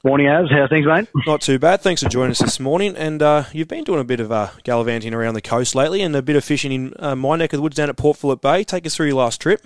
Morning, 0.03 0.25
Az. 0.25 0.47
How's 0.49 0.69
things, 0.69 0.87
mate? 0.87 1.07
Not 1.27 1.41
too 1.41 1.59
bad. 1.59 1.81
Thanks 1.81 2.01
for 2.01 2.09
joining 2.09 2.31
us 2.31 2.39
this 2.39 2.59
morning. 2.59 2.95
And 2.95 3.21
uh, 3.21 3.43
you've 3.53 3.67
been 3.67 3.83
doing 3.83 3.99
a 3.99 4.03
bit 4.03 4.19
of 4.19 4.31
uh, 4.31 4.49
gallivanting 4.63 5.13
around 5.13 5.35
the 5.35 5.43
coast 5.43 5.75
lately 5.75 6.01
and 6.01 6.15
a 6.15 6.23
bit 6.23 6.37
of 6.37 6.43
fishing 6.43 6.71
in 6.71 6.93
uh, 6.97 7.15
my 7.15 7.35
neck 7.35 7.53
of 7.53 7.57
the 7.57 7.61
woods 7.61 7.75
down 7.75 7.89
at 7.89 7.95
Port 7.95 8.17
Phillip 8.17 8.41
Bay. 8.41 8.63
Take 8.63 8.87
us 8.87 8.95
through 8.95 9.05
your 9.05 9.17
last 9.17 9.39
trip. 9.41 9.63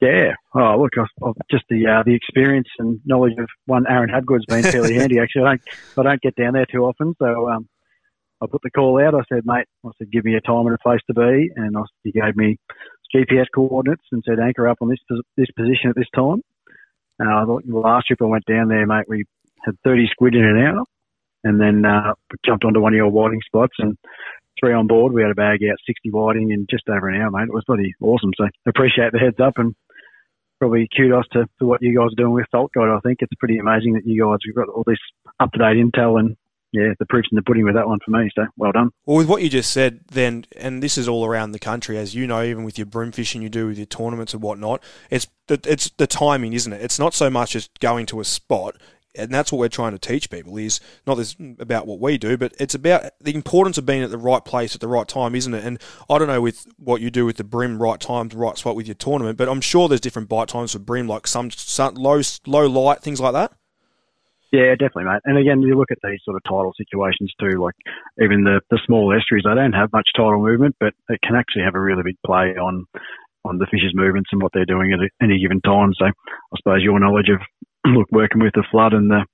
Yeah. 0.00 0.32
Oh, 0.54 0.80
look, 0.80 0.92
I've, 0.98 1.28
I've 1.28 1.34
just 1.50 1.64
the 1.68 1.86
uh, 1.86 2.02
the 2.06 2.14
experience 2.14 2.68
and 2.78 3.00
knowledge 3.04 3.34
of 3.38 3.48
one 3.66 3.84
Aaron 3.86 4.08
Habgood's 4.08 4.46
been 4.46 4.62
fairly 4.62 4.94
handy. 4.98 5.18
Actually, 5.18 5.42
I 5.42 5.48
don't 5.48 5.62
I 5.98 6.02
don't 6.04 6.22
get 6.22 6.36
down 6.36 6.54
there 6.54 6.66
too 6.66 6.84
often, 6.84 7.14
so 7.18 7.50
um, 7.50 7.68
I 8.42 8.46
put 8.46 8.62
the 8.62 8.70
call 8.70 9.00
out. 9.00 9.14
I 9.14 9.22
said, 9.28 9.44
mate, 9.44 9.66
I 9.84 9.90
said, 9.98 10.10
give 10.10 10.24
me 10.24 10.34
a 10.34 10.40
time 10.40 10.66
and 10.66 10.74
a 10.74 10.78
place 10.78 11.00
to 11.06 11.14
be, 11.14 11.50
and 11.56 11.76
I, 11.76 11.82
he 12.02 12.12
gave 12.12 12.36
me 12.36 12.58
GPS 13.14 13.46
coordinates 13.54 14.04
and 14.12 14.22
said 14.26 14.40
anchor 14.40 14.68
up 14.68 14.78
on 14.80 14.88
this 14.88 14.98
this 15.36 15.50
position 15.56 15.90
at 15.90 15.96
this 15.96 16.08
time. 16.14 16.42
And 17.18 17.30
I 17.30 17.44
thought 17.44 17.66
the 17.66 17.78
last 17.78 18.06
trip 18.06 18.20
I 18.22 18.26
went 18.26 18.44
down 18.46 18.68
there, 18.68 18.86
mate, 18.86 19.08
we 19.08 19.24
had 19.64 19.76
30 19.84 20.08
squid 20.10 20.34
in 20.34 20.44
an 20.44 20.58
hour, 20.58 20.84
and 21.44 21.60
then 21.60 21.84
uh, 21.84 22.14
jumped 22.44 22.64
onto 22.64 22.80
one 22.80 22.92
of 22.92 22.96
your 22.96 23.08
whiting 23.08 23.40
spots 23.46 23.74
and 23.78 23.96
three 24.58 24.72
on 24.72 24.86
board. 24.86 25.12
We 25.12 25.22
had 25.22 25.30
a 25.30 25.34
bag 25.34 25.60
out 25.70 25.78
60 25.86 26.10
whiting 26.10 26.50
in 26.50 26.66
just 26.68 26.88
over 26.88 27.08
an 27.08 27.20
hour, 27.20 27.30
mate. 27.30 27.48
It 27.48 27.54
was 27.54 27.64
bloody 27.66 27.94
awesome. 28.00 28.32
So 28.36 28.48
appreciate 28.66 29.12
the 29.12 29.18
heads 29.18 29.40
up 29.40 29.54
and 29.58 29.74
probably 30.58 30.88
kudos 30.96 31.28
to, 31.32 31.46
to 31.58 31.66
what 31.66 31.82
you 31.82 31.96
guys 31.96 32.12
are 32.12 32.22
doing 32.22 32.32
with 32.32 32.46
Salt 32.50 32.72
Guide. 32.74 32.88
I 32.88 33.00
think 33.00 33.18
it's 33.20 33.34
pretty 33.38 33.58
amazing 33.58 33.94
that 33.94 34.06
you 34.06 34.22
guys 34.24 34.38
have 34.46 34.54
got 34.54 34.72
all 34.72 34.84
this 34.86 34.98
up 35.40 35.52
to 35.52 35.58
date 35.58 35.76
intel 35.76 36.18
and 36.18 36.36
yeah, 36.74 36.92
the 36.98 37.06
proof's 37.06 37.28
in 37.30 37.36
the 37.36 37.42
pudding 37.42 37.64
with 37.64 37.74
that 37.74 37.86
one 37.86 38.00
for 38.04 38.10
me. 38.10 38.28
So 38.34 38.46
well 38.56 38.72
done. 38.72 38.90
Well, 39.06 39.16
with 39.16 39.28
what 39.28 39.42
you 39.42 39.48
just 39.48 39.70
said, 39.70 40.00
then, 40.10 40.44
and 40.56 40.82
this 40.82 40.98
is 40.98 41.06
all 41.06 41.24
around 41.24 41.52
the 41.52 41.60
country, 41.60 41.96
as 41.96 42.14
you 42.16 42.26
know, 42.26 42.42
even 42.42 42.64
with 42.64 42.78
your 42.78 42.86
bream 42.86 43.12
fishing 43.12 43.42
you 43.42 43.48
do 43.48 43.68
with 43.68 43.78
your 43.78 43.86
tournaments 43.86 44.34
and 44.34 44.42
whatnot, 44.42 44.82
it's 45.08 45.28
the, 45.46 45.60
it's 45.64 45.90
the 45.90 46.08
timing, 46.08 46.52
isn't 46.52 46.72
it? 46.72 46.82
It's 46.82 46.98
not 46.98 47.14
so 47.14 47.30
much 47.30 47.54
as 47.54 47.68
going 47.78 48.06
to 48.06 48.18
a 48.18 48.24
spot, 48.24 48.76
and 49.14 49.32
that's 49.32 49.52
what 49.52 49.60
we're 49.60 49.68
trying 49.68 49.92
to 49.92 49.98
teach 49.98 50.28
people 50.30 50.56
is 50.56 50.80
not 51.06 51.14
this 51.14 51.36
about 51.60 51.86
what 51.86 52.00
we 52.00 52.18
do, 52.18 52.36
but 52.36 52.52
it's 52.58 52.74
about 52.74 53.12
the 53.20 53.36
importance 53.36 53.78
of 53.78 53.86
being 53.86 54.02
at 54.02 54.10
the 54.10 54.18
right 54.18 54.44
place 54.44 54.74
at 54.74 54.80
the 54.80 54.88
right 54.88 55.06
time, 55.06 55.36
isn't 55.36 55.54
it? 55.54 55.64
And 55.64 55.80
I 56.10 56.18
don't 56.18 56.26
know 56.26 56.40
with 56.40 56.66
what 56.76 57.00
you 57.00 57.10
do 57.10 57.24
with 57.24 57.36
the 57.36 57.44
brim, 57.44 57.80
right 57.80 58.00
time, 58.00 58.28
right 58.34 58.58
spot 58.58 58.74
with 58.74 58.88
your 58.88 58.96
tournament, 58.96 59.38
but 59.38 59.48
I'm 59.48 59.60
sure 59.60 59.88
there's 59.88 60.00
different 60.00 60.28
bite 60.28 60.48
times 60.48 60.72
for 60.72 60.80
brim, 60.80 61.06
like 61.06 61.28
some, 61.28 61.52
some 61.52 61.94
low 61.94 62.20
low 62.46 62.66
light 62.66 63.00
things 63.00 63.20
like 63.20 63.34
that. 63.34 63.52
Yeah, 64.54 64.78
definitely, 64.78 65.10
mate. 65.10 65.26
And 65.26 65.36
again, 65.36 65.62
you 65.62 65.74
look 65.74 65.90
at 65.90 65.98
these 66.04 66.22
sort 66.22 66.36
of 66.36 66.44
tidal 66.46 66.70
situations 66.78 67.34
too, 67.40 67.58
like 67.58 67.74
even 68.22 68.44
the, 68.44 68.60
the 68.70 68.78
small 68.86 69.10
estuaries, 69.10 69.42
they 69.42 69.54
don't 69.54 69.74
have 69.74 69.90
much 69.92 70.06
tidal 70.14 70.38
movement, 70.38 70.76
but 70.78 70.94
it 71.08 71.18
can 71.26 71.34
actually 71.34 71.62
have 71.66 71.74
a 71.74 71.80
really 71.80 72.04
big 72.04 72.18
play 72.24 72.54
on 72.54 72.86
on 73.44 73.58
the 73.58 73.66
fish's 73.66 73.92
movements 73.94 74.30
and 74.32 74.40
what 74.40 74.52
they're 74.54 74.64
doing 74.64 74.92
at 74.94 75.00
any 75.20 75.42
given 75.42 75.60
time. 75.60 75.92
So 75.98 76.06
I 76.06 76.56
suppose 76.56 76.82
your 76.82 77.00
knowledge 77.00 77.28
of 77.28 77.40
look 77.92 78.06
working 78.12 78.42
with 78.42 78.54
the 78.54 78.64
flood 78.70 78.92
and 78.92 79.10
the 79.10 79.26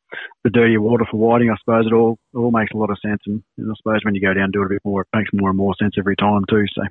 the 0.42 0.50
dirtier 0.50 0.80
water 0.80 1.04
for 1.08 1.18
whiting, 1.18 1.50
I 1.50 1.56
suppose 1.60 1.84
it 1.86 1.92
all 1.92 2.16
it 2.32 2.38
all 2.38 2.50
makes 2.50 2.72
a 2.72 2.78
lot 2.78 2.88
of 2.88 2.96
sense. 3.04 3.20
And, 3.26 3.42
and 3.58 3.70
I 3.70 3.74
suppose 3.76 4.00
when 4.02 4.14
you 4.14 4.22
go 4.22 4.32
down 4.32 4.44
and 4.44 4.52
do 4.54 4.62
it 4.62 4.66
a 4.66 4.74
bit 4.74 4.82
more, 4.86 5.02
it 5.02 5.08
makes 5.14 5.30
more 5.34 5.50
and 5.50 5.58
more 5.58 5.74
sense 5.78 5.96
every 5.98 6.16
time 6.16 6.44
too. 6.48 6.64
So 6.74 6.82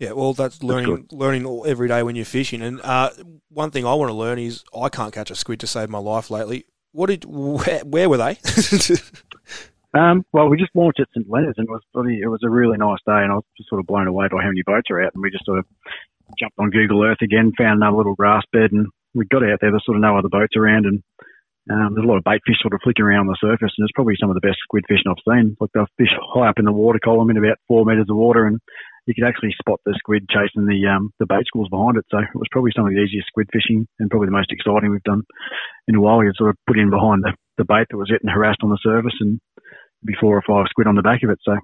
Yeah, 0.00 0.12
well, 0.12 0.32
that's 0.32 0.60
learning 0.60 1.06
learning 1.12 1.46
all, 1.46 1.64
every 1.64 1.86
day 1.86 2.02
when 2.02 2.16
you're 2.16 2.24
fishing. 2.24 2.62
And 2.62 2.80
uh, 2.82 3.10
one 3.48 3.70
thing 3.70 3.86
I 3.86 3.94
want 3.94 4.10
to 4.10 4.14
learn 4.14 4.40
is 4.40 4.64
I 4.76 4.88
can't 4.88 5.14
catch 5.14 5.30
a 5.30 5.36
squid 5.36 5.60
to 5.60 5.68
save 5.68 5.88
my 5.88 5.98
life 5.98 6.30
lately. 6.30 6.66
What 6.96 7.10
did 7.10 7.24
where, 7.28 7.80
where 7.84 8.08
were 8.08 8.16
they? 8.16 8.38
Um, 9.94 10.26
well, 10.30 10.50
we 10.50 10.58
just 10.58 10.76
launched 10.76 11.00
at 11.00 11.08
St 11.16 11.24
Leonard's, 11.24 11.56
and 11.56 11.68
it 11.68 11.72
was 11.72 11.80
really, 11.94 12.20
it 12.20 12.28
was 12.28 12.44
a 12.44 12.50
really 12.50 12.76
nice 12.76 13.00
day, 13.06 13.24
and 13.24 13.32
I 13.32 13.36
was 13.36 13.48
just 13.56 13.70
sort 13.70 13.80
of 13.80 13.86
blown 13.86 14.06
away 14.06 14.28
by 14.28 14.42
how 14.42 14.52
many 14.52 14.60
boats 14.60 14.90
are 14.90 15.00
out. 15.00 15.14
And 15.14 15.22
we 15.22 15.30
just 15.30 15.46
sort 15.46 15.58
of 15.58 15.64
jumped 16.38 16.58
on 16.58 16.68
Google 16.68 17.02
Earth 17.02 17.22
again, 17.22 17.56
found 17.56 17.80
another 17.80 17.96
little 17.96 18.14
grass 18.14 18.42
bed, 18.52 18.72
and 18.72 18.88
we 19.14 19.24
got 19.24 19.40
out 19.40 19.56
there. 19.62 19.70
There's 19.70 19.86
sort 19.86 19.96
of 19.96 20.02
no 20.02 20.18
other 20.18 20.28
boats 20.28 20.52
around, 20.52 20.84
and 20.84 21.02
um, 21.72 21.94
there's 21.94 22.04
a 22.04 22.08
lot 22.08 22.18
of 22.18 22.28
bait 22.28 22.44
fish 22.44 22.60
sort 22.60 22.74
of 22.74 22.80
flicking 22.84 23.06
around 23.06 23.24
on 23.24 23.32
the 23.32 23.40
surface, 23.40 23.72
and 23.72 23.88
it's 23.88 23.96
probably 23.96 24.20
some 24.20 24.28
of 24.28 24.36
the 24.36 24.44
best 24.44 24.60
squid 24.60 24.84
fishing 24.84 25.08
I've 25.08 25.24
seen. 25.24 25.56
Like 25.56 25.72
the 25.72 25.86
fish 25.96 26.12
high 26.12 26.52
up 26.52 26.58
in 26.58 26.68
the 26.68 26.76
water 26.76 27.00
column 27.00 27.30
in 27.30 27.40
about 27.40 27.56
four 27.68 27.86
metres 27.86 28.10
of 28.10 28.20
water, 28.20 28.44
and 28.44 28.60
you 29.06 29.14
could 29.14 29.26
actually 29.26 29.54
spot 29.58 29.80
the 29.86 29.94
squid 29.96 30.28
chasing 30.28 30.66
the 30.66 30.86
um, 30.88 31.12
the 31.18 31.26
bait 31.26 31.46
schools 31.46 31.68
behind 31.68 31.96
it. 31.96 32.04
So 32.10 32.18
it 32.18 32.34
was 32.34 32.48
probably 32.50 32.72
some 32.74 32.86
of 32.86 32.92
the 32.92 33.00
easiest 33.00 33.28
squid 33.28 33.48
fishing 33.52 33.86
and 33.98 34.10
probably 34.10 34.26
the 34.26 34.32
most 34.32 34.50
exciting 34.50 34.90
we've 34.90 35.02
done 35.02 35.22
in 35.88 35.94
a 35.94 36.00
while. 36.00 36.22
You 36.22 36.28
had 36.28 36.36
sort 36.36 36.50
of 36.50 36.56
put 36.66 36.78
in 36.78 36.90
behind 36.90 37.22
the, 37.22 37.32
the 37.56 37.64
bait 37.64 37.86
that 37.90 37.96
was 37.96 38.10
getting 38.10 38.28
harassed 38.28 38.60
on 38.62 38.70
the 38.70 38.78
surface 38.82 39.14
and 39.20 39.40
be 40.04 40.14
four 40.20 40.36
or 40.36 40.42
five 40.42 40.66
squid 40.68 40.86
on 40.86 40.96
the 40.96 41.02
back 41.02 41.22
of 41.22 41.30
it. 41.30 41.38
So 41.44 41.56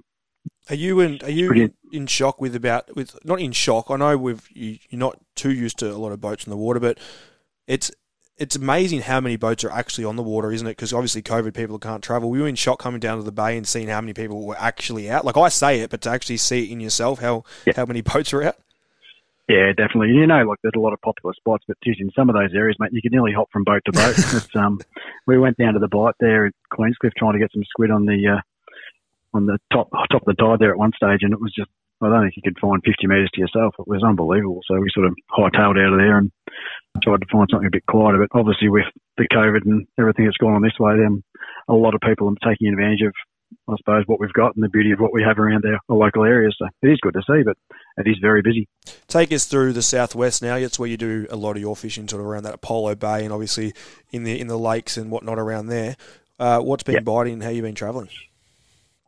Are 0.69 0.75
you 0.75 1.01
in? 1.01 1.19
Are 1.23 1.29
you 1.29 1.71
in 1.91 2.07
shock 2.07 2.39
with 2.39 2.55
about 2.55 2.95
with 2.95 3.17
not 3.25 3.39
in 3.39 3.51
shock? 3.51 3.91
I 3.91 3.97
know 3.97 4.17
we've 4.17 4.47
you, 4.51 4.79
you're 4.89 4.99
not 4.99 5.19
too 5.35 5.51
used 5.51 5.77
to 5.79 5.91
a 5.91 5.99
lot 5.99 6.13
of 6.13 6.21
boats 6.21 6.45
in 6.45 6.49
the 6.49 6.57
water, 6.57 6.79
but 6.79 6.97
it's 7.67 7.91
it's 8.37 8.55
amazing 8.55 9.01
how 9.01 9.19
many 9.21 9.35
boats 9.35 9.63
are 9.63 9.71
actually 9.71 10.05
on 10.05 10.15
the 10.15 10.23
water, 10.23 10.51
isn't 10.51 10.65
it? 10.65 10.71
Because 10.71 10.91
obviously 10.93 11.21
COVID 11.21 11.53
people 11.53 11.77
can't 11.79 12.03
travel. 12.03 12.29
We 12.29 12.41
were 12.41 12.47
in 12.47 12.55
shock 12.55 12.79
coming 12.79 12.99
down 12.99 13.17
to 13.17 13.23
the 13.23 13.31
bay 13.31 13.55
and 13.57 13.67
seeing 13.67 13.87
how 13.87 14.01
many 14.01 14.13
people 14.13 14.45
were 14.45 14.57
actually 14.59 15.09
out. 15.09 15.23
Like 15.25 15.37
I 15.37 15.49
say 15.49 15.81
it, 15.81 15.89
but 15.91 16.01
to 16.01 16.09
actually 16.09 16.37
see 16.37 16.63
it 16.65 16.71
in 16.71 16.79
yourself, 16.79 17.19
how 17.19 17.43
Yeah. 17.65 17.73
how 17.75 17.85
many 17.85 18.01
boats 18.01 18.33
are 18.33 18.43
out. 18.43 18.55
yeah, 19.47 19.67
definitely. 19.77 20.09
You 20.09 20.25
know, 20.25 20.43
like 20.43 20.59
there's 20.63 20.73
a 20.75 20.79
lot 20.79 20.93
of 20.93 21.01
popular 21.01 21.33
spots, 21.35 21.63
but 21.67 21.77
geez, 21.83 21.97
in 21.99 22.09
some 22.15 22.29
of 22.29 22.35
those 22.35 22.53
areas, 22.55 22.75
mate, 22.79 22.91
you 22.93 23.01
can 23.01 23.11
nearly 23.11 23.33
hop 23.33 23.49
from 23.51 23.63
boat 23.65 23.81
to 23.85 23.91
boat. 23.91 24.15
it's, 24.17 24.55
um, 24.55 24.79
we 25.27 25.37
went 25.37 25.57
down 25.57 25.73
to 25.73 25.79
the 25.79 25.87
bight 25.87 26.15
there 26.19 26.47
at 26.47 26.53
Queenscliff 26.71 27.11
trying 27.17 27.33
to 27.33 27.39
get 27.39 27.51
some 27.53 27.63
squid 27.65 27.91
on 27.91 28.05
the 28.05 28.37
uh, 28.37 28.41
on 29.35 29.45
the 29.45 29.57
top 29.71 29.89
top 30.11 30.21
of 30.21 30.25
the 30.25 30.33
tide 30.33 30.59
there 30.59 30.71
at 30.71 30.77
one 30.77 30.91
stage, 30.95 31.19
and 31.21 31.33
it 31.33 31.41
was 31.41 31.53
just 31.53 31.69
I 32.01 32.09
don't 32.09 32.21
think 32.23 32.35
you 32.35 32.41
could 32.43 32.59
find 32.59 32.81
50 32.83 33.07
metres 33.07 33.29
to 33.33 33.41
yourself. 33.41 33.75
It 33.79 33.87
was 33.87 34.03
unbelievable. 34.03 34.61
So 34.67 34.79
we 34.79 34.89
sort 34.93 35.05
of 35.07 35.15
hightailed 35.31 35.79
out 35.79 35.93
of 35.93 35.99
there 35.99 36.17
and 36.17 36.31
tried 37.01 37.21
to 37.21 37.27
find 37.31 37.47
something 37.49 37.67
a 37.67 37.71
bit 37.71 37.85
quieter. 37.87 38.19
But 38.19 38.37
obviously, 38.37 38.69
with 38.69 38.85
the 39.17 39.27
COVID 39.31 39.61
and 39.65 39.87
everything 39.99 40.25
that's 40.25 40.37
gone 40.37 40.53
on 40.53 40.61
this 40.61 40.77
way, 40.79 40.95
then 40.97 41.23
a 41.67 41.73
lot 41.73 41.95
of 41.95 42.01
people 42.01 42.29
are 42.29 42.49
taking 42.49 42.67
advantage 42.67 43.01
of, 43.01 43.13
I 43.67 43.75
suppose, 43.77 44.03
what 44.07 44.19
we've 44.19 44.33
got 44.33 44.55
and 44.55 44.63
the 44.63 44.69
beauty 44.69 44.91
of 44.91 44.99
what 44.99 45.13
we 45.13 45.23
have 45.23 45.39
around 45.39 45.63
our, 45.65 45.79
our 45.89 45.95
local 45.95 46.23
areas. 46.23 46.55
So 46.59 46.67
it 46.81 46.87
is 46.89 46.99
good 47.01 47.13
to 47.13 47.21
see, 47.21 47.41
but 47.43 47.57
it 47.97 48.09
is 48.09 48.17
very 48.21 48.41
busy. 48.41 48.67
Take 49.07 49.31
us 49.31 49.45
through 49.45 49.73
the 49.73 49.81
southwest 49.81 50.41
now. 50.41 50.55
It's 50.55 50.77
where 50.79 50.89
you 50.89 50.97
do 50.97 51.27
a 51.29 51.35
lot 51.35 51.55
of 51.55 51.61
your 51.61 51.75
fishing, 51.75 52.07
sort 52.07 52.21
of 52.21 52.27
around 52.27 52.43
that 52.43 52.55
Apollo 52.55 52.95
Bay, 52.95 53.23
and 53.23 53.33
obviously 53.33 53.73
in 54.11 54.23
the 54.23 54.39
in 54.39 54.47
the 54.47 54.57
lakes 54.57 54.97
and 54.97 55.09
whatnot 55.11 55.39
around 55.39 55.67
there. 55.67 55.95
Uh, 56.39 56.59
what's 56.59 56.83
been 56.83 56.95
Yep. 56.95 57.03
biting? 57.05 57.33
and 57.33 57.43
How 57.43 57.49
you 57.49 57.61
been 57.61 57.75
travelling? 57.75 58.09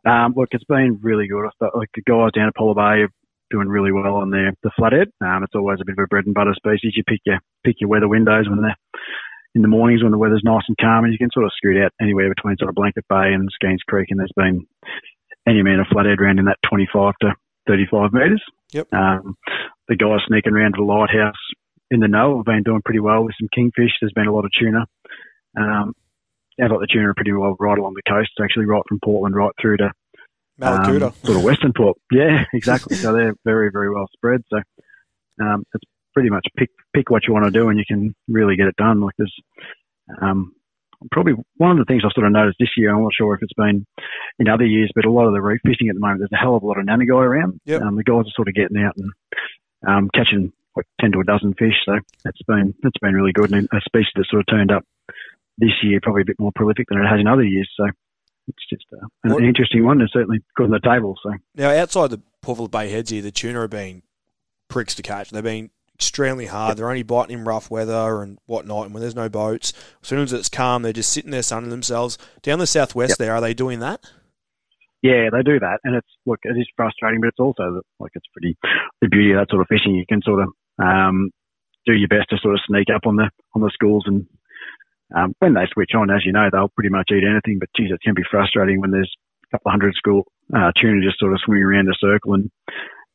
Um, 0.04 0.34
look, 0.36 0.48
it's 0.52 0.64
been 0.64 1.00
really 1.02 1.26
good. 1.26 1.44
I 1.44 1.50
thought, 1.58 1.76
like 1.76 1.90
the 1.94 2.02
guys 2.02 2.30
down 2.32 2.44
at 2.44 2.50
Apollo 2.50 2.74
Bay 2.74 3.06
doing 3.50 3.68
really 3.68 3.92
well 3.92 4.16
on 4.16 4.30
their 4.30 4.52
the 4.62 4.70
flathead. 4.76 5.08
Um, 5.20 5.42
it's 5.42 5.54
always 5.54 5.78
a 5.80 5.84
bit 5.84 5.98
of 5.98 6.04
a 6.04 6.06
bread 6.06 6.26
and 6.26 6.34
butter 6.34 6.54
species. 6.56 6.94
You 6.96 7.04
pick 7.04 7.20
your 7.24 7.38
pick 7.64 7.76
your 7.80 7.90
weather 7.90 8.08
windows 8.08 8.48
when 8.48 8.62
they're 8.62 8.76
in 9.54 9.62
the 9.62 9.68
mornings 9.68 10.02
when 10.02 10.12
the 10.12 10.18
weather's 10.18 10.44
nice 10.44 10.64
and 10.68 10.76
calm, 10.78 11.04
and 11.04 11.12
you 11.12 11.18
can 11.18 11.30
sort 11.32 11.46
of 11.46 11.52
scoot 11.56 11.82
out 11.82 11.92
anywhere 12.00 12.28
between 12.28 12.56
sort 12.58 12.68
of 12.68 12.74
Blanket 12.74 13.04
Bay 13.08 13.32
and 13.32 13.48
Skenes 13.56 13.84
Creek, 13.88 14.08
and 14.10 14.20
there's 14.20 14.36
been 14.36 14.66
any 15.48 15.60
amount 15.60 15.80
of 15.80 15.86
flathead 15.90 16.20
around 16.20 16.38
in 16.38 16.44
that 16.46 16.58
25 16.68 17.14
to 17.22 17.32
35 17.66 18.12
metres. 18.12 18.42
Yep. 18.72 18.92
Um, 18.92 19.36
the 19.88 19.96
guys 19.96 20.20
sneaking 20.26 20.52
around 20.52 20.72
to 20.72 20.82
the 20.82 20.84
lighthouse 20.84 21.40
in 21.90 22.00
the 22.00 22.08
know 22.08 22.36
have 22.36 22.44
been 22.44 22.64
doing 22.64 22.82
pretty 22.84 23.00
well 23.00 23.24
with 23.24 23.34
some 23.38 23.48
kingfish. 23.54 23.92
There's 24.00 24.12
been 24.12 24.26
a 24.26 24.34
lot 24.34 24.44
of 24.44 24.50
tuna. 24.58 24.84
Um, 25.56 25.94
sounds 26.58 26.72
like 26.72 26.80
the 26.80 26.88
tuna 26.92 27.10
are 27.10 27.14
pretty 27.14 27.32
well 27.32 27.56
right 27.58 27.78
along 27.78 27.94
the 27.94 28.10
coast, 28.10 28.30
actually, 28.42 28.66
right 28.66 28.82
from 28.88 29.00
Portland 29.04 29.36
right 29.36 29.52
through 29.60 29.78
to 29.78 29.92
Mallacoota. 30.60 31.06
um, 31.08 31.14
sort 31.24 31.38
of 31.38 31.44
Western 31.44 31.72
Port. 31.76 31.96
Yeah, 32.10 32.44
exactly. 32.54 32.96
so 32.96 33.12
they're 33.12 33.34
very, 33.44 33.70
very 33.70 33.92
well 33.92 34.06
spread. 34.12 34.42
So 34.48 34.58
um, 35.40 35.64
it's 35.74 35.84
pretty 36.14 36.30
much 36.30 36.46
pick 36.56 36.70
pick 36.94 37.10
what 37.10 37.26
you 37.26 37.34
want 37.34 37.44
to 37.44 37.50
do, 37.50 37.68
and 37.68 37.78
you 37.78 37.84
can 37.86 38.14
really 38.28 38.56
get 38.56 38.66
it 38.66 38.76
done. 38.76 39.00
Like 39.00 39.14
there's 39.18 39.34
um, 40.20 40.52
probably 41.10 41.34
one 41.56 41.72
of 41.72 41.78
the 41.78 41.84
things 41.84 42.02
I 42.04 42.10
sort 42.14 42.26
of 42.26 42.32
noticed 42.32 42.56
this 42.58 42.70
year. 42.76 42.94
I'm 42.94 43.02
not 43.02 43.12
sure 43.16 43.34
if 43.34 43.42
it's 43.42 43.52
been 43.52 43.86
in 44.38 44.48
other 44.48 44.64
years, 44.64 44.90
but 44.94 45.04
a 45.04 45.10
lot 45.10 45.26
of 45.26 45.34
the 45.34 45.42
reef 45.42 45.60
fishing 45.64 45.88
at 45.88 45.94
the 45.94 46.00
moment, 46.00 46.20
there's 46.20 46.32
a 46.32 46.42
hell 46.42 46.56
of 46.56 46.62
a 46.62 46.66
lot 46.66 46.78
of 46.78 46.86
nannygai 46.86 47.10
around. 47.10 47.60
Yep. 47.66 47.82
Um, 47.82 47.96
the 47.96 48.04
guys 48.04 48.24
are 48.24 48.36
sort 48.36 48.48
of 48.48 48.54
getting 48.54 48.78
out 48.78 48.96
and 48.96 49.10
um, 49.86 50.10
catching 50.14 50.52
like 50.74 50.86
ten 51.00 51.12
to 51.12 51.20
a 51.20 51.24
dozen 51.24 51.54
fish. 51.54 51.76
So 51.84 51.98
it's 52.24 52.42
been 52.46 52.74
it's 52.82 52.98
been 53.00 53.14
really 53.14 53.32
good, 53.32 53.52
and 53.52 53.68
a 53.72 53.80
species 53.84 54.12
that 54.16 54.26
sort 54.30 54.40
of 54.40 54.46
turned 54.48 54.72
up 54.72 54.84
this 55.58 55.72
year 55.82 56.00
probably 56.02 56.22
a 56.22 56.26
bit 56.26 56.38
more 56.38 56.52
prolific 56.54 56.86
than 56.88 56.98
it 56.98 57.08
has 57.08 57.20
in 57.20 57.26
other 57.26 57.44
years. 57.44 57.70
So 57.76 57.86
it's 58.48 58.68
just 58.68 58.84
uh, 58.92 59.06
an 59.24 59.32
What- 59.34 59.42
interesting 59.44 59.84
one, 59.84 60.00
and 60.00 60.10
certainly 60.12 60.38
good 60.56 60.64
on 60.64 60.70
the 60.70 60.80
table. 60.80 61.16
So. 61.22 61.32
Now, 61.54 61.70
outside 61.70 62.10
the 62.10 62.20
Phillip 62.44 62.70
Bay 62.70 62.88
heads 62.90 63.10
here, 63.10 63.22
the 63.22 63.30
tuna 63.30 63.60
have 63.62 63.70
been 63.70 64.02
pricks 64.68 64.94
to 64.96 65.02
catch. 65.02 65.30
They've 65.30 65.42
been 65.42 65.70
extremely 65.94 66.46
hard. 66.46 66.76
They're 66.76 66.88
only 66.90 67.02
biting 67.02 67.38
in 67.38 67.44
rough 67.44 67.70
weather 67.70 68.20
and 68.22 68.38
whatnot. 68.46 68.84
And 68.86 68.94
when 68.94 69.00
there's 69.00 69.14
no 69.16 69.28
boats, 69.28 69.72
as 70.02 70.08
soon 70.08 70.18
as 70.20 70.32
it's 70.32 70.48
calm, 70.48 70.82
they're 70.82 70.92
just 70.92 71.10
sitting 71.12 71.30
there 71.30 71.42
sunning 71.42 71.70
themselves. 71.70 72.18
Down 72.42 72.58
the 72.58 72.66
southwest 72.66 73.12
Yep. 73.12 73.18
there, 73.18 73.34
are 73.34 73.40
they 73.40 73.54
doing 73.54 73.80
that? 73.80 74.00
Yeah, 75.02 75.28
they 75.30 75.42
do 75.42 75.60
that, 75.60 75.78
and 75.84 75.94
it's 75.94 76.08
look, 76.24 76.40
it 76.42 76.56
is 76.58 76.66
frustrating, 76.76 77.20
but 77.20 77.28
it's 77.28 77.38
also 77.38 77.82
like 78.00 78.10
it's 78.14 78.26
pretty 78.32 78.56
the 79.00 79.08
beauty 79.08 79.30
of 79.32 79.38
that 79.38 79.50
sort 79.50 79.60
of 79.62 79.68
fishing. 79.68 79.94
You 79.94 80.04
can 80.08 80.20
sort 80.22 80.42
of 80.42 80.48
um, 80.78 81.30
do 81.84 81.92
your 81.92 82.08
best 82.08 82.30
to 82.30 82.38
sort 82.38 82.54
of 82.54 82.60
sneak 82.66 82.88
up 82.92 83.02
on 83.06 83.14
the 83.16 83.30
on 83.54 83.60
the 83.62 83.70
schools, 83.72 84.04
and 84.06 84.26
um, 85.14 85.34
when 85.38 85.54
they 85.54 85.66
switch 85.72 85.92
on, 85.94 86.10
as 86.10 86.24
you 86.24 86.32
know, 86.32 86.48
they'll 86.50 86.68
pretty 86.68 86.90
much 86.90 87.10
eat 87.12 87.22
anything. 87.22 87.58
But 87.58 87.70
geez, 87.76 87.90
it 87.90 88.00
can 88.02 88.14
be 88.14 88.24
frustrating 88.30 88.80
when 88.80 88.90
there's 88.90 89.12
a 89.44 89.56
couple 89.56 89.70
of 89.70 89.72
hundred 89.72 89.94
school 89.94 90.26
uh, 90.54 90.72
tuna 90.80 91.02
just 91.02 91.18
sort 91.18 91.32
of 91.32 91.40
swimming 91.44 91.64
around 91.64 91.88
a 91.88 91.94
circle, 91.98 92.34
and 92.34 92.50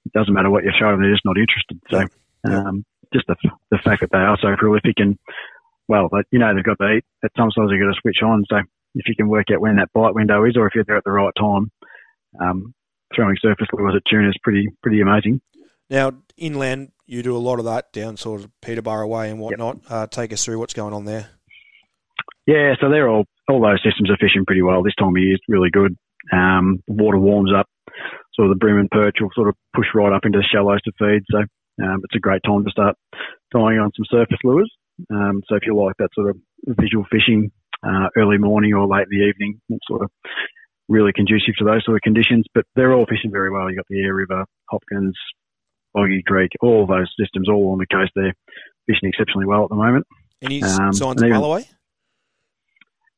it 0.06 0.14
doesn't 0.14 0.34
matter 0.34 0.50
what 0.50 0.64
you 0.64 0.72
show 0.78 0.92
them, 0.92 1.02
they're 1.02 1.14
just 1.14 1.26
not 1.26 1.38
interested. 1.38 1.80
So 1.90 2.08
um, 2.50 2.86
just 3.14 3.28
the 3.28 3.36
the 3.70 3.78
fact 3.84 4.02
that 4.02 4.12
they 4.12 4.18
are 4.18 4.38
so 4.42 4.56
prolific 4.58 4.96
and 4.98 5.18
well, 5.88 6.08
but 6.10 6.26
you 6.32 6.40
know 6.40 6.54
they've 6.56 6.64
got 6.64 6.80
to 6.80 6.98
eat. 6.98 7.06
At 7.24 7.32
some 7.38 7.50
times 7.52 7.70
they've 7.70 7.80
got 7.80 7.94
to 7.94 8.02
switch 8.02 8.24
on. 8.24 8.46
So 8.50 8.58
if 8.96 9.08
you 9.08 9.16
can 9.16 9.28
work 9.28 9.48
out 9.54 9.62
when 9.62 9.78
that 9.78 9.94
bite 9.94 10.16
window 10.16 10.46
is, 10.46 10.56
or 10.58 10.68
if 10.68 10.76
you're 10.76 10.86
there 10.86 10.98
at 10.98 11.04
the 11.04 11.12
right 11.12 11.34
time, 11.38 11.72
um, 12.40 12.74
throwing 13.16 13.36
surface 13.42 13.68
lures 13.74 13.96
at 13.96 14.04
tuna 14.10 14.30
is 14.30 14.38
pretty 14.42 14.68
pretty 14.82 15.02
amazing. 15.02 15.42
Now, 15.90 16.14
inland, 16.38 16.92
you 17.06 17.22
do 17.22 17.36
a 17.36 17.40
lot 17.40 17.60
of 17.60 17.66
that 17.66 17.92
down 17.92 18.16
sort 18.16 18.42
of 18.42 18.50
Peterborough 18.62 19.08
way 19.08 19.30
and 19.30 19.40
whatnot. 19.40 19.80
Uh, 19.90 20.08
take 20.08 20.32
us 20.32 20.46
through 20.46 20.58
what's 20.58 20.74
going 20.74 20.94
on 20.94 21.04
there. 21.04 21.30
Yeah, 22.48 22.74
so 22.80 22.90
they're 22.90 23.10
all 23.10 23.26
all 23.48 23.62
those 23.62 23.82
systems 23.84 24.10
are 24.10 24.18
fishing 24.18 24.46
pretty 24.46 24.62
well 24.62 24.84
this 24.84 24.96
time 24.98 25.16
of 25.16 25.22
year. 25.22 25.36
It's 25.36 25.44
really 25.48 25.70
good. 25.72 25.96
Um, 26.32 26.82
the 26.88 26.94
water 26.94 27.18
warms 27.18 27.52
up, 27.56 27.68
sort 28.34 28.48
of 28.50 28.56
the 28.56 28.60
bream 28.60 28.78
and 28.78 28.90
perch 28.90 29.18
will 29.20 29.30
sort 29.36 29.50
of 29.50 29.56
push 29.76 29.88
right 29.94 30.14
up 30.14 30.26
into 30.26 30.38
the 30.40 30.46
shallows 30.52 30.82
to 30.84 30.92
feed. 30.98 31.24
So 31.30 31.40
um, 31.84 32.02
it's 32.04 32.16
a 32.16 32.20
great 32.20 32.42
time 32.46 32.64
to 32.64 32.72
start 32.72 32.96
tying 33.54 33.80
on 33.80 33.92
some 33.96 34.06
surface 34.10 34.38
lures. 34.44 34.72
Um, 35.10 35.42
so 35.48 35.56
if 35.56 35.64
you 35.66 35.76
like 35.76 35.96
that 36.00 36.10
sort 36.14 36.30
of 36.30 36.38
visual 36.68 37.06
fishing, 37.12 37.52
uh, 37.84 38.08
early 38.16 38.38
morning 38.38 38.74
or 38.74 38.88
late 38.88 39.08
in 39.12 39.20
the 39.20 39.26
evening, 39.26 39.60
it's 39.70 39.88
sort 39.88 40.04
of 40.04 40.12
really 40.88 41.12
conducive 41.14 41.56
to 41.58 41.66
those 41.66 41.84
sort 41.86 41.96
of 41.98 42.02
conditions. 42.02 42.46
But 42.54 42.66
they're 42.76 42.94
all 42.94 43.06
fishing 43.06 43.32
very 43.32 43.52
well. 43.52 43.70
You've 43.70 43.78
got 43.78 43.88
the 43.90 44.02
Aire 44.02 44.14
River, 44.14 44.46
Hopkins, 44.70 45.18
Boggy 45.94 46.24
Creek, 46.26 46.52
all 46.62 46.86
those 46.86 47.12
systems 47.20 47.50
all 47.50 47.72
on 47.72 47.80
the 47.80 47.88
coast. 47.92 48.12
They're 48.16 48.34
fishing 48.88 49.10
exceptionally 49.10 49.48
well 49.48 49.64
at 49.64 49.70
the 49.70 49.76
moment. 49.76 50.06
Any 50.42 50.62
Um, 50.64 50.94
signs 50.94 51.22
of 51.22 51.30
Mulloway? 51.30 51.68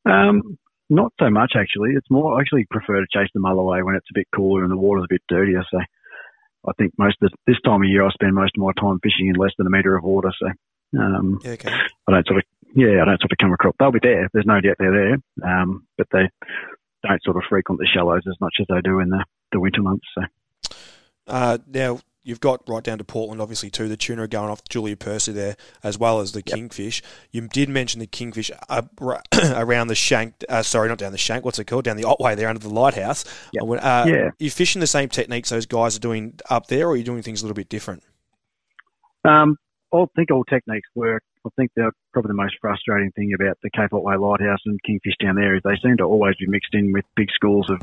Um, 0.04 0.58
not 0.90 1.12
so 1.18 1.30
much 1.30 1.52
actually. 1.56 1.90
It's 1.96 2.10
more 2.10 2.36
I 2.36 2.40
actually 2.40 2.66
prefer 2.70 3.00
to 3.00 3.06
chase 3.12 3.30
the 3.34 3.40
mulloway 3.40 3.84
when 3.84 3.94
it's 3.94 4.10
a 4.10 4.18
bit 4.18 4.28
cooler 4.34 4.62
and 4.62 4.70
the 4.70 4.76
water's 4.76 5.04
a 5.04 5.14
bit 5.14 5.22
dirtier. 5.28 5.64
So 5.70 5.78
I 6.68 6.72
think 6.78 6.92
most 6.98 7.16
of 7.22 7.32
this 7.46 7.56
time 7.64 7.82
of 7.82 7.88
year 7.88 8.04
I 8.04 8.10
spend 8.10 8.34
most 8.34 8.52
of 8.56 8.62
my 8.62 8.72
time 8.80 9.00
fishing 9.02 9.28
in 9.28 9.36
less 9.36 9.52
than 9.56 9.66
a 9.66 9.70
metre 9.70 9.96
of 9.96 10.04
water. 10.04 10.30
So 10.38 11.00
um, 11.00 11.40
Yeah, 11.42 11.52
okay. 11.52 11.72
I 12.08 12.12
don't 12.12 12.26
sort 12.26 12.38
of 12.38 12.44
yeah 12.74 13.02
I 13.02 13.04
don't 13.06 13.20
sort 13.20 13.32
of 13.32 13.38
come 13.40 13.52
across. 13.52 13.74
They'll 13.78 13.92
be 13.92 14.00
there. 14.02 14.28
There's 14.32 14.46
no 14.46 14.60
doubt 14.60 14.76
they're 14.78 15.18
there. 15.40 15.50
Um, 15.50 15.86
but 15.96 16.06
they 16.12 16.28
don't 17.02 17.22
sort 17.22 17.36
of 17.36 17.44
frequent 17.48 17.80
the 17.80 17.88
shallows 17.92 18.22
as 18.28 18.36
much 18.40 18.56
as 18.60 18.66
they 18.68 18.80
do 18.82 19.00
in 19.00 19.08
the 19.08 19.24
the 19.52 19.60
winter 19.60 19.82
months. 19.82 20.06
So 20.14 20.22
Uh, 21.26 21.58
now 21.66 22.00
you've 22.24 22.40
got 22.40 22.62
right 22.68 22.82
down 22.82 22.98
to 22.98 23.04
Portland, 23.04 23.40
obviously 23.40 23.70
too. 23.70 23.86
The 23.88 23.96
tuna 23.96 24.26
going 24.26 24.50
off 24.50 24.64
Julia 24.68 24.96
Percy 24.96 25.30
there, 25.32 25.56
as 25.82 25.98
well 25.98 26.20
as 26.20 26.32
the 26.32 26.42
kingfish. 26.42 27.02
You 27.30 27.46
did 27.48 27.68
mention 27.68 28.00
the 28.00 28.06
kingfish 28.06 28.50
around 28.70 29.86
the 29.88 29.94
shank. 29.94 30.34
Uh, 30.48 30.62
sorry, 30.62 30.88
not 30.88 30.98
down 30.98 31.12
the 31.12 31.18
shank. 31.18 31.44
What's 31.44 31.58
it 31.58 31.66
called? 31.66 31.84
Down 31.84 31.96
the 31.96 32.04
Otway 32.04 32.34
there 32.34 32.48
under 32.48 32.58
the 32.60 32.68
lighthouse. 32.70 33.24
Yep. 33.52 33.62
Uh, 33.62 33.72
Uh, 33.74 34.04
Yeah. 34.08 34.30
You 34.38 34.50
fishing 34.50 34.80
the 34.80 34.86
same 34.86 35.08
techniques 35.08 35.50
those 35.50 35.66
guys 35.66 35.96
are 35.96 36.00
doing 36.00 36.38
up 36.50 36.66
there, 36.68 36.86
or 36.88 36.92
are 36.92 36.96
you 36.96 37.04
doing 37.04 37.22
things 37.22 37.42
a 37.42 37.44
little 37.44 37.54
bit 37.54 37.68
different? 37.68 38.02
Um, 39.24 39.56
I 39.92 40.04
think 40.16 40.30
all 40.30 40.44
techniques 40.44 40.88
work. 40.94 41.22
I 41.46 41.50
think 41.56 41.70
the 41.76 41.90
probably 42.12 42.28
the 42.28 42.34
most 42.34 42.56
frustrating 42.60 43.10
thing 43.12 43.32
about 43.34 43.58
the 43.62 43.70
Cape 43.70 43.92
Otway 43.92 44.16
Lighthouse 44.16 44.60
and 44.64 44.82
Kingfish 44.82 45.14
down 45.22 45.34
there 45.36 45.54
is 45.54 45.62
they 45.62 45.76
seem 45.82 45.96
to 45.98 46.04
always 46.04 46.36
be 46.36 46.46
mixed 46.46 46.74
in 46.74 46.92
with 46.92 47.04
big 47.16 47.28
schools 47.34 47.68
of 47.70 47.80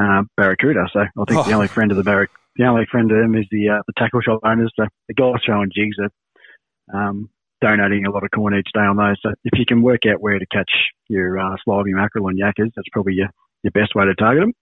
uh, 0.00 0.22
barracuda. 0.36 0.86
So 0.92 1.00
I 1.00 1.04
think 1.28 1.44
the 1.46 1.52
Oh. 1.52 1.54
only 1.56 1.68
friend 1.68 1.90
of 1.90 1.96
the 1.96 2.02
barrac 2.04 2.30
the 2.58 2.66
only 2.66 2.86
friend 2.90 3.10
of 3.10 3.18
them 3.18 3.34
is 3.36 3.46
the 3.50 3.70
uh, 3.70 3.82
the 3.86 3.94
tackle 3.96 4.20
shop 4.20 4.40
owners. 4.44 4.72
So 4.76 4.86
the 5.06 5.14
guys 5.14 5.40
throwing 5.46 5.70
jigs 5.72 5.96
are 5.98 7.08
um, 7.08 7.30
donating 7.60 8.04
a 8.04 8.10
lot 8.10 8.24
of 8.24 8.30
coin 8.30 8.54
each 8.54 8.70
day 8.74 8.80
on 8.80 8.96
those. 8.96 9.16
So 9.22 9.30
if 9.44 9.58
you 9.58 9.64
can 9.64 9.82
work 9.82 10.02
out 10.10 10.20
where 10.20 10.38
to 10.38 10.46
catch 10.46 10.70
your 11.08 11.38
uh, 11.38 11.56
mackerel 11.66 12.28
and 12.28 12.38
yakkers, 12.38 12.72
that's 12.74 12.88
probably 12.92 13.14
your, 13.14 13.28
your 13.62 13.70
best 13.70 13.94
way 13.94 14.04
to 14.04 14.14
target 14.14 14.42
them. 14.42 14.52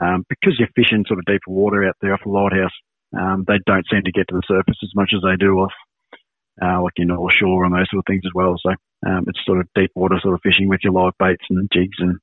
Um, 0.00 0.24
because 0.28 0.58
you're 0.58 0.68
fishing 0.76 1.04
sort 1.06 1.20
of 1.20 1.24
deeper 1.24 1.48
water 1.48 1.88
out 1.88 1.96
there 2.02 2.12
off 2.12 2.20
the 2.24 2.30
lighthouse, 2.30 2.74
um, 3.18 3.44
they 3.48 3.58
don't 3.64 3.86
seem 3.90 4.02
to 4.04 4.12
get 4.12 4.28
to 4.28 4.34
the 4.34 4.42
surface 4.46 4.76
as 4.82 4.94
much 4.94 5.12
as 5.14 5.22
they 5.22 5.36
do 5.36 5.58
off 5.60 5.72
uh, 6.62 6.82
like 6.82 6.92
your 6.96 7.06
North 7.06 7.32
Shore 7.38 7.64
and 7.64 7.74
those 7.74 7.88
sort 7.90 8.00
of 8.00 8.06
things 8.06 8.22
as 8.26 8.32
well. 8.34 8.56
So 8.60 8.70
um, 9.06 9.24
it's 9.26 9.40
sort 9.46 9.60
of 9.60 9.68
deep 9.74 9.90
water 9.94 10.18
sort 10.20 10.34
of 10.34 10.40
fishing 10.42 10.68
with 10.68 10.80
your 10.82 10.92
live 10.92 11.14
baits 11.18 11.44
and 11.48 11.68
jigs 11.72 11.96
and 11.98 12.18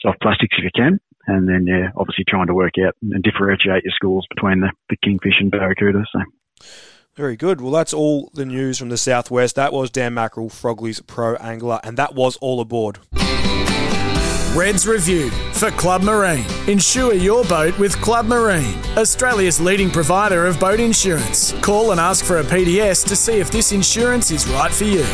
soft 0.00 0.20
plastics 0.20 0.56
if 0.58 0.64
you 0.64 0.70
can. 0.74 0.98
And 1.26 1.48
then, 1.48 1.66
yeah, 1.66 1.90
obviously 1.96 2.24
trying 2.28 2.48
to 2.48 2.54
work 2.54 2.74
out 2.84 2.96
and 3.02 3.22
differentiate 3.22 3.84
your 3.84 3.92
schools 3.92 4.26
between 4.34 4.60
the, 4.60 4.72
the 4.88 4.96
kingfish 4.96 5.40
and 5.40 5.50
barracuda. 5.50 6.04
So, 6.12 6.66
Very 7.14 7.36
good. 7.36 7.60
Well, 7.60 7.72
that's 7.72 7.94
all 7.94 8.30
the 8.34 8.44
news 8.44 8.78
from 8.78 8.88
the 8.88 8.96
southwest. 8.96 9.56
That 9.56 9.72
was 9.72 9.90
Dan 9.90 10.14
Mackerel, 10.14 10.48
Frogley's 10.48 11.00
pro 11.00 11.36
angler, 11.36 11.80
and 11.84 11.96
that 11.96 12.14
was 12.14 12.36
all 12.38 12.60
aboard. 12.60 12.98
Reds 14.54 14.86
Review 14.86 15.30
for 15.52 15.70
Club 15.70 16.02
Marine. 16.02 16.44
Insure 16.68 17.14
your 17.14 17.42
boat 17.44 17.78
with 17.78 17.98
Club 18.02 18.26
Marine, 18.26 18.78
Australia's 18.98 19.58
leading 19.58 19.90
provider 19.90 20.46
of 20.46 20.60
boat 20.60 20.78
insurance. 20.78 21.52
Call 21.62 21.92
and 21.92 21.98
ask 21.98 22.22
for 22.22 22.38
a 22.40 22.44
PDS 22.44 23.06
to 23.08 23.16
see 23.16 23.38
if 23.40 23.50
this 23.50 23.72
insurance 23.72 24.30
is 24.30 24.46
right 24.48 24.70
for 24.70 24.84
you. 24.84 25.04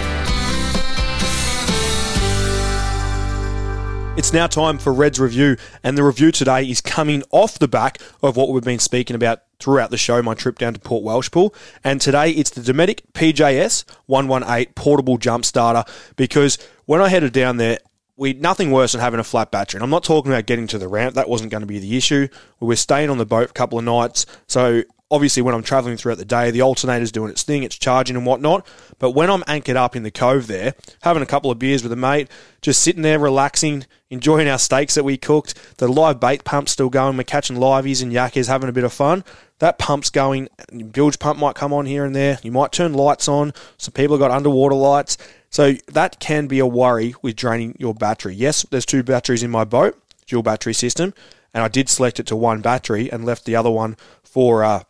It's 4.18 4.32
now 4.32 4.48
time 4.48 4.78
for 4.78 4.92
Red's 4.92 5.20
review, 5.20 5.56
and 5.84 5.96
the 5.96 6.02
review 6.02 6.32
today 6.32 6.68
is 6.68 6.80
coming 6.80 7.22
off 7.30 7.60
the 7.60 7.68
back 7.68 7.98
of 8.20 8.36
what 8.36 8.48
we've 8.48 8.64
been 8.64 8.80
speaking 8.80 9.14
about 9.14 9.42
throughout 9.60 9.92
the 9.92 9.96
show, 9.96 10.20
my 10.24 10.34
trip 10.34 10.58
down 10.58 10.74
to 10.74 10.80
Port 10.80 11.04
Welshpool. 11.04 11.54
And 11.84 12.00
today 12.00 12.32
it's 12.32 12.50
the 12.50 12.60
Dometic 12.60 13.02
PJS 13.12 13.84
118 14.06 14.72
portable 14.74 15.18
jump 15.18 15.44
starter 15.44 15.88
because 16.16 16.58
when 16.86 17.00
I 17.00 17.10
headed 17.10 17.32
down 17.32 17.58
there, 17.58 17.78
we 18.16 18.32
nothing 18.32 18.72
worse 18.72 18.90
than 18.90 19.00
having 19.00 19.20
a 19.20 19.24
flat 19.24 19.52
battery. 19.52 19.78
And 19.78 19.84
I'm 19.84 19.90
not 19.90 20.02
talking 20.02 20.32
about 20.32 20.46
getting 20.46 20.66
to 20.66 20.78
the 20.78 20.88
ramp, 20.88 21.14
that 21.14 21.28
wasn't 21.28 21.52
going 21.52 21.60
to 21.60 21.68
be 21.68 21.78
the 21.78 21.96
issue. 21.96 22.26
We 22.58 22.66
were 22.66 22.74
staying 22.74 23.10
on 23.10 23.18
the 23.18 23.24
boat 23.24 23.50
a 23.50 23.52
couple 23.52 23.78
of 23.78 23.84
nights, 23.84 24.26
so 24.48 24.82
obviously 25.10 25.42
when 25.42 25.54
I'm 25.54 25.62
traveling 25.62 25.96
throughout 25.96 26.18
the 26.18 26.24
day, 26.24 26.50
the 26.50 26.62
alternator's 26.62 27.12
doing 27.12 27.30
its 27.30 27.42
thing, 27.42 27.62
it's 27.62 27.78
charging 27.78 28.16
and 28.16 28.26
whatnot. 28.26 28.66
But 28.98 29.12
when 29.12 29.30
I'm 29.30 29.44
anchored 29.46 29.76
up 29.76 29.96
in 29.96 30.02
the 30.02 30.10
cove 30.10 30.46
there, 30.46 30.74
having 31.02 31.22
a 31.22 31.26
couple 31.26 31.50
of 31.50 31.58
beers 31.58 31.82
with 31.82 31.92
a 31.92 31.96
mate, 31.96 32.28
just 32.60 32.82
sitting 32.82 33.02
there 33.02 33.18
relaxing, 33.18 33.86
enjoying 34.10 34.48
our 34.48 34.58
steaks 34.58 34.94
that 34.94 35.04
we 35.04 35.16
cooked, 35.16 35.54
the 35.78 35.88
live 35.88 36.20
bait 36.20 36.44
pump's 36.44 36.72
still 36.72 36.90
going, 36.90 37.16
we're 37.16 37.24
catching 37.24 37.56
liveys 37.56 38.02
and 38.02 38.12
yakkers, 38.12 38.48
having 38.48 38.68
a 38.68 38.72
bit 38.72 38.84
of 38.84 38.92
fun. 38.92 39.24
That 39.60 39.78
pump's 39.78 40.10
going, 40.10 40.48
bilge 40.92 41.18
pump 41.18 41.38
might 41.38 41.56
come 41.56 41.72
on 41.72 41.86
here 41.86 42.04
and 42.04 42.14
there. 42.14 42.38
You 42.42 42.52
might 42.52 42.72
turn 42.72 42.94
lights 42.94 43.28
on. 43.28 43.52
Some 43.76 43.92
people 43.92 44.16
have 44.16 44.20
got 44.20 44.30
underwater 44.30 44.76
lights. 44.76 45.18
So 45.50 45.72
that 45.88 46.20
can 46.20 46.46
be 46.46 46.58
a 46.58 46.66
worry 46.66 47.14
with 47.22 47.34
draining 47.34 47.74
your 47.78 47.94
battery. 47.94 48.34
Yes, 48.34 48.64
there's 48.70 48.84
two 48.84 49.02
batteries 49.02 49.42
in 49.42 49.50
my 49.50 49.64
boat, 49.64 50.00
dual 50.26 50.42
battery 50.42 50.74
system, 50.74 51.14
and 51.54 51.64
I 51.64 51.68
did 51.68 51.88
select 51.88 52.20
it 52.20 52.26
to 52.26 52.36
one 52.36 52.60
battery 52.60 53.10
and 53.10 53.24
left 53.24 53.46
the 53.46 53.56
other 53.56 53.70
one 53.70 53.96
for 54.22 54.62
uh, 54.62 54.82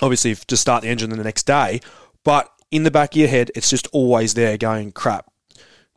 obviously 0.00 0.34
to 0.34 0.56
start 0.56 0.82
the 0.82 0.88
engine 0.88 1.10
the 1.10 1.16
next 1.16 1.46
day. 1.46 1.80
But 2.24 2.50
in 2.70 2.82
the 2.82 2.90
back 2.90 3.12
of 3.12 3.16
your 3.16 3.28
head, 3.28 3.50
it's 3.54 3.70
just 3.70 3.88
always 3.92 4.34
there 4.34 4.56
going, 4.56 4.92
crap. 4.92 5.30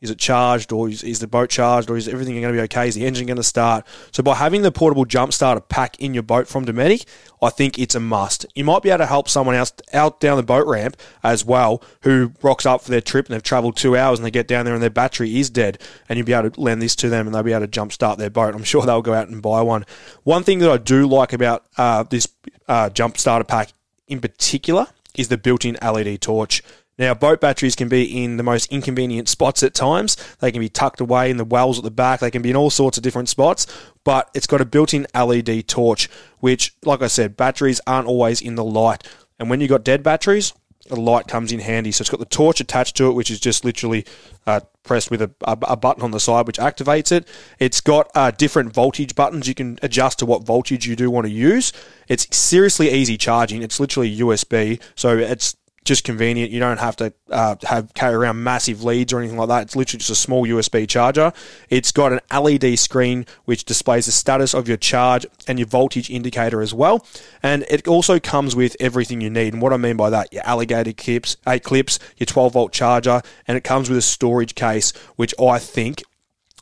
Is 0.04 0.12
it 0.12 0.20
charged 0.20 0.74
or 0.74 0.90
is, 0.90 1.02
is 1.02 1.20
the 1.20 1.28
boat 1.28 1.50
charged 1.50 1.90
or 1.90 1.96
is 1.96 2.10
everything 2.10 2.34
going 2.42 2.54
to 2.54 2.60
be 2.60 2.64
okay? 2.64 2.90
Is 2.90 2.96
the 2.96 3.06
engine 3.06 3.26
going 3.26 3.38
to 3.38 3.44
start? 3.44 3.88
So 4.12 4.22
by 4.22 4.36
having 4.36 4.62
the 4.62 4.72
portable 4.72 5.06
jump 5.06 5.32
starter 5.32 5.62
pack 5.62 5.98
in 5.98 6.14
your 6.14 6.24
boat 6.24 6.46
from 6.46 6.66
Dometic, 6.66 7.06
I 7.42 7.50
think 7.50 7.80
it's 7.80 7.96
a 7.96 8.02
must. 8.02 8.46
You 8.54 8.66
might 8.66 8.84
be 8.84 8.90
able 8.90 8.98
to 8.98 9.06
help 9.06 9.30
someone 9.30 9.56
else 9.56 9.72
out 9.94 10.20
down 10.20 10.36
the 10.36 10.44
boat 10.44 10.68
ramp 10.68 10.98
as 11.24 11.46
well 11.46 11.82
who 12.02 12.34
rocks 12.42 12.66
up 12.66 12.82
for 12.82 12.92
their 12.92 13.00
trip 13.00 13.28
and 13.28 13.34
they've 13.34 13.42
travelled 13.42 13.78
two 13.78 13.96
hours 13.96 14.20
and 14.20 14.26
they 14.26 14.32
get 14.32 14.46
down 14.46 14.66
there 14.66 14.74
and 14.74 14.84
their 14.84 14.90
battery 14.90 15.40
is 15.40 15.50
dead 15.50 15.82
and 16.10 16.18
you'll 16.18 16.26
be 16.26 16.34
able 16.34 16.50
to 16.50 16.60
lend 16.60 16.82
this 16.82 16.98
to 16.98 17.08
them 17.08 17.26
and 17.26 17.34
they'll 17.34 17.42
be 17.42 17.54
able 17.54 17.62
to 17.62 17.68
jump 17.68 17.94
start 17.94 18.20
their 18.20 18.30
boat. 18.30 18.54
I'm 18.54 18.64
sure 18.66 18.86
they'll 18.86 19.02
go 19.02 19.14
out 19.14 19.30
and 19.30 19.42
buy 19.42 19.62
one. 19.62 19.86
One 20.24 20.44
thing 20.44 20.60
that 20.60 20.70
I 20.70 20.78
do 20.78 21.08
like 21.08 21.32
about 21.32 21.66
uh, 21.78 22.04
this 22.04 22.28
uh, 22.68 22.90
jump 22.90 23.18
starter 23.18 23.46
pack 23.46 23.72
in 24.10 24.20
particular 24.20 24.88
is 25.16 25.28
the 25.28 25.38
built-in 25.38 25.78
LED 25.82 26.22
torch. 26.22 26.64
Now, 27.00 27.14
boat 27.16 27.42
batteries 27.42 27.76
can 27.76 27.90
be 27.90 28.24
in 28.24 28.38
the 28.38 28.44
most 28.44 28.72
inconvenient 28.72 29.28
spots 29.28 29.64
at 29.64 29.74
times. 29.74 30.16
They 30.40 30.52
can 30.52 30.62
be 30.62 30.70
tucked 30.70 31.02
away 31.02 31.32
in 31.32 31.38
the 31.38 31.46
wells 31.46 31.80
at 31.80 31.84
the 31.84 31.92
back. 31.92 32.20
They 32.20 32.30
can 32.30 32.44
be 32.44 32.52
in 32.52 32.56
all 32.56 32.70
sorts 32.70 32.98
of 32.98 33.04
different 33.04 33.30
spots, 33.30 33.66
but 34.04 34.30
it's 34.36 34.48
got 34.48 34.62
a 34.62 34.66
built 34.66 34.94
in 34.94 35.08
LED 35.16 35.68
torch, 35.68 36.08
which, 36.40 36.76
like 36.84 37.02
I 37.02 37.08
said, 37.08 37.36
batteries 37.36 37.82
aren't 37.88 38.08
always 38.08 38.42
in 38.42 38.56
the 38.56 38.64
light. 38.64 39.08
And 39.40 39.50
when 39.50 39.60
you've 39.60 39.72
got 39.72 39.84
dead 39.84 40.04
batteries, 40.04 40.54
the 40.88 41.00
light 41.00 41.28
comes 41.28 41.52
in 41.52 41.60
handy. 41.60 41.92
So 41.92 42.02
it's 42.02 42.10
got 42.10 42.20
the 42.20 42.26
torch 42.26 42.60
attached 42.60 42.98
to 42.98 43.10
it, 43.10 43.14
which 43.14 43.32
is 43.32 43.40
just 43.40 43.64
literally 43.64 44.06
uh, 44.46 44.60
pressed 44.84 45.10
with 45.10 45.22
a, 45.22 45.32
a, 45.46 45.58
a, 45.64 45.78
button 45.78 46.04
on 46.04 46.12
the 46.12 46.20
side, 46.20 46.46
which 46.46 46.58
activates 46.58 47.12
it. 47.12 47.28
It's 47.58 47.80
got 47.82 48.12
uh, 48.16 48.32
different 48.32 48.74
voltage 48.74 49.16
buttons 49.16 49.48
you 49.48 49.56
can 49.56 49.80
adjust 49.82 50.20
to 50.20 50.26
what 50.26 50.44
voltage 50.44 50.86
you 50.86 50.96
do 50.96 51.10
want 51.10 51.26
to 51.26 51.32
use. 51.32 51.72
It's 52.08 52.36
seriously 52.36 52.92
easy 52.92 53.18
charging. 53.18 53.64
It's 53.64 53.80
literally 53.80 54.16
USB, 54.18 54.82
so 54.96 55.18
it's 55.18 55.56
just 55.84 56.04
convenient. 56.04 56.52
You 56.52 56.60
don't 56.60 56.80
have 56.80 56.96
to 56.98 57.14
uh, 57.30 57.56
have 57.64 57.94
carry 57.94 58.16
around 58.16 58.44
massive 58.44 58.84
leads 58.84 59.14
or 59.14 59.20
anything 59.20 59.38
like 59.38 59.50
that. 59.50 59.64
It's 59.64 59.76
literally 59.76 60.00
just 60.00 60.10
a 60.10 60.16
small 60.16 60.46
USB 60.46 60.88
charger. 60.88 61.34
It's 61.70 61.92
got 61.92 62.14
an 62.14 62.20
LED 62.32 62.80
screen 62.80 63.26
which 63.46 63.66
displays 63.66 64.06
the 64.06 64.12
status 64.12 64.54
of 64.54 64.68
your 64.68 64.78
charge 64.78 65.26
and 65.48 65.60
your 65.60 65.68
voltage 65.68 66.10
indicator 66.10 66.62
as 66.62 66.74
well. 66.74 67.06
And 67.42 67.66
it 67.70 67.88
also 67.88 68.20
comes 68.20 68.56
with 68.56 68.76
everything 68.80 69.22
you 69.22 69.30
need. 69.30 69.54
And 69.54 69.62
what 69.62 69.74
I 69.74 69.78
mean 69.78 69.98
by 69.98 70.10
that, 70.10 70.32
your 70.32 70.44
alligator 70.46 70.94
clips, 70.94 71.38
eight 71.48 71.64
clips, 71.64 72.00
your 72.18 72.26
12 72.26 72.54
volt 72.54 72.72
charger, 72.72 73.22
and 73.48 73.58
it 73.58 73.64
comes 73.64 73.90
with 73.90 73.98
a 73.98 74.02
storage 74.02 74.56
case, 74.56 74.92
which 75.16 75.34
I 75.40 75.60
think 75.60 76.04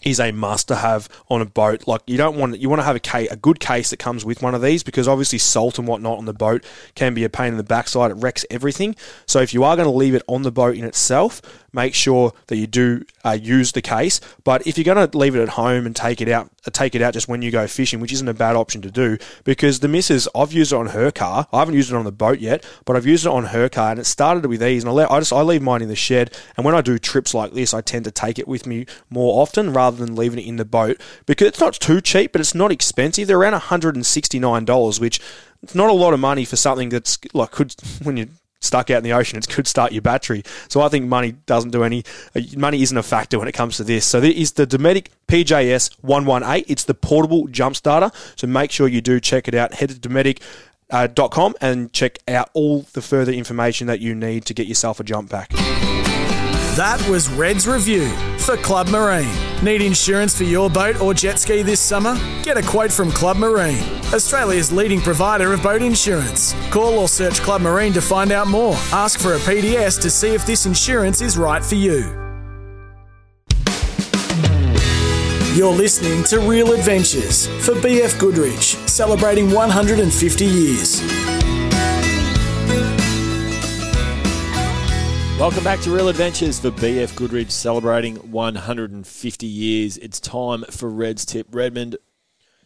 is 0.04 0.20
a 0.20 0.32
must 0.32 0.68
to 0.70 0.76
have 0.76 1.08
on 1.30 1.42
a 1.42 1.46
boat. 1.46 1.88
Like 1.88 2.02
you 2.08 2.18
don't 2.18 2.38
want 2.38 2.60
you 2.60 2.70
want 2.70 2.80
to 2.80 2.86
have 2.86 2.96
a 2.96 3.00
case, 3.00 3.30
a 3.32 3.36
good 3.36 3.60
case 3.60 3.90
that 3.92 3.98
comes 3.98 4.26
with 4.26 4.42
one 4.42 4.56
of 4.56 4.62
these 4.62 4.84
because 4.84 5.08
obviously 5.08 5.40
salt 5.40 5.80
and 5.80 5.88
whatnot 5.88 6.18
on 6.18 6.26
the 6.26 6.34
boat 6.34 6.66
can 6.96 7.14
be 7.14 7.24
a 7.24 7.30
pain 7.30 7.48
in 7.48 7.58
the 7.58 7.64
backside. 7.64 8.12
It 8.12 8.16
wrecks 8.16 8.46
everything. 8.50 8.96
So 9.26 9.40
if 9.40 9.54
you 9.54 9.64
are 9.64 9.76
going 9.76 9.88
to 9.88 9.96
leave 9.96 10.16
it 10.16 10.24
on 10.28 10.44
the 10.44 10.52
boat 10.52 10.76
in 10.76 10.84
itself, 10.84 11.42
make 11.74 11.96
sure 11.96 12.34
that 12.48 12.58
you 12.58 12.68
do 12.68 13.04
uh, 13.24 13.38
use 13.42 13.72
the 13.72 13.82
case. 13.82 14.20
But 14.44 14.66
if 14.68 14.78
you're 14.78 14.94
going 14.94 15.10
to 15.10 15.18
leave 15.18 15.36
it 15.36 15.42
at 15.42 15.50
home 15.50 15.86
and 15.86 15.96
take 15.96 16.22
it 16.22 16.30
out, 16.30 16.50
uh, 16.66 16.72
take 16.72 16.96
it 16.96 17.02
out 17.02 17.14
just 17.14 17.28
when 17.28 17.42
you 17.42 17.52
go 17.52 17.68
fishing, 17.68 18.00
which 18.00 18.14
isn't 18.14 18.28
a 18.28 18.34
bad 18.34 18.56
option 18.56 18.82
to 18.82 18.92
do, 18.92 19.18
because 19.44 19.80
the 19.80 19.88
missus, 19.88 20.28
I've 20.36 20.52
used 20.52 20.74
it 20.74 20.76
on 20.76 20.88
her 20.88 21.12
car. 21.12 21.48
I 21.52 21.60
haven't 21.60 21.76
used 21.76 21.92
it 21.92 21.96
on 21.96 22.06
the 22.06 22.12
boat 22.12 22.40
yet, 22.40 22.66
but 22.86 22.96
I've 22.96 23.06
used 23.06 23.26
it 23.26 23.32
on 23.32 23.46
her 23.46 23.70
car, 23.70 23.92
and 23.92 24.00
it 24.00 24.06
started 24.06 24.46
with 24.46 24.60
these. 24.60 24.84
And 24.84 24.90
I, 24.90 24.94
let, 24.94 25.12
I 25.12 25.20
just 25.20 25.34
I 25.34 25.42
leave 25.42 25.62
mine 25.62 25.82
in 25.82 25.90
the 25.90 25.96
shed, 25.96 26.36
and 26.58 26.66
when 26.66 26.76
I 26.76 26.82
do 26.82 26.98
trips 26.98 27.34
like 27.34 27.54
this, 27.54 27.74
I 27.74 27.82
tend 27.82 28.06
to 28.06 28.12
take 28.12 28.40
it 28.40 28.48
with 28.48 28.66
me 28.66 28.86
more 29.10 29.42
often 29.42 29.74
rather 29.74 29.98
than 29.98 30.16
leaving 30.16 30.40
it 30.40 30.48
in 30.48 30.58
the 30.58 30.66
boat 30.66 31.00
because 31.26 31.48
it's 31.48 31.60
not 31.60 31.74
too 31.74 32.02
cheap, 32.02 32.32
but 32.32 32.42
it's 32.42 32.56
not 32.56 32.72
expensive. 32.72 33.28
They're 33.28 33.40
around 33.40 33.60
$169, 33.60 35.00
which 35.00 35.20
it's 35.64 35.76
not 35.76 35.90
a 35.90 35.94
lot 35.94 36.14
of 36.14 36.20
money 36.20 36.46
for 36.46 36.56
something 36.56 36.90
that's 36.90 37.18
like 37.34 37.52
could 37.52 37.76
when 38.04 38.18
you 38.18 38.30
stuck 38.62 38.90
out 38.90 38.98
in 38.98 39.04
the 39.04 39.14
ocean, 39.14 39.38
it 39.38 39.48
could 39.50 39.68
start 39.68 39.92
your 39.92 40.02
battery. 40.02 40.44
So 40.70 40.82
I 40.82 40.90
think 40.90 41.06
money 41.06 41.34
doesn't 41.46 41.72
do 41.72 41.84
any, 41.84 42.04
uh, 42.36 42.42
money 42.56 42.82
isn't 42.82 42.98
a 42.98 43.04
factor 43.04 43.38
when 43.40 43.48
it 43.48 43.54
comes 43.54 43.78
to 43.78 43.84
this. 43.84 44.06
So 44.06 44.20
there 44.20 44.32
is 44.32 44.54
the 44.54 44.66
Dometic 44.66 45.08
PJS 45.28 45.98
118. 46.02 46.66
It's 46.68 46.84
the 46.84 46.94
portable 46.94 47.48
jump 47.48 47.76
starter. 47.76 48.12
So 48.36 48.48
make 48.48 48.72
sure 48.72 48.88
you 48.88 49.02
do 49.02 49.20
check 49.20 49.48
it 49.48 49.56
out. 49.56 49.74
Head 49.74 49.90
to 49.90 49.96
Dometic. 49.96 50.40
Uh, 50.90 51.08
.com 51.08 51.56
and 51.62 51.94
check 51.94 52.20
out 52.28 52.50
all 52.54 52.82
the 52.92 53.02
further 53.02 53.32
information 53.32 53.88
that 53.88 54.02
you 54.02 54.14
need 54.14 54.44
to 54.44 54.54
get 54.54 54.68
yourself 54.68 55.00
a 55.00 55.06
jump 55.06 55.30
pack. 55.30 55.50
That 56.76 57.06
was 57.10 57.28
Red's 57.28 57.68
review 57.68 58.08
for 58.38 58.56
Club 58.56 58.88
Marine. 58.88 59.28
Need 59.62 59.82
insurance 59.82 60.38
for 60.38 60.46
your 60.46 60.70
boat 60.70 61.02
or 61.02 61.14
jet 61.14 61.38
ski 61.38 61.64
this 61.64 61.82
summer? 61.82 62.18
Get 62.44 62.58
a 62.58 62.62
quote 62.62 62.94
from 62.94 63.12
Club 63.12 63.36
Marine, 63.36 63.84
Australia's 64.14 64.72
leading 64.72 65.02
provider 65.02 65.52
of 65.52 65.62
boat 65.62 65.82
insurance. 65.82 66.56
Call 66.70 66.98
or 66.98 67.10
search 67.10 67.42
Club 67.42 67.60
Marine 67.60 67.92
to 67.92 68.02
find 68.02 68.32
out 68.32 68.48
more. 68.48 68.76
Ask 68.94 69.20
for 69.20 69.34
a 69.34 69.40
PDS 69.40 70.02
to 70.02 70.10
see 70.10 70.30
if 70.30 70.46
this 70.46 70.66
insurance 70.66 71.20
is 71.20 71.38
right 71.38 71.62
for 71.62 71.76
you. 71.76 72.04
You're 75.54 75.74
listening 75.74 76.24
to 76.24 76.40
Real 76.40 76.72
Adventures 76.72 77.48
for 77.66 77.74
BF 77.74 78.18
Goodrich, 78.18 78.78
celebrating 78.88 79.52
150 79.52 80.46
years. 80.46 81.31
Welcome 85.42 85.64
back 85.64 85.80
to 85.80 85.92
Real 85.92 86.08
Adventures 86.08 86.60
for 86.60 86.70
BF 86.70 87.16
Goodrich 87.16 87.50
celebrating 87.50 88.18
150 88.32 89.48
years. 89.48 89.98
It's 89.98 90.20
time 90.20 90.64
for 90.70 90.88
Red's 90.88 91.26
Tip. 91.26 91.48
Redmond. 91.50 91.98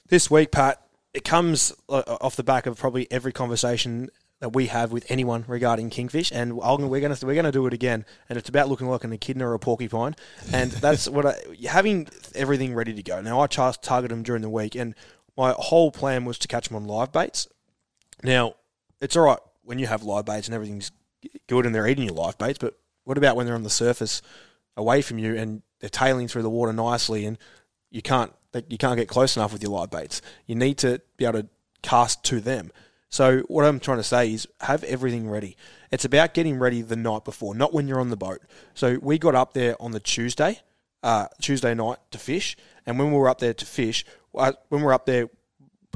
This 0.09 0.29
week, 0.29 0.51
Pat, 0.51 0.85
it 1.13 1.23
comes 1.23 1.71
uh, 1.87 2.03
off 2.19 2.35
the 2.35 2.43
back 2.43 2.65
of 2.65 2.77
probably 2.77 3.09
every 3.09 3.31
conversation 3.31 4.09
that 4.41 4.49
we 4.49 4.67
have 4.67 4.91
with 4.91 5.09
anyone 5.09 5.45
regarding 5.47 5.89
kingfish, 5.89 6.33
and 6.33 6.57
we're 6.57 6.99
going 6.99 7.15
to 7.15 7.25
we're 7.25 7.33
going 7.33 7.45
to 7.45 7.51
do 7.53 7.65
it 7.65 7.71
again. 7.73 8.03
And 8.27 8.37
it's 8.37 8.49
about 8.49 8.67
looking 8.67 8.89
like 8.89 9.05
an 9.05 9.13
echidna 9.13 9.47
or 9.47 9.53
a 9.53 9.59
porcupine, 9.59 10.13
and 10.51 10.69
that's 10.81 11.07
what 11.07 11.25
I, 11.25 11.35
having 11.69 12.09
everything 12.35 12.75
ready 12.75 12.93
to 12.93 13.01
go. 13.01 13.21
Now 13.21 13.39
I 13.39 13.47
target 13.47 14.09
them 14.09 14.21
during 14.21 14.41
the 14.41 14.49
week, 14.49 14.75
and 14.75 14.95
my 15.37 15.55
whole 15.57 15.91
plan 15.91 16.25
was 16.25 16.37
to 16.39 16.49
catch 16.49 16.67
them 16.67 16.75
on 16.75 16.83
live 16.83 17.13
baits. 17.13 17.47
Now 18.21 18.55
it's 18.99 19.15
all 19.15 19.23
right 19.23 19.39
when 19.63 19.79
you 19.79 19.87
have 19.87 20.03
live 20.03 20.25
baits 20.25 20.49
and 20.49 20.53
everything's 20.53 20.91
good 21.47 21.65
and 21.65 21.73
they're 21.73 21.87
eating 21.87 22.05
your 22.05 22.15
live 22.15 22.37
baits, 22.37 22.57
but 22.57 22.77
what 23.03 23.17
about 23.17 23.35
when 23.35 23.45
they're 23.45 23.55
on 23.55 23.63
the 23.63 23.69
surface 23.69 24.21
away 24.77 25.01
from 25.01 25.17
you 25.17 25.35
and 25.35 25.61
they're 25.79 25.89
tailing 25.89 26.27
through 26.27 26.41
the 26.41 26.49
water 26.49 26.73
nicely 26.73 27.25
and 27.25 27.37
you 27.91 28.01
can't 28.01 28.33
you 28.69 28.77
can't 28.77 28.97
get 28.97 29.09
close 29.09 29.35
enough 29.35 29.51
with 29.51 29.61
your 29.61 29.71
live 29.71 29.91
baits. 29.91 30.21
You 30.45 30.55
need 30.55 30.77
to 30.79 31.01
be 31.17 31.25
able 31.25 31.41
to 31.41 31.47
cast 31.81 32.23
to 32.25 32.39
them. 32.39 32.71
So 33.09 33.39
what 33.47 33.65
I'm 33.65 33.79
trying 33.79 33.97
to 33.97 34.03
say 34.03 34.33
is 34.33 34.47
have 34.61 34.83
everything 34.85 35.29
ready. 35.29 35.57
It's 35.91 36.05
about 36.05 36.33
getting 36.33 36.57
ready 36.57 36.81
the 36.81 36.95
night 36.95 37.23
before, 37.23 37.53
not 37.53 37.73
when 37.73 37.87
you're 37.87 37.99
on 37.99 38.09
the 38.09 38.17
boat. 38.17 38.41
So 38.73 38.97
we 39.01 39.17
got 39.17 39.35
up 39.35 39.53
there 39.53 39.81
on 39.81 39.91
the 39.91 39.99
Tuesday, 39.99 40.59
uh, 41.03 41.27
Tuesday 41.41 41.73
night 41.73 41.97
to 42.11 42.17
fish, 42.17 42.57
and 42.85 42.97
when 42.97 43.11
we 43.11 43.17
were 43.17 43.29
up 43.29 43.39
there 43.39 43.53
to 43.53 43.65
fish, 43.65 44.05
uh, 44.35 44.53
when 44.69 44.81
we 44.81 44.85
were 44.85 44.93
up 44.93 45.05
there, 45.05 45.29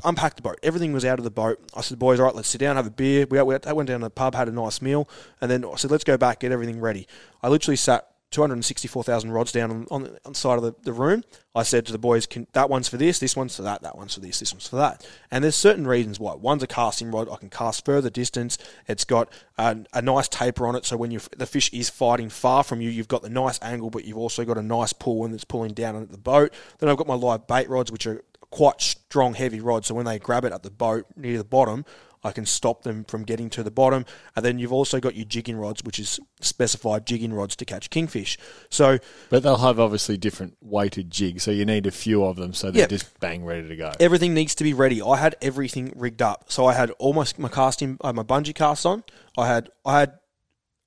unpacked 0.03 0.37
the 0.37 0.43
boat. 0.43 0.59
Everything 0.63 0.93
was 0.93 1.05
out 1.05 1.19
of 1.19 1.23
the 1.23 1.31
boat. 1.31 1.59
I 1.75 1.81
said, 1.81 1.99
boys, 1.99 2.19
all 2.19 2.25
right, 2.25 2.35
let's 2.35 2.49
sit 2.49 2.59
down, 2.59 2.75
have 2.75 2.87
a 2.87 2.91
beer. 2.91 3.25
We 3.29 3.41
went 3.41 3.63
down 3.63 3.85
to 3.85 3.97
the 3.97 4.09
pub, 4.09 4.35
had 4.35 4.47
a 4.47 4.51
nice 4.51 4.81
meal, 4.81 5.07
and 5.41 5.49
then 5.49 5.65
I 5.65 5.75
said, 5.75 5.91
let's 5.91 6.03
go 6.03 6.17
back, 6.17 6.39
get 6.39 6.51
everything 6.51 6.79
ready. 6.79 7.07
I 7.41 7.49
literally 7.49 7.75
sat 7.75 8.09
264,000 8.31 9.31
rods 9.31 9.51
down 9.51 9.71
on, 9.71 9.87
on, 9.89 10.03
the, 10.03 10.09
on 10.23 10.33
the 10.33 10.35
side 10.35 10.57
of 10.57 10.63
the, 10.63 10.75
the, 10.83 10.93
room. 10.93 11.23
I 11.55 11.63
said 11.63 11.87
to 11.87 11.91
the 11.91 11.97
boys, 11.97 12.27
that 12.53 12.69
one's 12.69 12.87
for 12.87 12.97
this, 12.97 13.17
this 13.17 13.35
one's 13.35 13.55
for 13.55 13.63
that, 13.63 13.81
that 13.81 13.97
one's 13.97 14.13
for 14.13 14.19
this, 14.19 14.39
this 14.39 14.53
one's 14.53 14.67
for 14.67 14.75
that. 14.75 15.05
And 15.31 15.43
there's 15.43 15.55
certain 15.55 15.87
reasons 15.87 16.19
why. 16.19 16.35
One's 16.35 16.61
a 16.61 16.67
casting 16.67 17.09
rod, 17.09 17.27
I 17.27 17.37
can 17.37 17.49
cast 17.49 17.85
further 17.85 18.11
distance. 18.11 18.59
It's 18.87 19.03
got 19.03 19.33
a, 19.57 19.77
a 19.93 20.01
nice 20.03 20.27
taper 20.27 20.67
on 20.67 20.75
it, 20.75 20.85
so 20.85 20.95
when 20.95 21.11
the 21.37 21.47
fish 21.47 21.73
is 21.73 21.89
fighting 21.89 22.29
far 22.29 22.63
from 22.63 22.81
you, 22.81 22.91
you've 22.91 23.07
got 23.07 23.23
the 23.23 23.29
nice 23.29 23.59
angle, 23.63 23.89
but 23.89 24.05
you've 24.05 24.17
also 24.17 24.45
got 24.45 24.59
a 24.59 24.63
nice 24.63 24.93
pull 24.93 25.19
when 25.19 25.33
it's 25.33 25.43
pulling 25.43 25.73
down 25.73 25.95
at 25.95 26.11
the 26.11 26.17
boat. 26.17 26.53
Then 26.77 26.89
I've 26.89 26.97
got 26.97 27.07
my 27.07 27.15
live 27.15 27.47
bait 27.47 27.67
rods, 27.67 27.91
which 27.91 28.05
are 28.05 28.23
quite 28.51 28.81
strong, 28.81 29.33
heavy 29.33 29.59
rods. 29.59 29.87
So 29.87 29.95
when 29.95 30.05
they 30.05 30.19
grab 30.19 30.45
it 30.45 30.53
at 30.53 30.63
the 30.63 30.71
boat 30.71 31.05
near 31.15 31.37
the 31.37 31.43
bottom, 31.43 31.85
I 32.23 32.31
can 32.31 32.45
stop 32.45 32.83
them 32.83 33.05
from 33.05 33.23
getting 33.23 33.49
to 33.51 33.63
the 33.63 33.71
bottom. 33.71 34.05
And 34.35 34.43
then 34.43 34.59
you've 34.59 34.73
also 34.73 34.99
got 34.99 35.15
your 35.15 35.25
jigging 35.25 35.55
rods, 35.55 35.83
which 35.83 35.99
is 35.99 36.19
specified 36.41 37.05
jigging 37.05 37.33
rods 37.33 37.55
to 37.57 37.65
catch 37.65 37.89
kingfish. 37.89 38.37
So, 38.69 38.99
but 39.29 39.43
they'll 39.43 39.57
have 39.57 39.79
obviously 39.79 40.17
different 40.17 40.57
weighted 40.61 41.11
jigs, 41.11 41.43
so 41.43 41.51
you 41.51 41.65
need 41.65 41.87
a 41.87 41.91
few 41.91 42.25
of 42.25 42.35
them, 42.35 42.53
so 42.53 42.71
they're 42.71 42.87
just 42.87 43.19
bang 43.19 43.45
ready 43.45 43.67
to 43.67 43.75
go. 43.75 43.93
Everything 43.99 44.33
needs 44.33 44.55
to 44.55 44.63
be 44.63 44.73
ready. 44.73 45.01
I 45.01 45.17
had 45.17 45.35
everything 45.41 45.93
rigged 45.95 46.21
up, 46.21 46.51
so 46.51 46.65
I 46.65 46.73
had 46.73 46.91
all 46.91 47.13
my, 47.13 47.25
my 47.37 47.49
casting, 47.49 47.97
I 48.01 48.07
had 48.07 48.15
my 48.15 48.23
bungee 48.23 48.55
cast 48.55 48.85
on. 48.85 49.03
I 49.37 49.47
had 49.47 49.69
I 49.85 49.99
had 50.01 50.13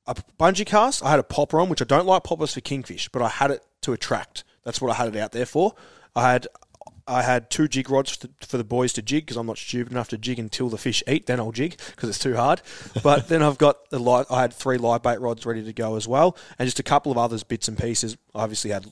a 0.06 0.14
bungee 0.38 0.66
cast. 0.66 1.02
I 1.02 1.10
had 1.10 1.18
a 1.18 1.24
popper 1.24 1.60
on, 1.60 1.68
which 1.68 1.80
I 1.80 1.86
don't 1.86 2.06
like 2.06 2.24
poppers 2.24 2.54
for 2.54 2.60
kingfish, 2.60 3.08
but 3.08 3.22
I 3.22 3.28
had 3.28 3.50
it 3.50 3.64
to 3.82 3.92
attract. 3.92 4.44
That's 4.64 4.80
what 4.80 4.90
I 4.90 4.94
had 4.94 5.14
it 5.14 5.18
out 5.18 5.32
there 5.32 5.46
for. 5.46 5.74
I 6.14 6.30
had 6.30 6.46
I 7.12 7.22
had 7.22 7.50
two 7.50 7.68
jig 7.68 7.90
rods 7.90 8.18
for 8.40 8.56
the 8.56 8.64
boys 8.64 8.92
to 8.94 9.02
jig 9.02 9.26
because 9.26 9.36
I'm 9.36 9.46
not 9.46 9.58
stupid 9.58 9.92
enough 9.92 10.08
to 10.08 10.18
jig 10.18 10.38
until 10.38 10.68
the 10.68 10.78
fish 10.78 11.02
eat. 11.06 11.26
Then 11.26 11.38
I'll 11.38 11.52
jig 11.52 11.78
because 11.90 12.08
it's 12.08 12.18
too 12.18 12.34
hard. 12.34 12.62
But 13.02 13.28
then 13.28 13.42
I've 13.42 13.58
got 13.58 13.90
the 13.90 13.98
light. 13.98 14.26
I 14.30 14.40
had 14.40 14.52
three 14.52 14.78
live 14.78 15.02
bait 15.02 15.20
rods 15.20 15.44
ready 15.46 15.62
to 15.62 15.72
go 15.72 15.96
as 15.96 16.08
well, 16.08 16.36
and 16.58 16.66
just 16.66 16.80
a 16.80 16.82
couple 16.82 17.12
of 17.12 17.18
others 17.18 17.44
bits 17.44 17.68
and 17.68 17.78
pieces. 17.78 18.16
I 18.34 18.42
obviously 18.42 18.70
had 18.70 18.86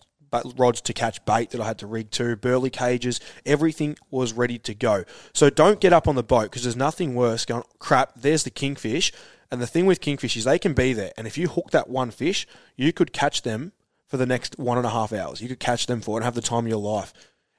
rods 0.56 0.80
to 0.82 0.92
catch 0.92 1.24
bait 1.24 1.50
that 1.50 1.60
I 1.60 1.66
had 1.66 1.78
to 1.78 1.86
rig 1.86 2.10
to, 2.12 2.36
burley 2.36 2.70
cages, 2.70 3.20
everything 3.44 3.96
was 4.10 4.32
ready 4.32 4.58
to 4.58 4.74
go. 4.74 5.04
So 5.32 5.50
don't 5.50 5.80
get 5.80 5.92
up 5.92 6.06
on 6.06 6.14
the 6.14 6.22
boat 6.22 6.44
because 6.44 6.62
there's 6.62 6.76
nothing 6.76 7.14
worse 7.14 7.44
going, 7.44 7.64
crap, 7.78 8.12
there's 8.16 8.44
the 8.44 8.50
kingfish 8.50 9.12
And 9.50 9.60
the 9.60 9.66
thing 9.66 9.86
with 9.86 10.00
kingfish 10.00 10.36
is 10.36 10.44
they 10.44 10.58
can 10.58 10.74
be 10.74 10.92
there, 10.92 11.12
and 11.16 11.26
if 11.26 11.36
you 11.36 11.48
hook 11.48 11.70
that 11.72 11.88
one 11.88 12.10
fish, 12.10 12.46
you 12.76 12.92
could 12.92 13.12
catch 13.12 13.42
them 13.42 13.72
for 14.06 14.16
the 14.16 14.26
next 14.26 14.58
one 14.58 14.76
and 14.76 14.86
a 14.86 14.90
half 14.90 15.12
hours. 15.12 15.40
You 15.40 15.48
could 15.48 15.60
catch 15.60 15.86
them 15.86 16.00
for 16.00 16.18
and 16.18 16.24
have 16.24 16.34
the 16.34 16.42
time 16.42 16.66
of 16.66 16.68
your 16.68 16.80
life. 16.80 17.12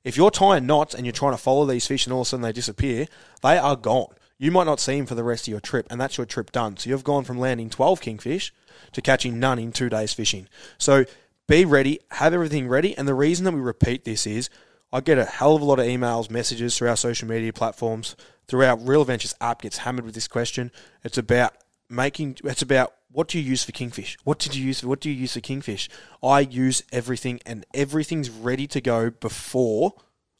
If 0.03 0.17
you're 0.17 0.31
tying 0.31 0.65
knots 0.65 0.93
and 0.93 1.05
you're 1.05 1.13
trying 1.13 1.33
to 1.33 1.37
follow 1.37 1.65
these 1.65 1.87
fish 1.87 2.05
and 2.05 2.13
all 2.13 2.21
of 2.21 2.27
a 2.27 2.29
sudden 2.29 2.41
they 2.41 2.51
disappear, 2.51 3.07
they 3.41 3.57
are 3.57 3.75
gone. 3.75 4.13
You 4.37 4.51
might 4.51 4.63
not 4.63 4.79
see 4.79 4.97
them 4.97 5.05
for 5.05 5.13
the 5.13 5.23
rest 5.23 5.43
of 5.43 5.51
your 5.51 5.59
trip, 5.59 5.85
and 5.91 6.01
that's 6.01 6.17
your 6.17 6.25
trip 6.25 6.51
done. 6.51 6.75
So 6.77 6.89
you've 6.89 7.03
gone 7.03 7.23
from 7.23 7.37
landing 7.37 7.69
12 7.69 8.01
kingfish 8.01 8.51
to 8.93 9.01
catching 9.01 9.39
none 9.39 9.59
in 9.59 9.71
two 9.71 9.89
days 9.89 10.13
fishing. 10.13 10.47
So 10.79 11.05
be 11.47 11.65
ready, 11.65 11.99
have 12.11 12.33
everything 12.33 12.67
ready. 12.67 12.97
And 12.97 13.07
the 13.07 13.13
reason 13.13 13.45
that 13.45 13.51
we 13.51 13.59
repeat 13.59 14.03
this 14.03 14.25
is 14.25 14.49
I 14.91 15.01
get 15.01 15.17
a 15.17 15.25
hell 15.25 15.55
of 15.55 15.61
a 15.61 15.65
lot 15.65 15.79
of 15.79 15.85
emails, 15.85 16.29
messages 16.29 16.77
through 16.77 16.89
our 16.89 16.97
social 16.97 17.27
media 17.27 17.53
platforms, 17.53 18.15
through 18.47 18.65
our 18.65 18.75
Real 18.77 19.01
Adventures 19.01 19.35
app 19.39 19.61
gets 19.61 19.79
hammered 19.79 20.05
with 20.05 20.15
this 20.15 20.27
question. 20.27 20.71
It's 21.03 21.17
about 21.17 21.53
making, 21.89 22.37
it's 22.43 22.61
about 22.61 22.93
what 23.11 23.27
do 23.27 23.39
you 23.39 23.43
use 23.43 23.63
for 23.63 23.71
kingfish? 23.71 24.17
What 24.23 24.39
did 24.39 24.55
you 24.55 24.65
use 24.65 24.81
for, 24.81 24.87
what 24.87 25.01
do 25.01 25.09
you 25.09 25.15
use 25.15 25.33
for 25.33 25.41
kingfish? 25.41 25.89
I 26.23 26.41
use 26.41 26.83
everything 26.91 27.39
and 27.45 27.65
everything's 27.73 28.29
ready 28.29 28.67
to 28.67 28.81
go 28.81 29.09
before 29.09 29.93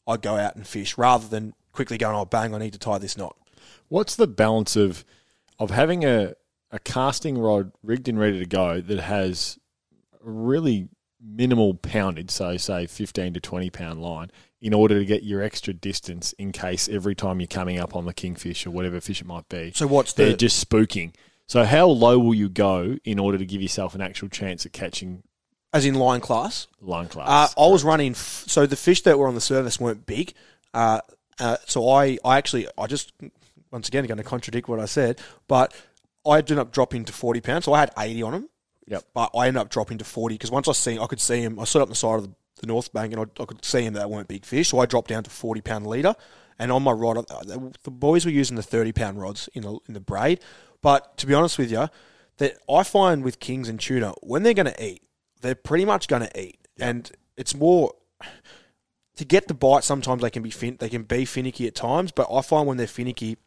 I 0.08 0.18
go 0.18 0.36
out 0.36 0.56
and 0.56 0.66
fish 0.66 0.98
rather 0.98 1.28
than 1.28 1.54
quickly 1.74 1.98
going, 1.98 2.16
oh, 2.16 2.26
bang, 2.26 2.54
I 2.56 2.58
need 2.58 2.74
to 2.74 2.80
tie 2.80 2.98
this 2.98 3.18
knot. 3.18 3.36
What's 3.88 4.16
the 4.16 4.28
balance 4.28 4.76
of 4.76 5.04
of 5.60 5.70
having 5.70 6.06
a 6.06 6.34
a 6.72 6.80
casting 6.80 7.38
rod 7.38 7.72
rigged 7.84 8.08
and 8.08 8.18
ready 8.18 8.40
to 8.40 8.46
go 8.46 8.80
that 8.80 9.00
has 9.00 9.60
really 10.22 10.88
minimal 11.24 11.74
poundage, 11.74 12.32
so 12.32 12.56
say 12.58 12.88
fifteen 12.88 13.34
to 13.34 13.40
twenty 13.40 13.70
pound 13.70 14.02
line, 14.02 14.32
in 14.62 14.74
order 14.74 14.98
to 14.98 15.06
get 15.06 15.24
your 15.24 15.42
extra 15.42 15.74
distance 15.74 16.34
in 16.34 16.52
case 16.52 16.88
every 16.88 17.16
time 17.16 17.40
you're 17.40 17.48
coming 17.48 17.78
up 17.78 17.96
on 17.96 18.06
the 18.06 18.14
kingfish 18.14 18.66
or 18.66 18.72
whatever 18.72 19.02
fish 19.02 19.22
it 19.22 19.28
might 19.28 19.48
be, 19.50 19.72
So 19.76 19.88
what's 19.88 20.14
the 20.14 20.24
they're 20.24 20.32
the 20.32 20.38
just 20.38 20.70
spooking. 20.70 21.14
So 21.52 21.66
how 21.66 21.88
low 21.88 22.18
will 22.18 22.34
you 22.34 22.48
go 22.48 22.96
in 23.04 23.20
order 23.20 23.38
to 23.38 23.46
give 23.46 23.62
yourself 23.62 23.94
an 23.94 24.00
actual 24.00 24.30
chance 24.30 24.66
at 24.66 24.72
catching 24.72 25.22
as 25.74 25.86
in 25.86 25.96
line 25.96 26.22
class? 26.22 26.68
line 26.80 27.08
Uh, 27.08 27.10
class? 27.10 27.54
I 27.58 27.68
was 27.68 27.84
running, 27.84 28.14
f- 28.14 28.46
so 28.48 28.66
the 28.66 28.78
fish 28.78 29.02
that 29.02 29.20
were 29.20 29.28
on 29.28 29.36
the 29.36 29.42
surface 29.42 29.78
weren't 29.78 30.06
big. 30.06 30.34
Uh, 30.74 31.02
uh, 31.42 31.58
so 31.66 31.90
I, 31.90 32.18
I 32.24 32.38
actually, 32.38 32.70
I 32.78 32.88
just, 32.88 33.12
once 33.70 33.90
again, 33.90 34.06
going 34.06 34.18
to 34.18 34.24
contradict 34.24 34.70
what 34.70 34.80
I 34.80 34.86
said, 34.86 35.20
but 35.50 35.76
I 36.26 36.38
ended 36.38 36.58
up 36.58 36.72
dropping 36.72 37.04
to 37.04 37.12
40 37.12 37.42
pounds. 37.42 37.66
So 37.66 37.74
I 37.74 37.82
had 37.82 37.92
80 37.98 38.24
on 38.24 38.32
them. 38.32 38.50
Yep. 38.88 39.04
But 39.14 39.32
I 39.36 39.48
ended 39.48 39.60
up 39.60 39.70
dropping 39.70 39.98
to 39.98 40.06
40 40.06 40.36
because 40.36 40.52
once 40.52 40.70
I 40.70 40.72
see, 40.72 41.00
I 41.00 41.06
could 41.06 41.20
see 41.20 41.42
him, 41.42 41.60
I 41.60 41.66
stood 41.66 41.82
up 41.82 41.88
on 41.88 41.92
the 41.92 41.96
side 41.96 42.16
of 42.16 42.24
the, 42.24 42.32
the 42.62 42.68
North 42.68 42.94
Bank 42.94 43.12
and 43.12 43.24
I, 43.24 43.44
I 43.44 43.46
could 43.46 43.66
see 43.66 43.82
him 43.82 43.96
that 43.96 44.10
weren't 44.10 44.30
big 44.30 44.46
fish. 44.46 44.70
So 44.70 44.80
I 44.80 44.86
dropped 44.86 45.10
down 45.10 45.24
to 45.24 45.30
40 45.30 45.60
pound 45.60 45.86
leader. 45.86 46.16
And 46.58 46.72
on 46.72 46.84
my 46.84 46.92
rod, 46.92 47.18
uh, 47.18 47.42
the 47.84 47.92
boys 47.92 48.24
were 48.24 48.32
using 48.32 48.56
the 48.56 48.64
30 48.64 48.94
pound 48.94 49.20
rods 49.20 49.50
in 49.54 49.64
the, 49.64 49.80
in 49.88 49.96
the 49.96 50.00
braid. 50.00 50.40
But 50.82 51.18
to 51.18 51.28
be 51.28 51.34
honest 51.34 51.58
with 51.58 51.72
you, 51.72 51.90
that 52.38 52.58
I 52.70 52.84
find 52.84 53.24
with 53.24 53.40
kings 53.40 53.70
and 53.70 53.80
tuna, 53.80 54.14
when 54.22 54.44
they're 54.44 54.54
going 54.54 54.66
to 54.66 54.84
eat, 54.84 55.04
they're 55.42 55.56
pretty 55.56 55.86
much 55.86 56.08
going 56.08 56.24
to 56.24 56.42
eat. 56.42 56.60
And 56.80 57.12
it's 57.38 57.56
more 57.56 57.94
to 59.16 59.26
get 59.26 59.48
the 59.48 59.54
bite. 59.54 59.84
Sometimes 59.84 60.22
they 60.22 60.30
can 60.30 60.44
be 60.44 60.50
fin- 60.50 60.78
they 60.80 60.90
can 60.90 61.04
be 61.04 61.26
finicky 61.26 61.68
at 61.68 61.76
times, 61.76 62.12
but 62.12 62.28
I 62.32 62.42
find 62.42 62.68
when 62.68 62.78
they're 62.78 62.88
finicky, 62.88 63.38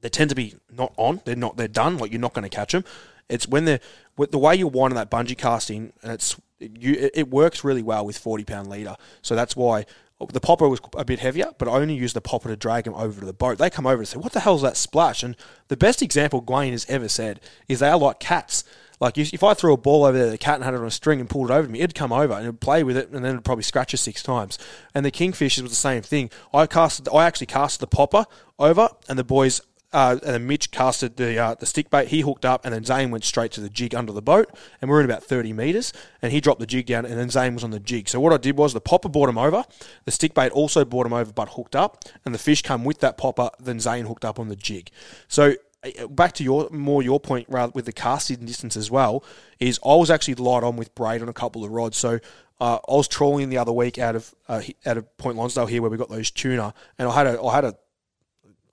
they 0.00 0.08
tend 0.08 0.30
to 0.30 0.36
be 0.36 0.54
not 0.70 0.92
on. 0.96 1.22
They're 1.24 1.36
not. 1.36 1.56
They're 1.56 1.68
done. 1.68 1.98
Like 1.98 2.12
you're 2.12 2.20
not 2.20 2.34
going 2.34 2.48
to 2.48 2.54
catch 2.54 2.72
them. 2.72 2.84
It's 3.28 3.46
when 3.46 3.64
they're 3.64 3.80
the 4.16 4.38
way 4.38 4.56
you're 4.56 4.68
winding 4.68 4.96
that 4.96 5.10
bungee 5.10 5.38
casting, 5.38 5.92
and 6.02 6.12
it's 6.12 6.36
you. 6.58 7.10
It, 7.14 7.30
works 7.30 7.64
really 7.64 7.82
well 7.82 8.04
with 8.04 8.18
forty 8.18 8.44
pound 8.44 8.68
leader. 8.68 8.96
So 9.22 9.34
that's 9.34 9.56
why. 9.56 9.86
The 10.28 10.40
popper 10.40 10.68
was 10.68 10.80
a 10.96 11.04
bit 11.04 11.20
heavier, 11.20 11.52
but 11.56 11.66
I 11.66 11.72
only 11.72 11.94
used 11.94 12.14
the 12.14 12.20
popper 12.20 12.48
to 12.50 12.56
drag 12.56 12.84
them 12.84 12.94
over 12.94 13.20
to 13.20 13.26
the 13.26 13.32
boat. 13.32 13.58
They 13.58 13.70
come 13.70 13.86
over 13.86 13.98
and 13.98 14.08
say, 14.08 14.18
"What 14.18 14.32
the 14.32 14.40
hell's 14.40 14.62
that 14.62 14.76
splash?" 14.76 15.22
And 15.22 15.34
the 15.68 15.76
best 15.76 16.02
example 16.02 16.42
Gwaine 16.42 16.72
has 16.72 16.84
ever 16.88 17.08
said 17.08 17.40
is 17.68 17.78
they 17.78 17.88
are 17.88 17.98
like 17.98 18.20
cats. 18.20 18.64
Like 19.00 19.16
if 19.16 19.42
I 19.42 19.54
threw 19.54 19.72
a 19.72 19.78
ball 19.78 20.04
over 20.04 20.18
there, 20.18 20.28
the 20.28 20.36
cat 20.36 20.56
and 20.56 20.64
had 20.64 20.74
it 20.74 20.80
on 20.80 20.86
a 20.86 20.90
string 20.90 21.20
and 21.20 21.30
pulled 21.30 21.50
it 21.50 21.54
over 21.54 21.66
to 21.66 21.72
me, 21.72 21.80
it'd 21.80 21.94
come 21.94 22.12
over 22.12 22.34
and 22.34 22.42
it'd 22.42 22.60
play 22.60 22.82
with 22.82 22.98
it, 22.98 23.08
and 23.10 23.24
then 23.24 23.32
it'd 23.32 23.46
probably 23.46 23.64
scratch 23.64 23.94
it 23.94 23.96
six 23.96 24.22
times. 24.22 24.58
And 24.94 25.06
the 25.06 25.10
kingfish 25.10 25.58
was 25.58 25.70
the 25.70 25.76
same 25.76 26.02
thing. 26.02 26.30
I 26.52 26.66
casted, 26.66 27.08
I 27.08 27.24
actually 27.24 27.46
casted 27.46 27.80
the 27.80 27.86
popper 27.86 28.26
over, 28.58 28.90
and 29.08 29.18
the 29.18 29.24
boys, 29.24 29.62
uh, 29.92 30.18
and 30.22 30.34
then 30.34 30.46
Mitch 30.46 30.70
casted 30.70 31.16
the 31.16 31.38
uh, 31.38 31.54
the 31.54 31.66
stick 31.66 31.90
bait. 31.90 32.08
He 32.08 32.20
hooked 32.20 32.44
up, 32.44 32.64
and 32.64 32.74
then 32.74 32.84
Zane 32.84 33.10
went 33.10 33.24
straight 33.24 33.52
to 33.52 33.60
the 33.60 33.68
jig 33.68 33.94
under 33.94 34.12
the 34.12 34.22
boat, 34.22 34.50
and 34.80 34.88
we 34.88 34.94
we're 34.94 35.00
in 35.00 35.06
about 35.06 35.24
thirty 35.24 35.52
meters, 35.52 35.92
and 36.22 36.32
he 36.32 36.40
dropped 36.40 36.60
the 36.60 36.66
jig 36.66 36.86
down, 36.86 37.04
and 37.04 37.18
then 37.18 37.30
Zane 37.30 37.54
was 37.54 37.64
on 37.64 37.70
the 37.70 37.80
jig. 37.80 38.08
So 38.08 38.20
what 38.20 38.32
I 38.32 38.36
did 38.36 38.56
was 38.56 38.72
the 38.72 38.80
popper 38.80 39.08
brought 39.08 39.28
him 39.28 39.38
over, 39.38 39.64
the 40.04 40.10
stick 40.10 40.34
bait 40.34 40.52
also 40.52 40.84
brought 40.84 41.06
him 41.06 41.12
over, 41.12 41.32
but 41.32 41.50
hooked 41.50 41.74
up, 41.74 42.04
and 42.24 42.34
the 42.34 42.38
fish 42.38 42.62
come 42.62 42.84
with 42.84 43.00
that 43.00 43.18
popper. 43.18 43.50
Then 43.58 43.80
Zane 43.80 44.06
hooked 44.06 44.24
up 44.24 44.38
on 44.38 44.48
the 44.48 44.56
jig. 44.56 44.90
So 45.28 45.54
uh, 45.82 46.06
back 46.06 46.32
to 46.34 46.44
your 46.44 46.68
more 46.70 47.02
your 47.02 47.18
point 47.18 47.46
rather 47.48 47.72
with 47.74 47.86
the 47.86 47.92
casting 47.92 48.44
distance 48.44 48.76
as 48.76 48.90
well 48.90 49.24
is 49.58 49.80
I 49.84 49.96
was 49.96 50.10
actually 50.10 50.36
light 50.36 50.62
on 50.62 50.76
with 50.76 50.94
braid 50.94 51.22
on 51.22 51.28
a 51.28 51.32
couple 51.32 51.64
of 51.64 51.70
rods. 51.70 51.96
So 51.96 52.20
uh, 52.60 52.78
I 52.86 52.92
was 52.92 53.08
trawling 53.08 53.48
the 53.48 53.58
other 53.58 53.72
week 53.72 53.98
out 53.98 54.14
of 54.14 54.34
uh, 54.48 54.62
out 54.86 54.98
of 54.98 55.16
Point 55.16 55.36
Lonsdale 55.36 55.66
here 55.66 55.80
where 55.80 55.90
we 55.90 55.96
got 55.96 56.10
those 56.10 56.30
tuna, 56.30 56.74
and 56.98 57.08
I 57.08 57.14
had 57.14 57.26
a 57.26 57.42
I 57.42 57.54
had 57.54 57.64
a 57.64 57.74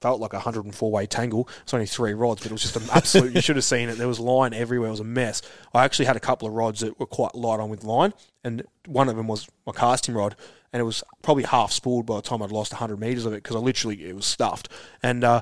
felt 0.02 0.20
like 0.20 0.34
a 0.34 0.38
104 0.38 0.92
way 0.92 1.06
tangle. 1.06 1.48
It's 1.64 1.74
only 1.74 1.86
three 1.86 2.14
rods, 2.14 2.42
but 2.42 2.52
it 2.52 2.54
was 2.54 2.62
just 2.62 2.76
an 2.76 2.84
absolute. 2.94 3.34
you 3.34 3.42
should 3.42 3.56
have 3.56 3.66
seen 3.66 3.90
it. 3.90 3.98
There 3.98 4.08
was 4.08 4.20
line 4.20 4.54
everywhere. 4.54 4.88
It 4.88 4.92
was 4.92 5.00
a 5.00 5.06
mess. 5.06 5.42
I 5.74 5.86
actually 5.86 6.06
had 6.06 6.16
a 6.16 6.22
couple 6.22 6.48
of 6.48 6.54
rods 6.54 6.82
that 6.82 7.00
were 7.00 7.06
quite 7.06 7.36
light 7.36 7.60
on 7.60 7.70
with 7.70 7.84
line, 7.84 8.14
and 8.44 8.64
one 8.86 9.10
of 9.10 9.16
them 9.16 9.28
was 9.28 9.48
my 9.66 9.74
casting 9.74 10.16
rod, 10.16 10.36
and 10.72 10.80
it 10.80 10.84
was 10.84 11.04
probably 11.22 11.44
half 11.44 11.72
spooled 11.72 12.06
by 12.06 12.16
the 12.16 12.22
time 12.22 12.42
I'd 12.42 12.52
lost 12.52 12.74
100 12.74 13.00
meters 13.00 13.26
of 13.26 13.34
it 13.34 13.44
because 13.44 13.56
I 13.56 13.60
literally 13.60 14.06
it 14.06 14.16
was 14.16 14.26
stuffed. 14.26 14.70
And 15.02 15.24
uh, 15.24 15.42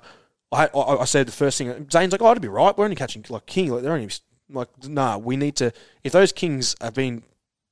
I, 0.51 0.67
I 0.67 0.97
I 1.01 1.05
said 1.05 1.27
the 1.27 1.31
first 1.31 1.57
thing. 1.57 1.89
Zane's 1.91 2.11
like, 2.11 2.21
"Oh, 2.21 2.31
it'd 2.31 2.41
be 2.41 2.47
right. 2.47 2.77
We're 2.77 2.85
only 2.85 2.95
catching 2.95 3.25
like 3.29 3.45
king. 3.45 3.71
Like 3.71 3.83
they're 3.83 3.93
only 3.93 4.09
like, 4.49 4.69
nah. 4.87 5.17
We 5.17 5.37
need 5.37 5.55
to. 5.57 5.71
If 6.03 6.11
those 6.11 6.31
kings 6.31 6.75
have 6.81 6.93
been 6.93 7.23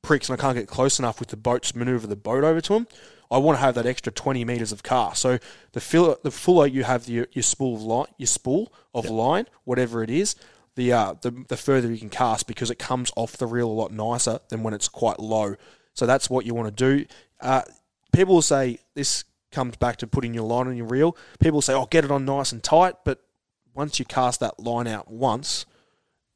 pricks 0.02 0.30
and 0.30 0.40
I 0.40 0.42
can't 0.42 0.58
get 0.58 0.68
close 0.68 1.00
enough 1.00 1.20
with 1.20 1.30
the 1.30 1.38
boats 1.38 1.76
maneuver 1.76 2.08
the 2.08 2.16
boat 2.16 2.44
over 2.44 2.62
to 2.62 2.74
them, 2.74 2.88
I 3.34 3.38
want 3.38 3.58
to 3.58 3.62
have 3.62 3.76
that 3.76 3.86
extra 3.86 4.12
20 4.12 4.46
meters 4.46 4.72
of 4.72 4.84
cast. 4.84 5.22
So 5.22 5.40
the 5.72 5.80
fill, 5.80 6.18
the 6.24 6.32
fuller 6.32 6.68
you 6.68 6.84
have 6.84 7.10
your, 7.10 7.28
your 7.32 7.44
spool 7.44 7.76
of 7.76 7.82
line, 7.82 8.08
your 8.18 8.28
spool 8.28 8.72
of 8.94 9.10
line, 9.10 9.48
whatever 9.64 10.04
it 10.04 10.10
is, 10.10 10.36
the, 10.76 10.94
uh, 10.94 11.16
the 11.22 11.46
the 11.50 11.58
further 11.58 11.92
you 11.92 12.00
can 12.00 12.10
cast 12.10 12.48
because 12.48 12.72
it 12.72 12.80
comes 12.80 13.12
off 13.16 13.38
the 13.38 13.46
reel 13.46 13.70
a 13.70 13.72
lot 13.72 13.92
nicer 13.92 14.40
than 14.50 14.64
when 14.64 14.74
it's 14.74 14.88
quite 14.88 15.20
low. 15.20 15.56
So 15.94 16.06
that's 16.06 16.30
what 16.30 16.46
you 16.46 16.54
want 16.54 16.76
to 16.76 16.98
do. 16.98 17.06
Uh, 17.40 17.62
people 18.12 18.36
will 18.36 18.42
say 18.42 18.80
this 18.96 19.24
comes 19.52 19.76
back 19.76 19.98
to 19.98 20.08
putting 20.08 20.34
your 20.34 20.46
line 20.46 20.68
on 20.68 20.76
your 20.76 20.88
reel. 20.88 21.16
People 21.40 21.58
will 21.58 21.62
say, 21.62 21.74
"Oh, 21.74 21.86
get 21.86 22.06
it 22.06 22.12
on 22.12 22.26
nice 22.26 22.52
and 22.52 22.64
tight," 22.64 22.96
but 23.06 23.20
once 23.76 24.00
you 24.00 24.06
cast 24.06 24.40
that 24.40 24.60
line 24.60 24.88
out 24.88 25.12
once, 25.12 25.66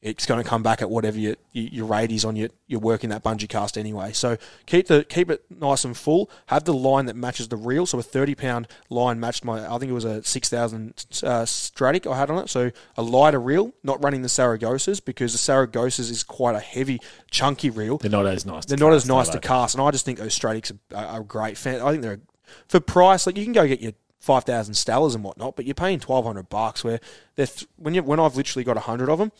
it's 0.01 0.27
going 0.27 0.41
to 0.41 0.47
come 0.47 0.61
back 0.61 0.81
at 0.81 0.89
whatever 0.89 1.17
your 1.17 1.35
your 1.53 1.85
rate 1.85 2.11
is 2.11 2.23
on 2.23 2.35
your 2.35 2.49
you're 2.67 2.79
working 2.79 3.09
that 3.09 3.23
bungee 3.23 3.49
cast 3.49 3.77
anyway. 3.77 4.13
So 4.13 4.37
keep 4.67 4.87
the 4.87 5.03
keep 5.03 5.29
it 5.29 5.43
nice 5.49 5.83
and 5.85 5.97
full. 5.97 6.29
Have 6.47 6.65
the 6.65 6.73
line 6.73 7.07
that 7.07 7.15
matches 7.15 7.47
the 7.47 7.57
reel. 7.57 7.85
So 7.85 7.97
a 7.97 8.03
thirty 8.03 8.35
pound 8.35 8.67
line 8.89 9.19
matched 9.19 9.43
my 9.43 9.65
I 9.65 9.79
think 9.79 9.89
it 9.89 9.93
was 9.93 10.05
a 10.05 10.23
six 10.23 10.49
thousand 10.49 11.05
uh, 11.23 11.45
Stratic 11.45 12.05
I 12.05 12.15
had 12.15 12.29
on 12.29 12.43
it. 12.43 12.49
So 12.49 12.71
a 12.95 13.01
lighter 13.01 13.39
reel, 13.39 13.73
not 13.83 14.03
running 14.03 14.21
the 14.21 14.27
Saragosas 14.27 15.03
because 15.03 15.33
the 15.33 15.39
Saragosas 15.39 16.11
is 16.11 16.23
quite 16.23 16.55
a 16.55 16.59
heavy, 16.59 16.99
chunky 17.31 17.71
reel. 17.71 17.97
they're 17.97 18.11
not 18.11 18.27
as 18.27 18.45
nice. 18.45 18.65
to 18.65 18.75
They're 18.75 18.87
not 18.87 18.95
as 18.95 19.03
cast, 19.03 19.09
nice 19.09 19.29
to 19.29 19.39
cast, 19.39 19.75
and 19.75 19.83
I 19.83 19.89
just 19.91 20.05
think 20.05 20.19
those 20.19 20.37
Stratics 20.37 20.77
are, 20.93 21.05
are, 21.05 21.23
great. 21.23 21.57
Fan, 21.57 21.81
I 21.81 21.91
think 21.91 22.03
they're 22.03 22.19
for 22.67 22.79
price. 22.79 23.25
Like 23.25 23.37
you 23.37 23.43
can 23.43 23.53
go 23.53 23.67
get 23.67 23.81
your 23.81 23.93
five 24.19 24.43
thousand 24.43 24.75
Stellas 24.75 25.15
and 25.15 25.23
whatnot, 25.23 25.55
but 25.55 25.65
you're 25.65 25.73
paying 25.75 25.99
twelve 25.99 26.25
hundred 26.25 26.49
bucks. 26.49 26.83
Where 26.83 26.99
they're 27.35 27.47
th- 27.47 27.67
when 27.77 27.95
you 27.95 28.03
when 28.03 28.19
I've 28.19 28.35
literally 28.35 28.63
got 28.63 28.77
hundred 28.77 29.09
of 29.09 29.17
them, 29.17 29.31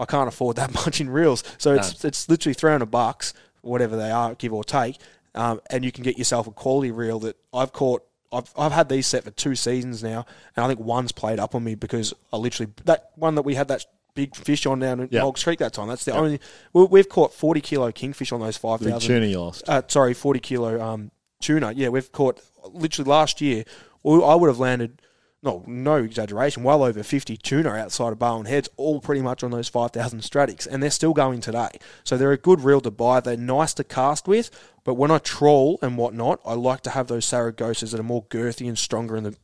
I 0.00 0.04
can't 0.04 0.28
afford 0.28 0.56
that 0.56 0.72
much 0.86 1.00
in 1.00 1.10
reels. 1.10 1.42
So 1.58 1.74
it's 1.74 2.04
it's 2.04 2.28
literally 2.28 2.54
three 2.54 2.70
hundred 2.70 2.90
bucks, 2.90 3.34
whatever 3.62 3.96
they 3.96 4.10
are, 4.10 4.34
give 4.34 4.52
or 4.52 4.64
take, 4.64 4.98
um, 5.34 5.60
and 5.70 5.84
you 5.84 5.92
can 5.92 6.04
get 6.04 6.18
yourself 6.18 6.46
a 6.46 6.50
quality 6.52 6.90
reel 6.90 7.18
that 7.20 7.36
I've 7.52 7.72
caught. 7.72 8.04
I've, 8.30 8.52
I've 8.58 8.72
had 8.72 8.90
these 8.90 9.06
set 9.06 9.24
for 9.24 9.30
two 9.30 9.54
seasons 9.54 10.02
now, 10.02 10.26
and 10.54 10.62
I 10.64 10.68
think 10.68 10.80
one's 10.80 11.12
played 11.12 11.38
up 11.40 11.54
on 11.54 11.64
me 11.64 11.74
because 11.74 12.12
I 12.32 12.36
literally 12.36 12.72
that 12.84 13.10
one 13.16 13.36
that 13.36 13.42
we 13.42 13.54
had 13.54 13.68
that 13.68 13.86
big 14.14 14.36
fish 14.36 14.66
on 14.66 14.80
down 14.80 15.00
in 15.00 15.08
Yeah. 15.10 15.20
Hog 15.22 15.38
Creek 15.38 15.60
that 15.60 15.72
time. 15.72 15.88
That's 15.88 16.04
the 16.04 16.12
only 16.12 16.40
we, 16.74 16.84
we've 16.84 17.08
caught 17.08 17.32
forty 17.32 17.60
kilo 17.62 17.90
kingfish 17.90 18.30
on 18.32 18.40
those 18.40 18.56
five 18.58 18.80
The 18.80 18.98
tuna 18.98 19.26
you 19.26 19.40
lost. 19.40 19.66
uh, 19.68 19.80
sorry, 19.88 20.12
40 20.12 20.40
kilo 20.40 20.80
um, 20.80 21.10
tuna. 21.40 21.72
Yeah, 21.72 21.88
we've 21.88 22.10
caught 22.12 22.40
literally 22.70 23.08
last 23.08 23.40
year. 23.40 23.64
I 24.04 24.34
would 24.34 24.48
have 24.48 24.58
landed, 24.58 25.00
no, 25.42 25.62
no 25.66 25.96
exaggeration, 25.96 26.64
well 26.64 26.82
over 26.82 27.02
50 27.02 27.36
tuna 27.36 27.70
outside 27.70 28.12
of 28.12 28.18
Barwon 28.18 28.46
Heads, 28.46 28.68
all 28.76 29.00
pretty 29.00 29.22
much 29.22 29.44
on 29.44 29.52
those 29.52 29.68
5,000 29.68 30.20
Stratics, 30.20 30.66
and 30.66 30.82
they're 30.82 30.90
still 30.90 31.12
going 31.12 31.40
today. 31.40 31.70
So 32.02 32.16
they're 32.16 32.32
a 32.32 32.36
good 32.36 32.62
reel 32.62 32.80
to 32.80 32.90
buy. 32.90 33.20
They're 33.20 33.36
nice 33.36 33.72
to 33.74 33.84
cast 33.84 34.26
with, 34.26 34.50
but 34.84 34.94
when 34.94 35.10
I 35.10 35.18
trawl 35.18 35.78
and 35.80 35.96
whatnot, 35.96 36.40
I 36.44 36.54
like 36.54 36.80
to 36.82 36.90
have 36.90 37.06
those 37.06 37.24
Saragosas 37.24 37.92
that 37.92 38.00
are 38.00 38.04
more 38.04 38.24
girthy 38.24 38.66
and 38.66 38.76
stronger 38.76 39.16
in 39.16 39.24
the, 39.24 39.36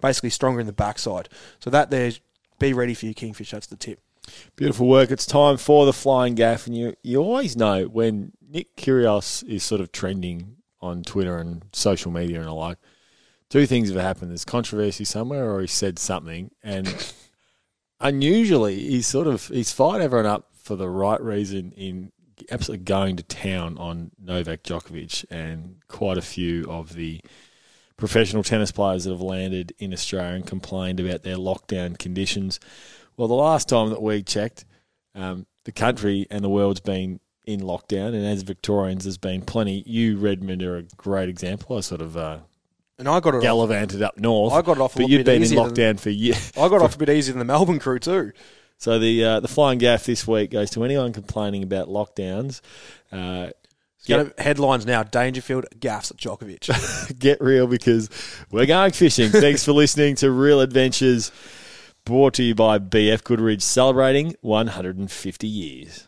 basically 0.00 0.30
stronger 0.30 0.60
in 0.60 0.66
the 0.66 0.72
backside. 0.72 1.30
So 1.60 1.70
that 1.70 1.90
there's, 1.90 2.20
be 2.58 2.74
ready 2.74 2.92
for 2.92 3.06
your 3.06 3.14
kingfish. 3.14 3.52
That's 3.52 3.66
the 3.66 3.76
tip. 3.76 4.00
Beautiful 4.56 4.86
work. 4.86 5.10
It's 5.10 5.24
time 5.24 5.56
for 5.56 5.86
the 5.86 5.92
flying 5.94 6.34
gaff, 6.34 6.66
and 6.66 6.76
you 6.76 6.94
you 7.02 7.18
always 7.18 7.56
know 7.56 7.84
when 7.84 8.32
Nick 8.46 8.76
Kyrgios 8.76 9.42
is 9.48 9.62
sort 9.62 9.80
of 9.80 9.90
trending 9.90 10.56
on 10.82 11.02
Twitter 11.02 11.38
and 11.38 11.64
social 11.72 12.10
media 12.10 12.38
and 12.38 12.46
the 12.46 12.52
like. 12.52 12.76
Two 13.50 13.66
things 13.66 13.90
have 13.90 14.00
happened. 14.00 14.30
There's 14.30 14.44
controversy 14.44 15.04
somewhere, 15.04 15.50
or 15.50 15.60
he 15.60 15.66
said 15.66 15.98
something, 15.98 16.50
and 16.62 17.12
unusually, 18.00 18.78
he's 18.78 19.06
sort 19.06 19.26
of 19.26 19.46
he's 19.48 19.72
fired 19.72 20.02
everyone 20.02 20.26
up 20.26 20.50
for 20.54 20.76
the 20.76 20.88
right 20.88 21.20
reason 21.20 21.72
in 21.72 22.12
absolutely 22.50 22.84
going 22.84 23.16
to 23.16 23.22
town 23.22 23.76
on 23.78 24.10
Novak 24.22 24.62
Djokovic 24.62 25.24
and 25.30 25.76
quite 25.88 26.18
a 26.18 26.22
few 26.22 26.64
of 26.70 26.94
the 26.94 27.20
professional 27.96 28.42
tennis 28.42 28.70
players 28.70 29.04
that 29.04 29.10
have 29.10 29.20
landed 29.20 29.74
in 29.78 29.92
Australia 29.92 30.34
and 30.34 30.46
complained 30.46 31.00
about 31.00 31.22
their 31.22 31.36
lockdown 31.36 31.98
conditions. 31.98 32.60
Well, 33.16 33.28
the 33.28 33.34
last 33.34 33.68
time 33.68 33.90
that 33.90 34.00
we 34.00 34.22
checked, 34.22 34.64
um, 35.14 35.46
the 35.64 35.72
country 35.72 36.26
and 36.30 36.44
the 36.44 36.48
world's 36.48 36.80
been 36.80 37.18
in 37.44 37.60
lockdown, 37.60 38.08
and 38.08 38.24
as 38.24 38.42
Victorians, 38.42 39.04
there's 39.04 39.18
been 39.18 39.42
plenty. 39.42 39.82
You, 39.86 40.18
Redmond, 40.18 40.62
are 40.62 40.76
a 40.76 40.82
great 40.82 41.28
example. 41.28 41.76
I 41.76 41.80
sort 41.80 42.02
of 42.02 42.16
uh, 42.16 42.38
And 42.98 43.08
I 43.08 43.20
got 43.20 43.34
it. 43.34 43.36
Off, 43.38 43.42
gallivanted 43.42 44.02
up 44.02 44.18
north. 44.18 44.52
I 44.52 44.62
got 44.62 44.76
it 44.78 44.80
off 44.80 44.96
a 44.96 44.98
but 45.00 45.08
bit 45.08 45.24
been 45.24 45.36
in 45.36 45.42
easier 45.42 45.62
than- 45.64 45.74
lockdown 45.74 46.00
for 46.00 46.10
years. 46.10 46.52
I 46.56 46.68
got 46.68 46.82
off 46.82 46.96
a 46.96 46.98
bit 46.98 47.08
easier 47.10 47.32
than 47.32 47.38
the 47.38 47.44
Melbourne 47.44 47.78
crew 47.78 47.98
too. 47.98 48.32
So 48.78 48.98
the 48.98 49.24
uh, 49.24 49.40
the 49.40 49.48
flying 49.48 49.78
gaff 49.78 50.04
this 50.04 50.26
week 50.26 50.50
goes 50.50 50.70
to 50.70 50.84
anyone 50.84 51.12
complaining 51.12 51.62
about 51.62 51.88
lockdowns. 51.88 52.60
Uh, 53.12 53.50
Get 54.06 54.38
headlines 54.38 54.86
now: 54.86 55.02
Dangerfield 55.02 55.66
gaffs 55.78 56.10
at 56.10 56.16
Djokovic. 56.16 57.18
get 57.18 57.40
real 57.42 57.66
because 57.66 58.08
we're 58.50 58.64
going 58.64 58.92
fishing. 58.92 59.28
Thanks 59.30 59.64
for 59.64 59.72
listening 59.72 60.14
to 60.16 60.30
Real 60.30 60.60
Adventures, 60.60 61.30
brought 62.04 62.34
to 62.34 62.42
you 62.42 62.54
by 62.54 62.78
BF 62.78 63.22
Goodrich, 63.24 63.60
celebrating 63.60 64.34
150 64.40 65.46
years. 65.46 66.07